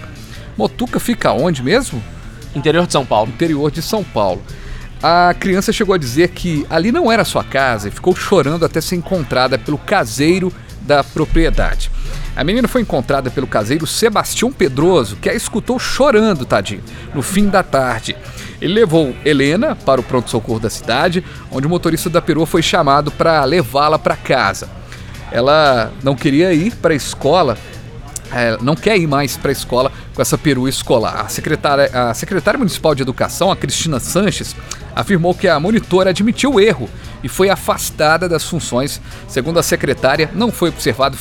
Motuca 0.58 1.00
fica 1.00 1.32
onde 1.32 1.62
mesmo? 1.62 2.02
Interior 2.56 2.86
de 2.88 2.94
São 2.94 3.06
Paulo. 3.06 3.30
Interior 3.30 3.70
de 3.70 3.82
São 3.82 4.04
Paulo. 4.04 4.42
A 5.04 5.34
criança 5.40 5.72
chegou 5.74 5.96
a 5.96 5.98
dizer 5.98 6.30
que 6.30 6.66
ali 6.70 6.92
não 6.92 7.12
era 7.12 7.26
sua 7.26 7.44
casa 7.44 7.88
e 7.88 7.92
ficou 7.92 8.16
chorando 8.16 8.66
até 8.66 8.80
ser 8.80 8.96
encontrada 8.96 9.58
pelo 9.58 9.78
caseiro 9.78 10.54
da 10.92 11.06
propriedade. 11.06 11.90
A 12.36 12.44
menina 12.44 12.68
foi 12.68 12.82
encontrada 12.82 13.32
pelo 13.32 13.48
caseiro 13.48 13.88
Sebastião 13.88 14.52
Pedroso, 14.52 15.16
que 15.16 15.30
a 15.30 15.34
escutou 15.34 15.80
chorando, 15.80 16.46
tadinho, 16.46 16.84
no 17.16 17.22
fim 17.22 17.48
da 17.48 17.64
tarde. 17.64 18.14
Ele 18.60 18.74
levou 18.74 19.16
Helena 19.24 19.74
para 19.74 20.02
o 20.02 20.04
pronto-socorro 20.04 20.60
da 20.60 20.70
cidade, 20.70 21.24
onde 21.50 21.66
o 21.66 21.70
motorista 21.70 22.10
da 22.10 22.22
perua 22.22 22.46
foi 22.46 22.62
chamado 22.62 23.10
para 23.10 23.42
levá-la 23.46 23.98
para 23.98 24.18
casa. 24.18 24.70
Ela 25.32 25.94
não 26.04 26.14
queria 26.14 26.54
ir 26.54 26.76
para 26.76 26.92
a 26.92 26.98
escola 26.98 27.58
é, 28.34 28.58
não 28.62 28.76
quer 28.76 28.98
ir 28.98 29.08
mais 29.08 29.38
para 29.38 29.50
a 29.50 29.52
escola 29.52 29.92
com 30.14 30.22
essa 30.22 30.38
perua 30.38 30.70
escolar. 30.70 31.22
A 31.22 31.28
secretária, 31.30 31.90
a 31.94 32.14
secretária 32.14 32.58
municipal 32.58 32.94
de 32.96 33.02
educação, 33.02 33.52
a 33.52 33.56
Cristina 33.56 34.00
Sanches, 34.00 34.56
afirmou 34.96 35.34
que 35.34 35.48
a 35.48 35.60
monitora 35.60 36.10
admitiu 36.10 36.54
o 36.56 36.60
erro 36.60 36.90
e 37.24 37.30
foi 37.30 37.50
afastada 37.50 38.28
das 38.28 38.44
funções. 38.44 39.02
Segundo 39.28 39.60
a 39.60 39.64
secretária, 39.64 40.30
não 40.34 40.52
foi 40.52 40.70
observado 40.70 41.18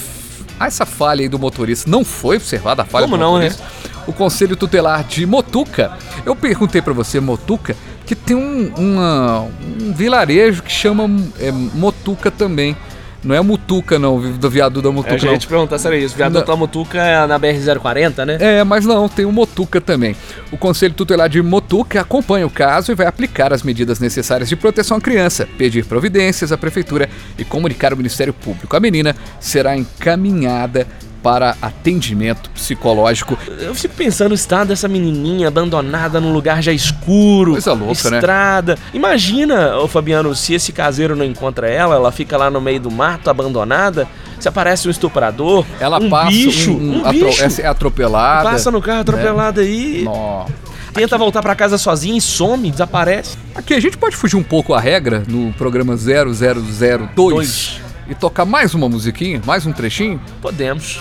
ah, 0.59 0.67
essa 0.67 0.85
falha 0.85 1.23
aí 1.23 1.29
do 1.29 1.39
motorista. 1.39 1.89
Não 1.89 2.05
foi 2.05 2.37
observada 2.37 2.83
a 2.83 2.85
falha 2.85 3.05
Como 3.07 3.17
do 3.17 3.21
não, 3.21 3.39
né? 3.39 3.49
motorista. 3.51 3.81
O 4.07 4.13
Conselho 4.13 4.57
Tutelar 4.57 5.05
de 5.05 5.25
Motuca. 5.27 5.93
Eu 6.27 6.35
perguntei 6.37 6.83
para 6.83 6.93
você, 6.93 7.19
Motuca, 7.21 7.77
que 8.05 8.15
tem 8.15 8.37
um, 8.37 8.73
uma- 8.77 9.41
um 9.81 9.93
vilarejo 9.93 10.63
que 10.63 10.73
chama 10.73 11.05
é, 11.39 11.51
Motuca 11.53 12.31
também. 12.31 12.77
Não 13.23 13.35
é 13.35 13.41
Mutuca, 13.41 13.99
não, 13.99 14.21
do 14.21 14.51
viaduto 14.51 14.89
da 14.89 14.93
Mutuca. 14.93 15.15
Eu 15.15 15.19
já 15.19 15.33
ia 15.33 15.39
te 15.39 15.47
perguntar, 15.47 15.79
sério 15.79 15.99
isso. 15.99 16.17
Viaduto 16.17 16.47
da 16.47 16.57
Mutuca 16.57 16.99
é 16.99 17.27
na 17.27 17.39
BR-040, 17.39 18.25
né? 18.25 18.39
É, 18.41 18.65
mas 18.65 18.87
não, 18.87 19.09
tem 19.09 19.25
o 19.25 19.33
Motuca 19.33 19.81
também. 19.81 20.17
O 20.51 20.57
Conselho 20.57 20.95
Tutelar 20.95 21.29
de 21.29 21.43
Motuca 21.43 22.01
acompanha 22.01 22.47
o 22.47 22.51
caso 22.51 22.93
e 22.93 22.95
vai 22.95 23.07
aplicar 23.07 23.53
as 23.53 23.63
medidas 23.63 24.01
necessárias 24.01 24.49
de 24.49 24.57
proteção 24.57 24.97
à 24.97 25.01
criança, 25.01 25.47
pedir 25.59 25.85
providências 25.85 26.51
à 26.51 26.57
prefeitura 26.57 27.11
e 27.39 27.45
comunicar 27.45 27.93
ao 27.93 27.99
Ministério 27.99 28.33
Público. 28.33 28.75
A 28.75 28.81
menina 28.81 29.15
será 29.39 29.77
encaminhada 29.77 30.87
para 31.23 31.57
atendimento 31.61 32.49
psicológico. 32.51 33.39
Eu 33.61 33.75
fico 33.75 33.95
pensando 33.95 34.31
no 34.31 34.35
estado 34.35 34.69
dessa 34.69 34.89
menininha 34.89 35.49
abandonada 35.49 36.21
num 36.21 36.33
lugar 36.33 36.63
já 36.63 36.73
escuro. 36.73 37.53
Coisa 37.53 37.73
louca, 37.73 38.11
né? 38.11 38.17
estrada. 38.19 38.79
Imagina, 38.95 39.77
ô 39.79 39.87
Fabiano, 39.89 40.35
se 40.35 40.55
esse 40.55 40.73
caseiro 40.73 41.15
não 41.15 41.25
encontra 41.25 41.69
ela, 41.69 41.95
ela 41.97 42.11
fica 42.13 42.37
lá 42.37 42.51
no 42.51 42.61
meio 42.61 42.81
do 42.81 42.91
mato 42.91 43.29
abandonada, 43.29 44.09
se 44.39 44.49
aparece 44.49 44.89
um 44.89 44.91
estuprador, 44.91 45.65
Ela 45.79 45.99
um 45.99 46.09
passa 46.09 46.31
bicho, 46.31 46.73
um, 46.73 46.99
um, 47.01 47.07
atro- 47.07 47.13
bicho. 47.27 47.61
é 47.61 47.67
atropelada. 47.67 48.49
Passa 48.51 48.71
no 48.71 48.81
carro 48.81 49.01
atropelado 49.01 49.61
aí. 49.61 50.03
Nó. 50.05 50.47
Tenta 50.95 51.17
voltar 51.17 51.41
pra 51.41 51.55
casa 51.55 51.79
sozinha 51.79 52.17
e 52.19 52.21
some, 52.21 52.71
desaparece. 52.71 53.37
Aqui 53.55 53.75
a 53.75 53.81
gente 53.81 53.97
pode 53.97 54.17
fugir 54.17 54.37
um 54.37 54.43
pouco 54.43 54.75
a 54.75 54.81
regra 54.81 55.23
no 55.29 55.53
programa 55.53 55.95
0002 55.97 57.81
e 58.11 58.15
tocar 58.15 58.45
mais 58.45 58.75
uma 58.75 58.89
musiquinha, 58.89 59.41
mais 59.47 59.65
um 59.65 59.73
trechinho? 59.73 60.21
Podemos. 60.43 61.01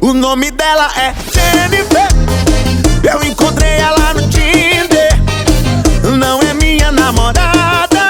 O 0.00 0.14
nome 0.14 0.50
dela 0.50 0.90
é 0.96 1.14
Jennifer. 1.30 2.08
Eu 3.08 3.22
encontrei 3.22 3.72
ela 3.72 4.14
no 4.14 4.22
Tinder. 4.30 5.10
Não 6.18 6.40
é 6.40 6.54
minha 6.54 6.90
namorada, 6.90 8.08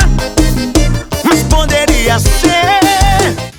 mas 1.25 1.43
poderia 1.43 2.21
ser. 2.21 3.51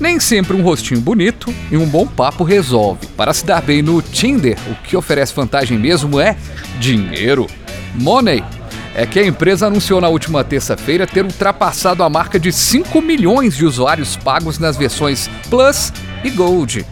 Nem 0.00 0.18
sempre 0.18 0.56
um 0.56 0.62
rostinho 0.62 1.00
bonito 1.00 1.54
e 1.70 1.76
um 1.76 1.86
bom 1.86 2.04
papo 2.04 2.42
resolve. 2.42 3.06
Para 3.16 3.32
se 3.32 3.46
dar 3.46 3.62
bem 3.62 3.82
no 3.82 4.02
Tinder, 4.02 4.58
o 4.68 4.74
que 4.82 4.96
oferece 4.96 5.32
vantagem 5.34 5.78
mesmo 5.78 6.20
é 6.20 6.36
dinheiro. 6.80 7.46
Money. 7.94 8.42
É 8.98 9.06
que 9.06 9.20
a 9.20 9.24
empresa 9.24 9.68
anunciou 9.68 10.00
na 10.00 10.08
última 10.08 10.42
terça-feira 10.42 11.06
ter 11.06 11.24
ultrapassado 11.24 12.02
a 12.02 12.10
marca 12.10 12.36
de 12.36 12.52
5 12.52 13.00
milhões 13.00 13.56
de 13.56 13.64
usuários 13.64 14.16
pagos 14.16 14.58
nas 14.58 14.76
versões 14.76 15.30
Plus 15.48 15.92
e 16.24 16.30
Gold. 16.30 16.84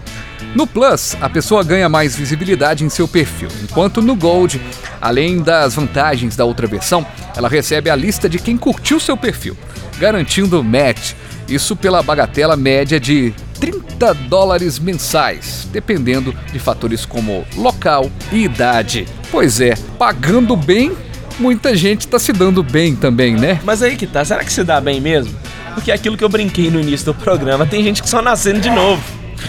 No 0.54 0.68
Plus, 0.68 1.16
a 1.20 1.28
pessoa 1.28 1.64
ganha 1.64 1.88
mais 1.88 2.14
visibilidade 2.14 2.84
em 2.84 2.88
seu 2.88 3.08
perfil, 3.08 3.48
enquanto 3.60 4.00
no 4.00 4.14
Gold, 4.14 4.62
além 5.00 5.42
das 5.42 5.74
vantagens 5.74 6.36
da 6.36 6.44
outra 6.44 6.68
versão, 6.68 7.04
ela 7.36 7.48
recebe 7.48 7.90
a 7.90 7.96
lista 7.96 8.28
de 8.28 8.38
quem 8.38 8.56
curtiu 8.56 9.00
seu 9.00 9.16
perfil, 9.16 9.56
garantindo 9.98 10.62
match. 10.62 11.14
Isso 11.48 11.74
pela 11.74 12.04
bagatela 12.04 12.56
média 12.56 13.00
de 13.00 13.34
30 13.58 14.14
dólares 14.14 14.78
mensais, 14.78 15.68
dependendo 15.72 16.32
de 16.52 16.60
fatores 16.60 17.04
como 17.04 17.44
local 17.56 18.08
e 18.30 18.44
idade. 18.44 19.08
Pois 19.28 19.60
é, 19.60 19.74
pagando 19.98 20.54
bem, 20.56 20.96
muita 21.38 21.74
gente 21.76 22.06
tá 22.08 22.18
se 22.18 22.32
dando 22.32 22.62
bem 22.62 22.94
também, 22.94 23.34
né? 23.34 23.60
Mas 23.64 23.82
aí 23.82 23.96
que 23.96 24.06
tá, 24.06 24.24
será 24.24 24.44
que 24.44 24.52
se 24.52 24.64
dá 24.64 24.80
bem 24.80 25.00
mesmo? 25.00 25.34
Porque 25.74 25.90
é 25.90 25.94
aquilo 25.94 26.16
que 26.16 26.24
eu 26.24 26.28
brinquei 26.28 26.70
no 26.70 26.80
início 26.80 27.06
do 27.06 27.14
programa, 27.14 27.66
tem 27.66 27.82
gente 27.82 28.02
que 28.02 28.08
só 28.08 28.22
nascendo 28.22 28.60
de 28.60 28.70
novo. 28.70 29.02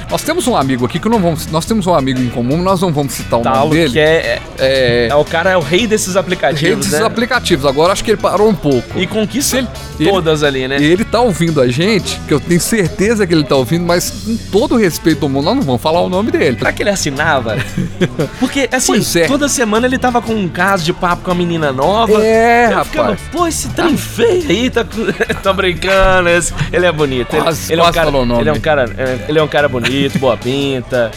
Nós 0.10 0.22
temos 0.22 0.48
um 0.48 0.56
amigo 0.56 0.86
aqui 0.86 1.00
que 1.00 1.10
não 1.10 1.20
vamos. 1.20 1.48
Nós 1.48 1.66
temos 1.66 1.86
um 1.88 1.94
amigo 1.94 2.20
em 2.20 2.30
comum, 2.30 2.58
nós 2.62 2.82
não 2.82 2.92
vamos 2.94 3.14
citar 3.14 3.40
o 3.40 3.44
Talo, 3.44 3.60
nome 3.70 3.76
dele. 3.76 3.92
que 3.92 4.00
é, 4.00 4.40
é, 4.60 5.08
é 5.10 5.16
o 5.16 5.24
cara 5.26 5.50
é 5.52 5.58
o 5.58 5.62
rei 5.62 5.88
desses 5.88 6.16
aplicativos, 6.16 6.62
rei 6.62 6.76
desses 6.76 7.00
né? 7.00 7.06
aplicativos. 7.06 7.66
Agora 7.66 7.94
acho 7.94 8.04
que 8.04 8.12
ele 8.12 8.18
parou 8.22 8.50
um 8.50 8.56
pouco. 8.56 9.00
E 9.00 9.06
conquista 9.08 9.58
ele- 9.58 9.68
todas 10.10 10.44
ali, 10.44 10.68
né? 10.68 10.78
E 10.80 10.84
ele 10.86 11.04
tá 11.04 11.20
ouvindo 11.22 11.60
a 11.62 11.68
gente, 11.68 12.20
que 12.28 12.34
eu 12.34 12.40
tenho 12.40 12.60
certeza 12.62 13.26
que 13.26 13.34
ele 13.34 13.44
tá 13.44 13.56
ouvindo, 13.56 13.86
mas 13.86 14.10
com 14.10 14.38
todo 14.52 14.76
o 14.76 14.78
respeito 14.78 15.22
do 15.22 15.30
mundo, 15.30 15.46
nós 15.46 15.56
não 15.56 15.64
vamos 15.64 15.82
falar 15.82 16.02
o 16.02 16.10
nome 16.10 16.32
dele. 16.32 16.58
Será 16.58 16.72
que 16.72 16.84
ele 16.84 16.90
assinava? 16.90 17.58
Porque, 18.40 18.70
assim, 18.72 19.02
é. 19.20 19.28
toda 19.28 19.48
semana 19.50 19.86
ele 19.88 19.98
tava 19.98 20.22
com 20.22 20.34
um 20.34 20.48
caso 20.48 20.84
de 20.84 20.94
papo 20.94 21.24
com 21.24 21.32
a 21.32 21.36
menina 21.36 21.72
nova. 21.72 22.24
É, 22.24 22.66
rapaz. 22.68 22.88
ficava, 22.88 23.18
Pô, 23.32 23.48
esse 23.48 23.70
trem 23.70 23.98
feio 23.98 24.44
aí, 24.50 24.70
tá... 24.70 24.86
Tô 25.42 25.54
brincando, 25.54 26.30
esse- 26.30 26.54
ele 26.72 26.86
é 26.86 26.92
bonito. 26.92 27.34
Ele, 27.34 27.42
Quase- 27.44 27.72
ele 27.72 27.82
é 27.82 27.84
um 27.84 27.88
quase 27.88 27.96
cara, 27.96 28.06
falou 28.08 28.22
o 28.24 28.26
nome. 28.26 28.42
Ele 28.42 28.50
é 28.50 28.54
um 28.54 28.60
cara, 28.60 28.90
é, 28.98 29.20
ele 29.30 29.40
é 29.40 29.44
um 29.44 29.48
cara 29.48 29.68
bonito, 29.68 29.77
boa 30.20 30.38
pinta. 30.38 31.12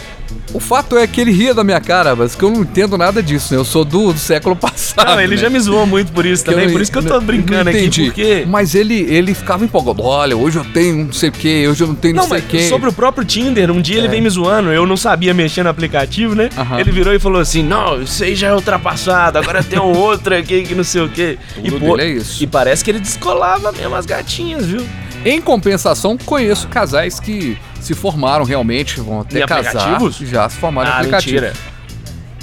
O 0.55 0.61
fato 0.61 0.97
é 0.97 1.05
que 1.09 1.21
ele 1.21 1.33
ria 1.33 1.53
da 1.53 1.65
minha 1.65 1.81
cara, 1.81 2.15
mas 2.15 2.37
que 2.37 2.43
eu 2.45 2.51
não 2.53 2.61
entendo 2.63 2.97
nada 2.97 3.21
disso, 3.21 3.53
né? 3.53 3.59
Eu 3.59 3.65
sou 3.65 3.85
do, 3.85 4.13
do 4.13 4.19
século 4.19 4.55
passado. 4.55 5.09
Não, 5.09 5.21
ele 5.21 5.35
né? 5.35 5.43
já 5.43 5.51
me 5.51 5.59
zoou 5.59 5.85
muito 5.87 6.13
por 6.13 6.25
isso 6.25 6.45
também, 6.45 6.67
não- 6.67 6.73
por 6.73 6.81
isso 6.81 6.91
que 6.93 6.99
eu 6.99 7.03
tô 7.03 7.15
não- 7.15 7.21
brincando 7.27 7.65
não 7.65 7.71
aqui, 7.73 7.81
entendi. 7.81 8.05
porque... 8.07 8.45
Mas 8.49 8.77
ele, 8.77 8.95
ele 8.95 9.35
ficava 9.35 9.65
empolgado. 9.65 10.03
Olha, 10.05 10.37
hoje 10.37 10.59
eu 10.59 10.65
tenho 10.67 11.07
não 11.07 11.13
sei 11.13 11.31
o 11.31 11.33
que, 11.33 11.67
hoje 11.67 11.83
eu 11.83 11.89
não 11.89 11.97
tenho 11.97 12.15
não, 12.15 12.29
sei 12.29 12.39
o 12.39 12.43
que. 12.43 12.69
sobre 12.69 12.89
o 12.89 12.93
próprio 12.93 13.25
Tinder, 13.25 13.73
um 13.73 13.81
dia 13.81 13.97
ele 13.99 14.07
É. 14.07 14.11
veio 14.11 14.23
me 14.23 14.31
zoando, 14.31 14.71
eu 14.73 14.87
não 14.87 14.97
sabia 14.97 15.35
mexer 15.35 15.65
no 15.65 15.69
aplicativo, 15.71 16.37
né? 16.37 16.49
Ele 16.79 16.93
virou 16.93 17.13
e 17.13 17.19
falou 17.19 17.41
assim: 17.41 17.65
Não, 17.65 18.01
isso 18.01 18.23
aí 18.23 18.37
já 18.37 18.49
é 18.49 18.55
ultrapassado, 18.55 19.37
agora 19.37 19.65
tem 19.65 19.81
um 19.81 19.97
outro 19.99 20.37
aqui 20.37 20.63
que 20.63 20.77
não 20.77 20.85
sei 20.85 21.03
o 21.03 21.09
quê. 21.09 21.39
E, 21.63 21.71
dele 21.73 22.03
é 22.03 22.07
isso. 22.09 22.41
e 22.43 22.47
parece 22.47 22.85
que 22.85 22.91
ele 22.93 23.01
descolava 23.01 23.73
mesmo 23.73 23.97
as 23.97 24.07
gatinhas, 24.07 24.67
viu? 24.67 24.87
Em 25.25 25.41
compensação, 25.41 26.17
conheço 26.17 26.67
casais 26.69 27.19
que 27.21 27.59
se 27.81 27.95
formaram 27.95 28.45
realmente, 28.45 29.01
vão 29.01 29.21
até 29.21 29.43
Em 29.43 29.47
casar. 29.47 29.71
aplicativos? 29.77 30.17
Já 30.29 30.49
se 30.49 30.57
formaram 30.57 30.91
Ah, 30.91 30.97
aplicativo. 30.99 31.41
mentira. 31.41 31.53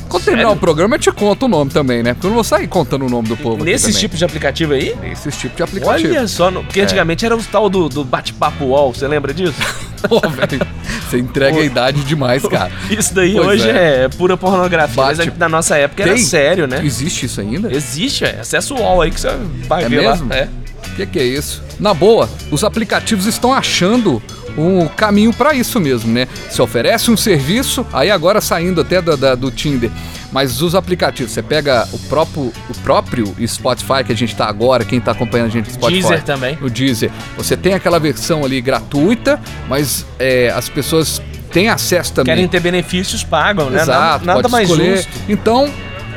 Quando 0.10 0.24
terminar 0.24 0.52
o 0.52 0.56
programa, 0.56 0.96
eu 0.96 1.00
te 1.00 1.12
conto 1.12 1.48
o 1.48 1.48
nome 1.50 1.70
também, 1.70 2.02
né? 2.02 2.14
Porque 2.14 2.28
eu 2.28 2.30
não 2.30 2.36
vou 2.36 2.44
sair 2.44 2.66
contando 2.66 3.06
o 3.06 3.10
nome 3.10 3.28
do 3.28 3.36
povo. 3.36 3.66
Nesses 3.66 4.00
tipos 4.00 4.18
de 4.18 4.24
aplicativo 4.24 4.72
aí? 4.72 4.96
Nesses 5.02 5.36
tipos 5.36 5.58
de 5.58 5.64
aplicativo. 5.64 6.10
Olha 6.14 6.26
só, 6.30 6.50
no- 6.50 6.64
porque 6.64 6.80
É. 6.80 6.84
antigamente 6.84 7.26
era 7.26 7.36
o 7.36 7.44
tal 7.44 7.70
do, 7.70 7.90
do 7.90 8.06
bate-papo 8.06 8.64
UOL, 8.64 8.94
você 8.94 9.06
lembra 9.06 9.34
disso? 9.34 9.56
Pô, 10.08 10.22
velho, 10.22 10.66
você 11.10 11.18
entrega 11.18 11.60
a 11.60 11.62
idade 11.64 12.06
demais, 12.06 12.42
cara. 12.48 12.72
Isso 12.90 13.14
daí 13.14 13.34
Pois 13.34 13.48
hoje 13.62 13.70
é. 13.70 14.04
é. 14.06 14.08
pura 14.08 14.38
pornografia, 14.38 15.04
mas 15.04 15.18
Bate- 15.18 15.34
na 15.38 15.50
nossa 15.50 15.76
época 15.78 16.04
era 16.04 16.14
Tem? 16.14 16.24
sério, 16.24 16.68
né? 16.68 16.80
Existe 16.86 17.26
isso 17.26 17.42
ainda? 17.42 17.70
Existe, 17.76 18.24
é. 18.24 18.40
Acessa 18.40 18.74
o 18.74 18.78
UOL 18.80 19.02
aí 19.02 19.12
que 19.12 19.20
você 19.20 19.30
vai 19.68 19.84
É 19.84 19.90
ver 19.90 20.02
mesmo? 20.04 20.30
lá. 20.30 20.36
É. 20.38 20.48
O 20.88 20.96
que, 20.96 21.06
que 21.06 21.20
é 21.20 21.24
isso? 21.26 21.62
Na 21.82 21.94
boa, 21.94 22.30
os 22.50 22.64
aplicativos 22.64 23.26
estão 23.26 23.54
achando 23.54 24.24
um 24.58 24.88
caminho 24.88 25.32
para 25.34 25.54
isso 25.54 25.80
mesmo, 25.80 26.12
né? 26.12 26.28
Se 26.50 26.62
oferece 26.62 27.12
um 27.12 27.18
serviço, 27.18 27.86
aí 27.94 28.10
agora 28.10 28.42
saindo 28.42 28.82
até 28.82 29.02
da, 29.02 29.16
da- 29.16 29.36
do 29.36 29.52
Tinder, 29.52 29.92
mas 30.32 30.62
os 30.62 30.74
aplicativos, 30.76 31.32
você 31.32 31.42
pega 31.44 31.88
o 31.94 32.00
próprio, 32.00 32.52
o 32.70 32.74
próprio 32.84 33.36
Spotify 33.48 34.04
que 34.06 34.12
a 34.12 34.16
gente 34.16 34.36
tá 34.36 34.46
agora, 34.48 34.84
quem 34.84 35.00
tá 35.00 35.12
acompanhando 35.12 35.48
a 35.48 35.52
gente 35.52 35.68
no 35.68 35.74
Spotify. 35.74 36.02
Deezer 36.02 36.24
também. 36.24 36.58
O 36.62 36.70
Deezer. 36.70 37.12
Você 37.38 37.56
tem 37.56 37.74
aquela 37.74 38.00
versão 38.00 38.44
ali 38.44 38.60
gratuita, 38.60 39.40
mas 39.70 40.06
é, 40.20 40.50
as 40.56 40.68
pessoas 40.70 41.22
têm 41.52 41.70
acesso 41.70 42.12
também. 42.14 42.36
Querem 42.36 42.48
ter 42.48 42.60
benefícios, 42.60 43.24
pagam, 43.24 43.70
né? 43.70 43.82
Exato, 43.82 44.26
nada 44.26 44.38
nada 44.42 44.50
mais 44.50 44.70
escolher. 44.70 44.98
justo. 44.98 45.12
Então, 45.30 45.72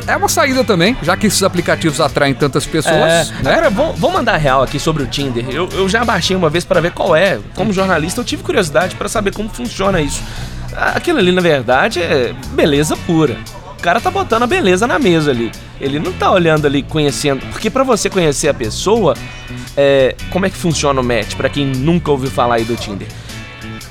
é 0.07 0.17
uma 0.17 0.29
saída 0.29 0.65
também, 0.65 0.97
já 1.03 1.17
que 1.17 1.27
esses 1.27 1.43
aplicativos 1.43 2.01
atraem 2.01 2.35
tantas 2.35 2.67
pessoas, 2.67 2.95
É, 2.95 3.25
né? 3.43 3.53
Agora, 3.53 3.71
vou, 3.71 3.93
vou 3.95 4.11
mandar 4.11 4.37
real 4.37 4.63
aqui 4.63 4.79
sobre 4.79 5.03
o 5.03 5.07
Tinder. 5.07 5.45
Eu, 5.51 5.69
eu 5.73 5.89
já 5.89 6.05
baixei 6.05 6.37
uma 6.37 6.51
vez 6.51 6.65
pra 6.65 6.81
ver 6.81 6.93
qual 6.93 7.15
é. 7.15 7.39
Como 7.55 7.73
jornalista, 7.73 8.21
eu 8.21 8.25
tive 8.25 8.43
curiosidade 8.43 8.97
pra 8.97 9.09
saber 9.09 9.33
como 9.35 9.49
funciona 9.49 10.01
isso. 10.01 10.23
Aquilo 10.77 11.19
ali, 11.19 11.33
na 11.33 11.41
verdade, 11.41 12.01
é 12.01 12.35
beleza 12.53 12.97
pura. 12.97 13.37
O 13.79 13.83
cara 13.83 14.01
tá 14.01 14.11
botando 14.11 14.43
a 14.43 14.47
beleza 14.47 14.87
na 14.87 14.99
mesa 14.99 15.31
ali. 15.31 15.51
Ele 15.81 15.99
não 15.99 16.13
tá 16.13 16.31
olhando 16.31 16.67
ali, 16.67 16.83
conhecendo. 16.83 17.45
Porque 17.47 17.71
pra 17.71 17.83
você 17.83 18.11
conhecer 18.11 18.49
a 18.49 18.55
pessoa, 18.55 19.15
é, 19.77 20.15
como 20.29 20.45
é 20.45 20.51
que 20.51 20.57
funciona 20.57 21.01
o 21.01 21.05
match? 21.05 21.35
Pra 21.35 21.49
quem 21.49 21.65
nunca 21.67 22.11
ouviu 22.11 22.31
falar 22.31 22.57
aí 22.57 22.65
do 22.65 22.77
Tinder. 22.77 23.09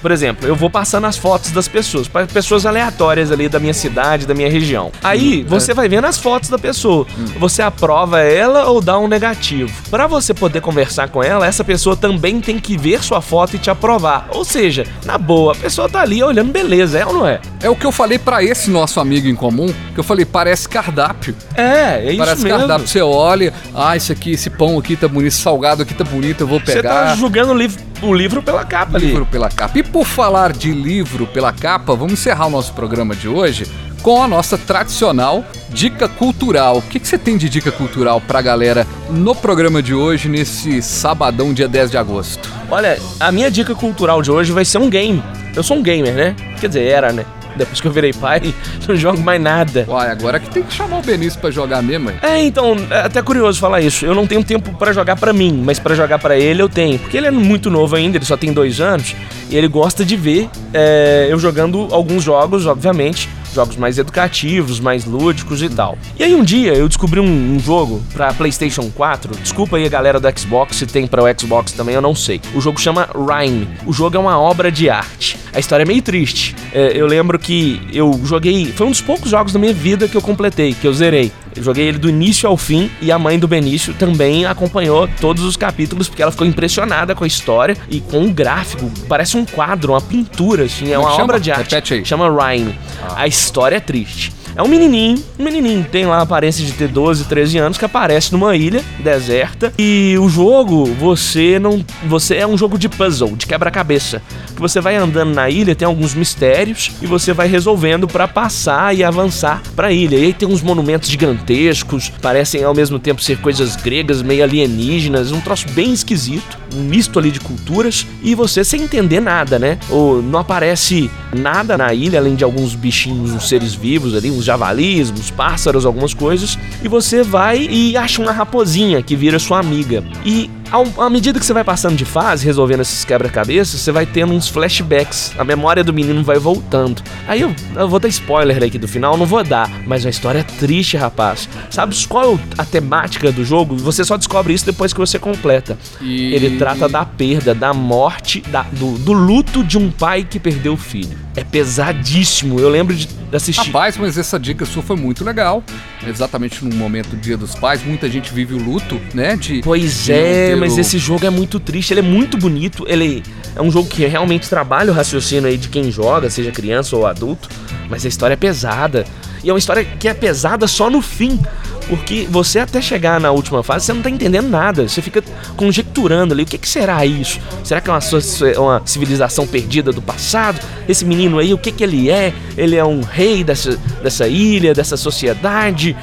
Por 0.02 0.12
exemplo, 0.12 0.48
eu 0.48 0.56
vou 0.56 0.70
passando 0.70 1.06
as 1.06 1.18
fotos 1.18 1.52
das 1.52 1.68
pessoas, 1.68 2.08
para 2.08 2.26
pessoas 2.26 2.66
aleatórias 2.66 3.32
ali 3.32 3.50
da 3.50 3.60
minha 3.60 3.74
cidade, 3.74 4.26
da 4.26 4.34
minha 4.34 4.50
região. 4.50 4.92
Aí 5.04 5.44
você 5.44 5.74
vai 5.74 5.90
vendo 5.90 6.06
as 6.06 6.18
fotos 6.18 6.50
da 6.50 6.58
pessoa. 6.58 7.06
Você 7.40 7.62
aprova 7.62 8.20
ela 8.22 8.66
ou 8.68 8.82
dá 8.82 8.98
um 8.98 9.08
negativo. 9.08 9.72
Para 9.90 10.08
você 10.08 10.34
poder 10.34 10.62
conversar 10.62 11.10
com 11.10 11.24
ela, 11.24 11.46
essa 11.46 11.64
pessoa 11.64 11.96
também 11.96 12.40
tem 12.40 12.60
que 12.60 12.78
ver 12.78 13.04
sua 13.04 13.22
foto 13.22 13.56
e 13.56 13.60
te 13.60 13.70
aprovar. 13.70 14.28
Ou 14.32 14.46
seja, 14.46 14.86
na 15.06 15.18
boa, 15.18 15.54
a 15.54 15.56
pessoa 15.56 15.90
tá 15.90 16.02
ali 16.02 16.22
olhando 16.24 16.52
beleza, 16.52 16.98
é 17.00 17.06
ou 17.06 17.14
não 17.14 17.28
é? 17.28 17.40
É 17.62 17.70
o 17.70 17.76
que 17.76 17.86
eu 17.86 17.92
falei 17.92 18.18
pra 18.18 18.44
esse 18.44 18.70
nosso 18.70 19.00
amigo 19.00 19.28
em 19.28 19.36
comum, 19.36 19.68
que 19.94 20.00
eu 20.00 20.04
falei, 20.04 20.26
parece 20.26 20.68
cardápio. 20.70 21.36
É, 21.56 22.06
é 22.06 22.10
isso 22.10 22.18
Parece 22.18 22.44
mesmo. 22.44 22.58
cardápio. 22.60 22.88
Você 22.88 23.02
olha, 23.02 23.54
ah, 23.76 23.96
isso 23.96 24.12
aqui, 24.12 24.32
esse 24.32 24.50
pão 24.50 24.78
aqui 24.78 24.96
tá 24.96 25.08
bonito, 25.08 25.28
esse 25.28 25.42
salgado 25.42 25.84
aqui 25.84 25.94
tá 25.94 26.04
bonito, 26.04 26.42
eu 26.42 26.48
vou 26.48 26.60
Você 26.60 26.74
pegar. 26.74 26.90
tá 27.10 27.16
julgando 27.16 27.52
o 27.52 27.58
livro, 27.58 27.82
o 28.02 28.14
livro 28.14 28.42
pela 28.42 28.64
capa 28.64 28.98
ali. 28.98 29.08
livro 29.08 29.26
pela 29.26 29.50
capa. 29.50 29.78
E 29.78 29.84
por 29.84 30.06
falar 30.06 30.54
de 30.54 30.72
livro 30.72 31.28
pela 31.28 31.52
capa, 31.52 31.96
vamos 31.96 32.14
encerrar 32.14 32.48
o 32.48 32.50
nosso 32.50 32.74
programa 32.74 33.16
de 33.16 33.28
hoje 33.28 33.66
com 34.02 34.24
a 34.24 34.28
nossa 34.28 34.58
tradicional 34.58 35.44
dica 35.70 36.08
cultural. 36.08 36.78
O 36.78 36.82
que, 36.82 37.00
que 37.00 37.08
você 37.08 37.18
tem 37.18 37.38
de 37.38 37.50
dica 37.50 37.72
cultural 37.72 38.22
pra 38.22 38.42
galera 38.42 38.88
no 39.10 39.36
programa 39.36 39.82
de 39.82 39.94
hoje, 39.94 40.30
nesse 40.30 40.82
sabadão, 40.82 41.54
dia 41.54 41.68
10 41.68 41.92
de 41.92 41.98
agosto? 41.98 42.50
Olha, 42.72 42.98
a 43.20 43.32
minha 43.32 43.52
dica 43.52 43.76
cultural 43.76 44.22
de 44.22 44.32
hoje 44.32 44.52
vai 44.52 44.66
ser 44.66 44.78
um 44.78 44.90
game. 44.90 45.24
Eu 45.56 45.64
sou 45.64 45.78
um 45.78 45.84
gamer, 45.84 46.14
né? 46.14 46.36
Quer 46.60 46.68
dizer, 46.68 46.84
era, 46.86 47.12
né? 47.12 47.26
Depois 47.60 47.80
que 47.82 47.88
eu 47.88 47.92
virei 47.92 48.14
pai, 48.14 48.54
não 48.88 48.96
jogo 48.96 49.20
mais 49.20 49.40
nada. 49.42 49.86
Uai, 49.88 50.10
agora 50.10 50.40
que 50.40 50.50
tem 50.50 50.64
que 50.64 50.74
chamar 50.74 51.00
o 51.00 51.02
Benício 51.02 51.40
pra 51.40 51.52
jogar 51.52 51.84
mesmo. 51.84 52.10
hein? 52.10 52.16
É, 52.22 52.42
então, 52.44 52.76
é 52.90 53.02
até 53.02 53.22
curioso 53.22 53.60
falar 53.60 53.82
isso. 53.82 54.06
Eu 54.06 54.16
não 54.16 54.26
tenho 54.26 54.44
tempo 54.44 54.74
pra 54.78 54.94
jogar 54.94 55.16
pra 55.18 55.34
mim, 55.34 55.62
mas 55.64 55.78
pra 55.78 55.94
jogar 55.94 56.18
pra 56.20 56.38
ele 56.38 56.62
eu 56.62 56.70
tenho. 56.70 56.98
Porque 56.98 57.18
ele 57.18 57.28
é 57.28 57.32
muito 57.32 57.70
novo 57.70 57.96
ainda, 57.96 58.18
ele 58.18 58.26
só 58.26 58.38
tem 58.38 58.52
dois 58.54 58.80
anos. 58.80 59.16
E 59.50 59.56
ele 59.58 59.68
gosta 59.68 60.06
de 60.06 60.16
ver 60.16 60.50
é, 60.74 61.28
eu 61.30 61.38
jogando 61.38 61.88
alguns 61.92 62.24
jogos, 62.24 62.66
obviamente. 62.66 63.28
Jogos 63.54 63.76
mais 63.76 63.98
educativos, 63.98 64.80
mais 64.80 65.06
lúdicos 65.06 65.62
e 65.62 65.70
tal. 65.70 65.98
E 66.18 66.24
aí 66.24 66.36
um 66.36 66.44
dia 66.44 66.74
eu 66.74 66.88
descobri 66.88 67.20
um, 67.20 67.56
um 67.56 67.60
jogo 67.60 68.02
pra 68.14 68.34
PlayStation 68.34 68.90
4. 68.90 69.36
Desculpa 69.38 69.78
aí 69.78 69.86
a 69.86 69.90
galera 69.90 70.20
do 70.20 70.40
Xbox, 70.40 70.78
se 70.78 70.86
tem 70.86 71.08
pra 71.08 71.24
o 71.24 71.40
Xbox 71.40 71.72
também, 71.72 71.96
eu 71.96 72.02
não 72.02 72.16
sei. 72.16 72.42
O 72.54 72.62
jogo 72.62 72.80
chama 72.80 73.10
Rhyme. 73.14 73.68
O 73.86 73.94
jogo 73.94 74.16
é 74.16 74.20
uma 74.20 74.40
obra 74.40 74.72
de 74.72 74.90
arte. 74.90 75.38
A 75.54 75.60
história 75.60 75.84
é 75.84 75.86
meio 75.86 76.02
triste. 76.02 76.56
É, 76.74 76.92
eu 76.96 77.08
lembro 77.08 77.40
que 77.40 77.82
eu 77.92 78.20
joguei. 78.24 78.72
Foi 78.72 78.88
um 78.88 78.92
dos 78.92 79.02
poucos 79.02 79.32
jogos 79.32 79.54
da 79.54 79.60
minha 79.60 79.74
vida 79.74 80.08
que 80.08 80.16
eu 80.16 80.22
completei, 80.22 80.74
que 80.74 80.88
eu 80.88 80.94
zerei. 80.94 81.32
Eu 81.56 81.64
joguei 81.64 81.88
ele 81.88 81.98
do 81.98 82.10
início 82.10 82.48
ao 82.48 82.56
fim 82.56 82.90
e 83.02 83.12
a 83.12 83.20
mãe 83.20 83.38
do 83.40 83.48
Benício 83.48 83.94
também 83.94 84.46
acompanhou 84.46 85.08
todos 85.20 85.44
os 85.44 85.58
capítulos 85.58 86.08
porque 86.08 86.22
ela 86.22 86.32
ficou 86.32 86.46
impressionada 86.48 87.16
com 87.16 87.24
a 87.24 87.28
história 87.28 87.76
e 87.90 88.00
com 88.00 88.26
o 88.26 88.34
gráfico. 88.34 88.90
Parece 89.08 89.36
um 89.38 89.46
quadro, 89.46 89.94
uma 89.94 90.02
pintura, 90.02 90.64
assim, 90.66 90.92
é 90.92 90.96
Como 90.96 91.08
uma 91.08 91.12
chama? 91.12 91.24
obra 91.24 91.40
de 91.40 91.52
arte. 91.52 91.72
Repete 91.72 91.94
aí. 91.96 92.06
Chama 92.06 92.30
Rhyme. 92.30 92.76
A 93.16 93.28
história 93.28 93.76
é 93.78 93.80
triste. 93.80 94.32
É 94.60 94.62
um 94.62 94.68
menininho, 94.68 95.24
um 95.40 95.44
menininho, 95.46 95.86
tem 95.90 96.06
lá 96.06 96.18
a 96.18 96.22
aparência 96.24 96.66
de 96.66 96.74
ter 96.74 96.90
12, 96.90 97.24
13 97.24 97.58
anos, 97.60 97.78
que 97.78 97.86
aparece 97.86 98.34
numa 98.34 98.58
ilha 98.58 98.84
deserta. 99.02 99.72
E 99.80 100.18
o 100.20 100.28
jogo, 100.28 100.84
você 100.96 101.58
não. 101.58 101.82
Você 102.06 102.36
é 102.36 102.46
um 102.46 102.58
jogo 102.58 102.78
de 102.78 102.90
puzzle, 102.90 103.38
de 103.38 103.48
quebra-cabeça. 103.48 104.22
Que 104.54 104.60
você 104.60 104.82
vai 104.82 104.98
andando 104.98 105.34
na 105.34 105.50
ilha, 105.50 105.74
tem 105.74 105.86
alguns 105.86 106.14
mistérios, 106.14 106.92
e 107.02 107.08
você 107.08 107.32
vai 107.32 107.48
resolvendo 107.48 108.06
pra 108.06 108.28
passar 108.28 108.94
e 108.94 109.02
avançar 109.02 109.62
pra 109.78 109.94
ilha. 109.94 110.18
E 110.18 110.26
aí 110.26 110.34
tem 110.34 110.46
uns 110.46 110.62
monumentos 110.62 111.10
gigantescos, 111.10 112.12
parecem 112.22 112.62
ao 112.62 112.76
mesmo 112.76 113.00
tempo 113.00 113.22
ser 113.22 113.38
coisas 113.38 113.78
gregas, 113.78 114.22
meio 114.22 114.44
alienígenas, 114.44 115.32
um 115.32 115.40
troço 115.40 115.70
bem 115.70 115.94
esquisito, 115.94 116.58
um 116.76 116.82
misto 116.82 117.18
ali 117.18 117.32
de 117.32 117.40
culturas, 117.40 118.06
e 118.22 118.36
você 118.36 118.66
sem 118.66 118.82
entender 118.82 119.22
nada, 119.22 119.58
né? 119.58 119.80
Ou 119.90 120.22
não 120.22 120.40
aparece 120.40 121.10
nada 121.34 121.78
na 121.78 121.94
ilha, 121.94 122.20
além 122.20 122.36
de 122.36 122.44
alguns 122.44 122.76
bichinhos, 122.76 123.32
uns 123.32 123.48
seres 123.48 123.74
vivos 123.74 124.14
ali, 124.14 124.30
uns 124.30 124.49
javalis, 124.50 125.12
uns 125.12 125.30
pássaros, 125.30 125.86
algumas 125.86 126.14
coisas, 126.14 126.58
e 126.84 126.88
você 126.88 127.22
vai 127.22 127.68
e 127.70 127.96
acha 127.96 128.20
uma 128.20 128.32
raposinha 128.32 129.02
que 129.04 129.16
vira 129.16 129.38
sua 129.38 129.60
amiga. 129.60 130.04
E 130.26 130.50
ao- 130.72 131.02
à 131.02 131.10
medida 131.10 131.40
que 131.40 131.46
você 131.46 131.54
vai 131.54 131.64
passando 131.64 131.96
de 131.96 132.06
fase, 132.06 132.46
resolvendo 132.46 132.82
esses 132.82 133.04
quebra-cabeças, 133.06 133.80
você 133.82 133.92
vai 133.92 134.06
tendo 134.06 134.34
uns 134.34 134.48
flashbacks. 134.48 135.34
A 135.38 135.44
memória 135.44 135.84
do 135.84 135.94
menino 135.94 136.24
vai 136.24 136.38
voltando. 136.40 137.02
Aí 137.28 137.42
eu, 137.42 137.54
eu 137.76 137.88
vou 137.90 138.00
dar 138.00 138.08
spoiler 138.08 138.62
aqui 138.64 138.78
do 138.78 138.88
final, 138.88 139.18
não 139.18 139.26
vou 139.26 139.44
dar, 139.44 139.70
mas 139.86 140.04
uma 140.06 140.10
história 140.10 140.44
triste, 140.44 140.98
rapaz. 140.98 141.48
Sabe 141.70 141.96
qual 142.08 142.36
é 142.36 142.40
a 142.58 142.66
temática 142.66 143.32
do 143.32 143.44
jogo? 143.44 143.76
Você 143.78 144.04
só 144.04 144.18
descobre 144.18 144.54
isso 144.54 144.66
depois 144.66 144.94
que 144.94 145.00
você 145.00 145.18
completa. 145.18 145.78
E- 146.02 146.34
Ele 146.34 146.58
trata 146.58 146.88
da 146.88 147.06
perda, 147.06 147.54
da 147.56 147.74
morte, 147.74 148.42
da- 148.50 148.66
do, 148.72 148.98
do 148.98 149.14
luto 149.14 149.64
de 149.64 149.78
um 149.78 149.90
pai 149.90 150.24
que 150.30 150.40
perdeu 150.40 150.74
o 150.74 150.78
filho. 150.78 151.18
É 151.36 151.44
pesadíssimo. 151.44 152.60
Eu 152.60 152.70
lembro 152.70 152.94
de 152.96 153.08
assistir. 153.32 153.68
Rapaz, 153.68 153.98
mas 153.98 154.18
essa 154.18 154.40
dica 154.40 154.66
sua 154.66 154.84
foi 154.84 154.96
muito 154.96 155.24
legal. 155.24 155.64
Exatamente 156.06 156.64
no 156.66 156.76
momento 156.76 157.10
do 157.10 157.18
Dia 157.18 157.38
dos 157.38 157.56
Pais, 157.56 157.84
muita 157.84 158.10
gente 158.10 158.34
vive 158.34 158.54
o 158.54 158.58
luto, 158.58 159.00
né? 159.14 159.36
De, 159.36 159.62
Pois 159.64 160.06
de 160.06 160.12
é, 160.14 160.56
mas 160.60 160.78
esse 160.78 160.98
jogo 160.98 161.26
é 161.26 161.30
muito 161.30 161.60
triste, 161.60 161.92
ele 161.94 162.00
é 162.02 162.04
muito 162.04 162.38
bonito, 162.38 162.86
ele 162.88 163.24
é 163.56 163.62
um 163.62 163.72
jogo 163.72 163.88
que 163.90 164.06
realmente 164.06 164.48
trabalha 164.50 164.92
o 164.92 164.96
raciocínio 164.96 165.50
aí 165.50 165.58
de 165.58 165.70
quem 165.70 165.92
joga, 165.92 166.30
seja 166.30 166.52
criança 166.52 166.96
ou 166.96 167.06
adulto, 167.06 167.50
mas 167.90 168.06
a 168.06 168.08
história 168.08 168.34
é 168.34 168.38
pesada. 168.38 169.06
E 169.44 169.50
é 169.50 169.54
uma 169.54 169.60
história 169.60 169.86
que 169.86 170.08
é 170.08 170.14
pesada 170.14 170.68
só 170.68 170.90
no 170.90 171.02
fim, 171.02 171.40
porque 171.88 172.28
você 172.30 172.60
até 172.60 172.82
chegar 172.82 173.22
na 173.22 173.32
última 173.32 173.64
fase, 173.64 173.86
você 173.86 173.94
não 173.94 174.02
tá 174.02 174.10
entendendo 174.10 174.50
nada, 174.50 174.88
você 174.88 175.02
fica 175.02 175.24
conjecturando 175.56 176.34
ali, 176.34 176.44
o 176.44 176.46
que, 176.46 176.58
que 176.58 176.68
será 176.68 177.06
isso? 177.06 177.40
Será 177.64 177.80
que 177.80 177.90
é 177.90 177.94
uma, 177.94 178.02
so- 178.02 178.20
uma 178.58 178.82
civilização 178.86 179.48
perdida 179.48 179.92
do 179.94 180.02
passado? 180.02 180.60
Esse 180.90 181.06
menino 181.06 181.40
aí, 181.40 181.54
o 181.54 181.58
que 181.58 181.72
que 181.72 181.84
ele 181.84 182.10
é? 182.10 182.34
Ele 182.58 182.76
é 182.76 182.84
um 182.84 183.02
rei 183.02 183.44
dessa, 183.44 183.78
dessa 184.04 184.28
ilha, 184.28 184.74
dessa 184.74 184.98
sociedade? 184.98 185.96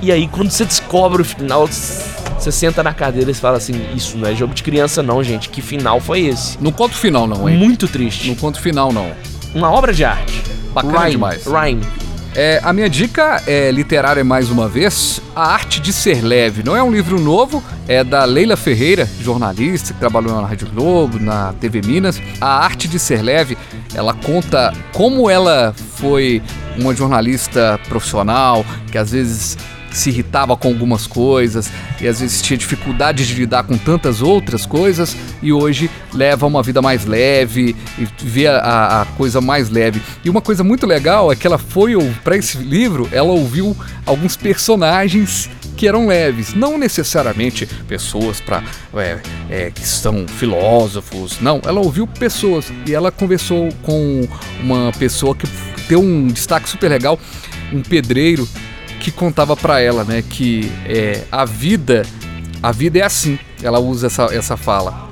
E 0.00 0.12
aí, 0.12 0.28
quando 0.28 0.50
você 0.50 0.64
descobre 0.64 1.22
o 1.22 1.24
final, 1.24 1.66
você 1.66 2.52
senta 2.52 2.82
na 2.82 2.94
cadeira 2.94 3.30
e 3.30 3.34
fala 3.34 3.56
assim: 3.56 3.74
Isso 3.94 4.16
não 4.16 4.28
é 4.28 4.34
jogo 4.34 4.54
de 4.54 4.62
criança, 4.62 5.02
não, 5.02 5.22
gente. 5.22 5.48
Que 5.48 5.60
final 5.60 6.00
foi 6.00 6.20
esse? 6.26 6.56
Não 6.60 6.70
conta 6.70 6.94
o 6.94 6.98
final, 6.98 7.26
não, 7.26 7.48
hein? 7.48 7.58
Muito 7.58 7.88
triste. 7.88 8.28
Não 8.28 8.34
conta 8.34 8.58
o 8.58 8.62
final, 8.62 8.92
não. 8.92 9.10
Uma 9.54 9.70
obra 9.70 9.92
de 9.92 10.04
arte. 10.04 10.42
Bacana 10.72 11.00
Rhyme, 11.00 11.10
demais. 11.10 11.44
Rhyme. 11.46 11.82
É, 12.34 12.60
a 12.62 12.72
minha 12.72 12.88
dica 12.88 13.42
é 13.46 13.70
literária 13.70 14.22
mais 14.22 14.50
uma 14.50 14.68
vez, 14.68 15.20
A 15.34 15.54
Arte 15.54 15.80
de 15.80 15.92
Ser 15.92 16.22
Leve. 16.22 16.62
Não 16.62 16.76
é 16.76 16.82
um 16.82 16.92
livro 16.92 17.18
novo, 17.18 17.64
é 17.88 18.04
da 18.04 18.24
Leila 18.24 18.56
Ferreira, 18.56 19.08
jornalista 19.20 19.92
que 19.92 19.98
trabalhou 19.98 20.40
na 20.40 20.46
Rádio 20.46 20.68
Globo, 20.68 21.18
na 21.18 21.52
TV 21.54 21.80
Minas. 21.84 22.22
A 22.40 22.64
Arte 22.64 22.86
de 22.86 22.98
Ser 22.98 23.22
Leve, 23.22 23.58
ela 23.92 24.14
conta 24.14 24.72
como 24.92 25.28
ela 25.28 25.74
foi 25.96 26.40
uma 26.78 26.94
jornalista 26.94 27.80
profissional, 27.88 28.64
que 28.92 28.98
às 28.98 29.10
vezes 29.10 29.58
se 29.90 30.10
irritava 30.10 30.56
com 30.56 30.68
algumas 30.68 31.06
coisas 31.06 31.70
e 32.00 32.06
às 32.06 32.20
vezes 32.20 32.42
tinha 32.42 32.56
dificuldade 32.56 33.26
de 33.26 33.34
lidar 33.34 33.64
com 33.64 33.76
tantas 33.76 34.22
outras 34.22 34.66
coisas 34.66 35.16
e 35.42 35.52
hoje 35.52 35.90
leva 36.12 36.46
uma 36.46 36.62
vida 36.62 36.82
mais 36.82 37.04
leve 37.04 37.74
e 37.98 38.06
vê 38.22 38.46
a, 38.46 39.02
a 39.02 39.06
coisa 39.16 39.40
mais 39.40 39.70
leve. 39.70 40.00
E 40.24 40.30
uma 40.30 40.40
coisa 40.40 40.62
muito 40.62 40.86
legal 40.86 41.32
é 41.32 41.36
que 41.36 41.46
ela 41.46 41.58
foi 41.58 41.94
para 42.22 42.36
esse 42.36 42.58
livro, 42.58 43.08
ela 43.12 43.32
ouviu 43.32 43.76
alguns 44.04 44.36
personagens 44.36 45.48
que 45.76 45.86
eram 45.86 46.08
leves, 46.08 46.54
não 46.54 46.76
necessariamente 46.76 47.64
pessoas 47.86 48.40
para 48.40 48.64
é, 48.96 49.18
é, 49.48 49.70
que 49.70 49.86
são 49.86 50.26
filósofos, 50.26 51.40
não. 51.40 51.60
Ela 51.64 51.78
ouviu 51.80 52.06
pessoas 52.06 52.72
e 52.84 52.92
ela 52.92 53.12
conversou 53.12 53.68
com 53.82 54.28
uma 54.60 54.90
pessoa 54.98 55.36
que 55.36 55.46
deu 55.88 56.00
um 56.00 56.26
destaque 56.26 56.68
super 56.68 56.90
legal, 56.90 57.18
um 57.72 57.80
pedreiro 57.80 58.48
que 59.00 59.10
contava 59.10 59.56
para 59.56 59.80
ela, 59.80 60.04
né, 60.04 60.22
que 60.28 60.70
é, 60.86 61.22
a 61.30 61.44
vida, 61.44 62.04
a 62.62 62.72
vida 62.72 62.98
é 62.98 63.02
assim. 63.02 63.38
Ela 63.62 63.78
usa 63.78 64.06
essa, 64.08 64.24
essa 64.32 64.56
fala. 64.56 65.08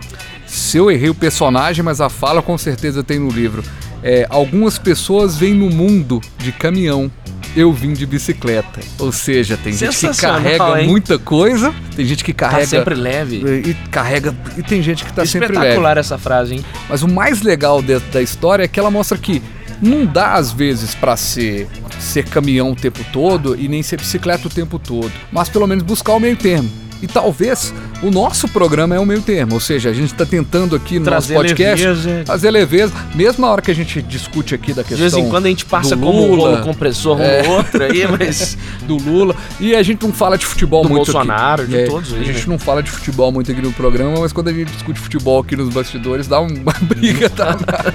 Se 0.47 0.78
eu 0.78 0.91
errei 0.91 1.09
o 1.11 1.14
personagem, 1.14 1.84
mas 1.84 2.01
a 2.01 2.09
fala 2.09 2.41
com 2.41 2.57
certeza 2.57 3.03
tem 3.03 3.18
no 3.18 3.28
livro. 3.30 3.62
É, 4.03 4.26
algumas 4.30 4.78
pessoas 4.78 5.37
vêm 5.37 5.55
no 5.55 5.68
mundo 5.68 6.20
de 6.39 6.53
caminhão. 6.53 7.11
Eu 7.57 7.72
vim 7.72 7.95
de 7.95 8.05
bicicleta. 8.05 8.80
Ou 8.99 9.11
seja, 9.11 9.57
tem 9.57 9.72
gente 9.72 9.99
que 9.99 10.16
carrega 10.20 10.80
hein? 10.82 10.89
muita 10.89 11.18
coisa, 11.18 11.74
tem 11.97 12.05
gente 12.05 12.22
que 12.22 12.34
carrega. 12.34 12.61
Tá 12.61 12.66
sempre 12.66 12.95
leve. 12.95 13.37
E 13.39 13.74
carrega. 13.91 14.37
E 14.59 14.62
tem 14.62 14.82
gente 14.82 15.05
que 15.05 15.12
tá 15.12 15.24
sempre 15.24 15.49
leve. 15.49 15.61
Espetacular 15.61 15.97
essa 15.97 16.18
frase, 16.18 16.55
hein? 16.57 16.64
Mas 16.89 17.03
o 17.03 17.09
mais 17.09 17.41
legal 17.41 17.80
de- 17.80 17.99
da 17.99 18.20
história 18.20 18.64
é 18.64 18.68
que 18.68 18.78
ela 18.78 18.91
mostra 18.91 19.16
que 19.16 19.43
não 19.80 20.05
dá 20.05 20.34
às 20.34 20.53
vezes 20.53 20.95
pra 20.95 21.16
ser 21.16 21.66
ser 22.07 22.24
caminhão 22.24 22.72
o 22.72 22.76
tempo 22.76 23.04
todo 23.12 23.59
e 23.61 23.68
nem 23.68 23.82
ser 23.82 23.98
bicicleta 23.98 24.46
o 24.46 24.50
tempo 24.50 24.78
todo, 24.78 25.12
mas 25.30 25.48
pelo 25.48 25.66
menos 25.66 25.84
buscar 25.84 26.14
o 26.14 26.20
meio 26.20 26.36
termo. 26.36 26.70
E 27.02 27.07
talvez 27.07 27.74
o 28.07 28.11
nosso 28.11 28.48
programa 28.48 28.94
é 28.94 29.00
o 29.00 29.07
meio 29.07 29.20
termo, 29.20 29.54
ou 29.54 29.61
seja, 29.61 29.90
a 29.90 29.92
gente 29.92 30.12
está 30.12 30.24
tentando 30.26 30.76
aqui 30.76 30.98
no 30.98 31.04
Trazer 31.04 31.34
nosso 31.34 31.46
podcast 31.46 31.86
leveza. 31.86 32.24
fazer 32.26 32.50
leveza, 32.50 32.92
mesmo 33.14 33.44
na 33.44 33.50
hora 33.52 33.62
que 33.62 33.70
a 33.70 33.74
gente 33.74 34.00
discute 34.02 34.54
aqui 34.54 34.72
da 34.72 34.82
De 34.82 34.88
questão 34.88 35.09
vez 35.11 35.14
em 35.14 35.28
quando 35.28 35.46
a 35.46 35.48
gente 35.48 35.64
passa 35.66 35.96
como 35.96 36.24
um 36.24 36.34
Lula, 36.34 36.50
rolo 36.52 36.62
compressor 36.64 37.16
um 37.18 37.22
É. 37.22 37.46
outro 37.48 37.82
aí, 37.82 38.07
mas. 38.09 38.57
do 38.86 38.96
Lula. 38.96 39.34
E 39.59 39.74
a 39.74 39.82
gente 39.82 40.04
não 40.07 40.12
fala 40.12 40.36
de 40.38 40.46
futebol 40.46 40.82
Do 40.82 40.88
muito 40.90 41.04
Bolsonaro, 41.12 41.62
aqui. 41.62 41.70
de 41.72 41.78
É, 41.78 41.84
todos 41.86 42.12
aí, 42.14 42.20
A 42.20 42.24
gente 42.24 42.38
né? 42.40 42.44
não 42.46 42.59
fala 42.59 42.82
de 42.82 42.90
futebol 42.90 43.32
muito 43.32 43.50
aqui 43.50 43.61
no 43.62 43.72
programa, 43.72 44.20
mas 44.20 44.32
quando 44.32 44.48
a 44.48 44.52
gente 44.52 44.70
discute 44.72 45.00
futebol 45.00 45.40
aqui 45.40 45.57
nos 45.57 45.72
bastidores, 45.72 46.26
dá 46.28 46.40
uma 46.40 46.72
briga 46.82 47.28
danada. 47.28 47.94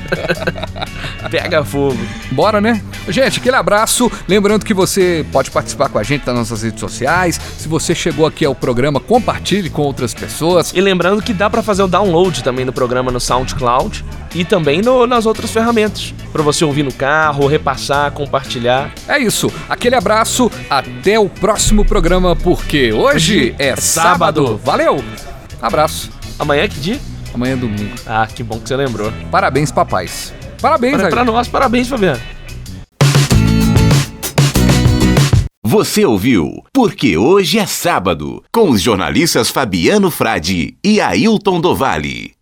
Pega 1.29 1.63
fogo. 1.63 1.97
Bora, 2.31 2.59
né? 2.59 2.81
Gente, 3.07 3.39
aquele 3.39 3.55
abraço. 3.55 4.11
Lembrando 4.27 4.65
que 4.65 4.73
você 4.73 5.25
pode 5.31 5.49
participar 5.51 5.89
com 5.89 5.97
a 5.97 6.03
gente 6.03 6.25
nas 6.25 6.35
nossas 6.35 6.61
redes 6.63 6.79
sociais. 6.79 7.39
Se 7.57 7.67
você 7.67 7.95
chegou 7.95 8.25
aqui 8.25 8.43
ao 8.43 8.53
programa, 8.55 8.99
compartilhe 8.99 9.69
com 9.69 9.81
outras 10.01 10.13
pessoas. 10.13 10.71
E 10.73 10.81
lembrando 10.81 11.21
que 11.21 11.31
dá 11.33 11.49
pra 11.49 11.61
fazer 11.61 11.83
o 11.83 11.87
download 11.87 12.43
também 12.43 12.65
do 12.65 12.73
programa 12.73 13.11
no 13.11 13.19
SoundCloud 13.19 14.03
e 14.33 14.43
também 14.43 14.81
no- 14.81 15.05
nas 15.05 15.25
outras 15.25 15.51
ferramentas. 15.51 16.13
Pra 16.33 16.41
você 16.41 16.65
ouvir 16.65 16.83
no 16.83 16.91
carro, 16.91 17.45
repassar, 17.47 18.11
compartilhar. 18.11 18.91
É 19.07 19.19
isso. 19.19 19.51
Aquele 19.69 19.95
abraço. 19.95 20.49
Até 20.69 21.19
o 21.19 21.29
próximo 21.29 21.85
programa, 21.85 22.35
porque 22.35 22.91
hoje 22.91 23.53
é 23.59 23.75
sábado. 23.75 24.59
Valeu. 24.63 25.03
Abraço. 25.61 26.09
Amanhã 26.39 26.67
que 26.67 26.79
dia? 26.79 26.99
Amanhã 27.33 27.53
é 27.53 27.57
domingo. 27.57 27.93
Ah, 28.05 28.27
que 28.27 28.41
bom 28.43 28.59
que 28.59 28.67
você 28.67 28.75
lembrou. 28.75 29.11
Parabéns, 29.29 29.71
papais. 29.71 30.33
Parabéns, 30.61 30.99
aí. 30.99 31.09
pra 31.09 31.23
nós, 31.23 31.47
parabéns, 31.47 31.87
Fabiano. 31.87 32.19
Você 35.71 36.03
ouviu 36.05 36.65
Porque 36.73 37.15
Hoje 37.15 37.57
é 37.57 37.65
Sábado, 37.65 38.43
com 38.51 38.71
os 38.71 38.81
jornalistas 38.81 39.49
Fabiano 39.49 40.11
Frade 40.11 40.75
e 40.83 40.99
Ailton 40.99 41.61
Dovale. 41.61 42.33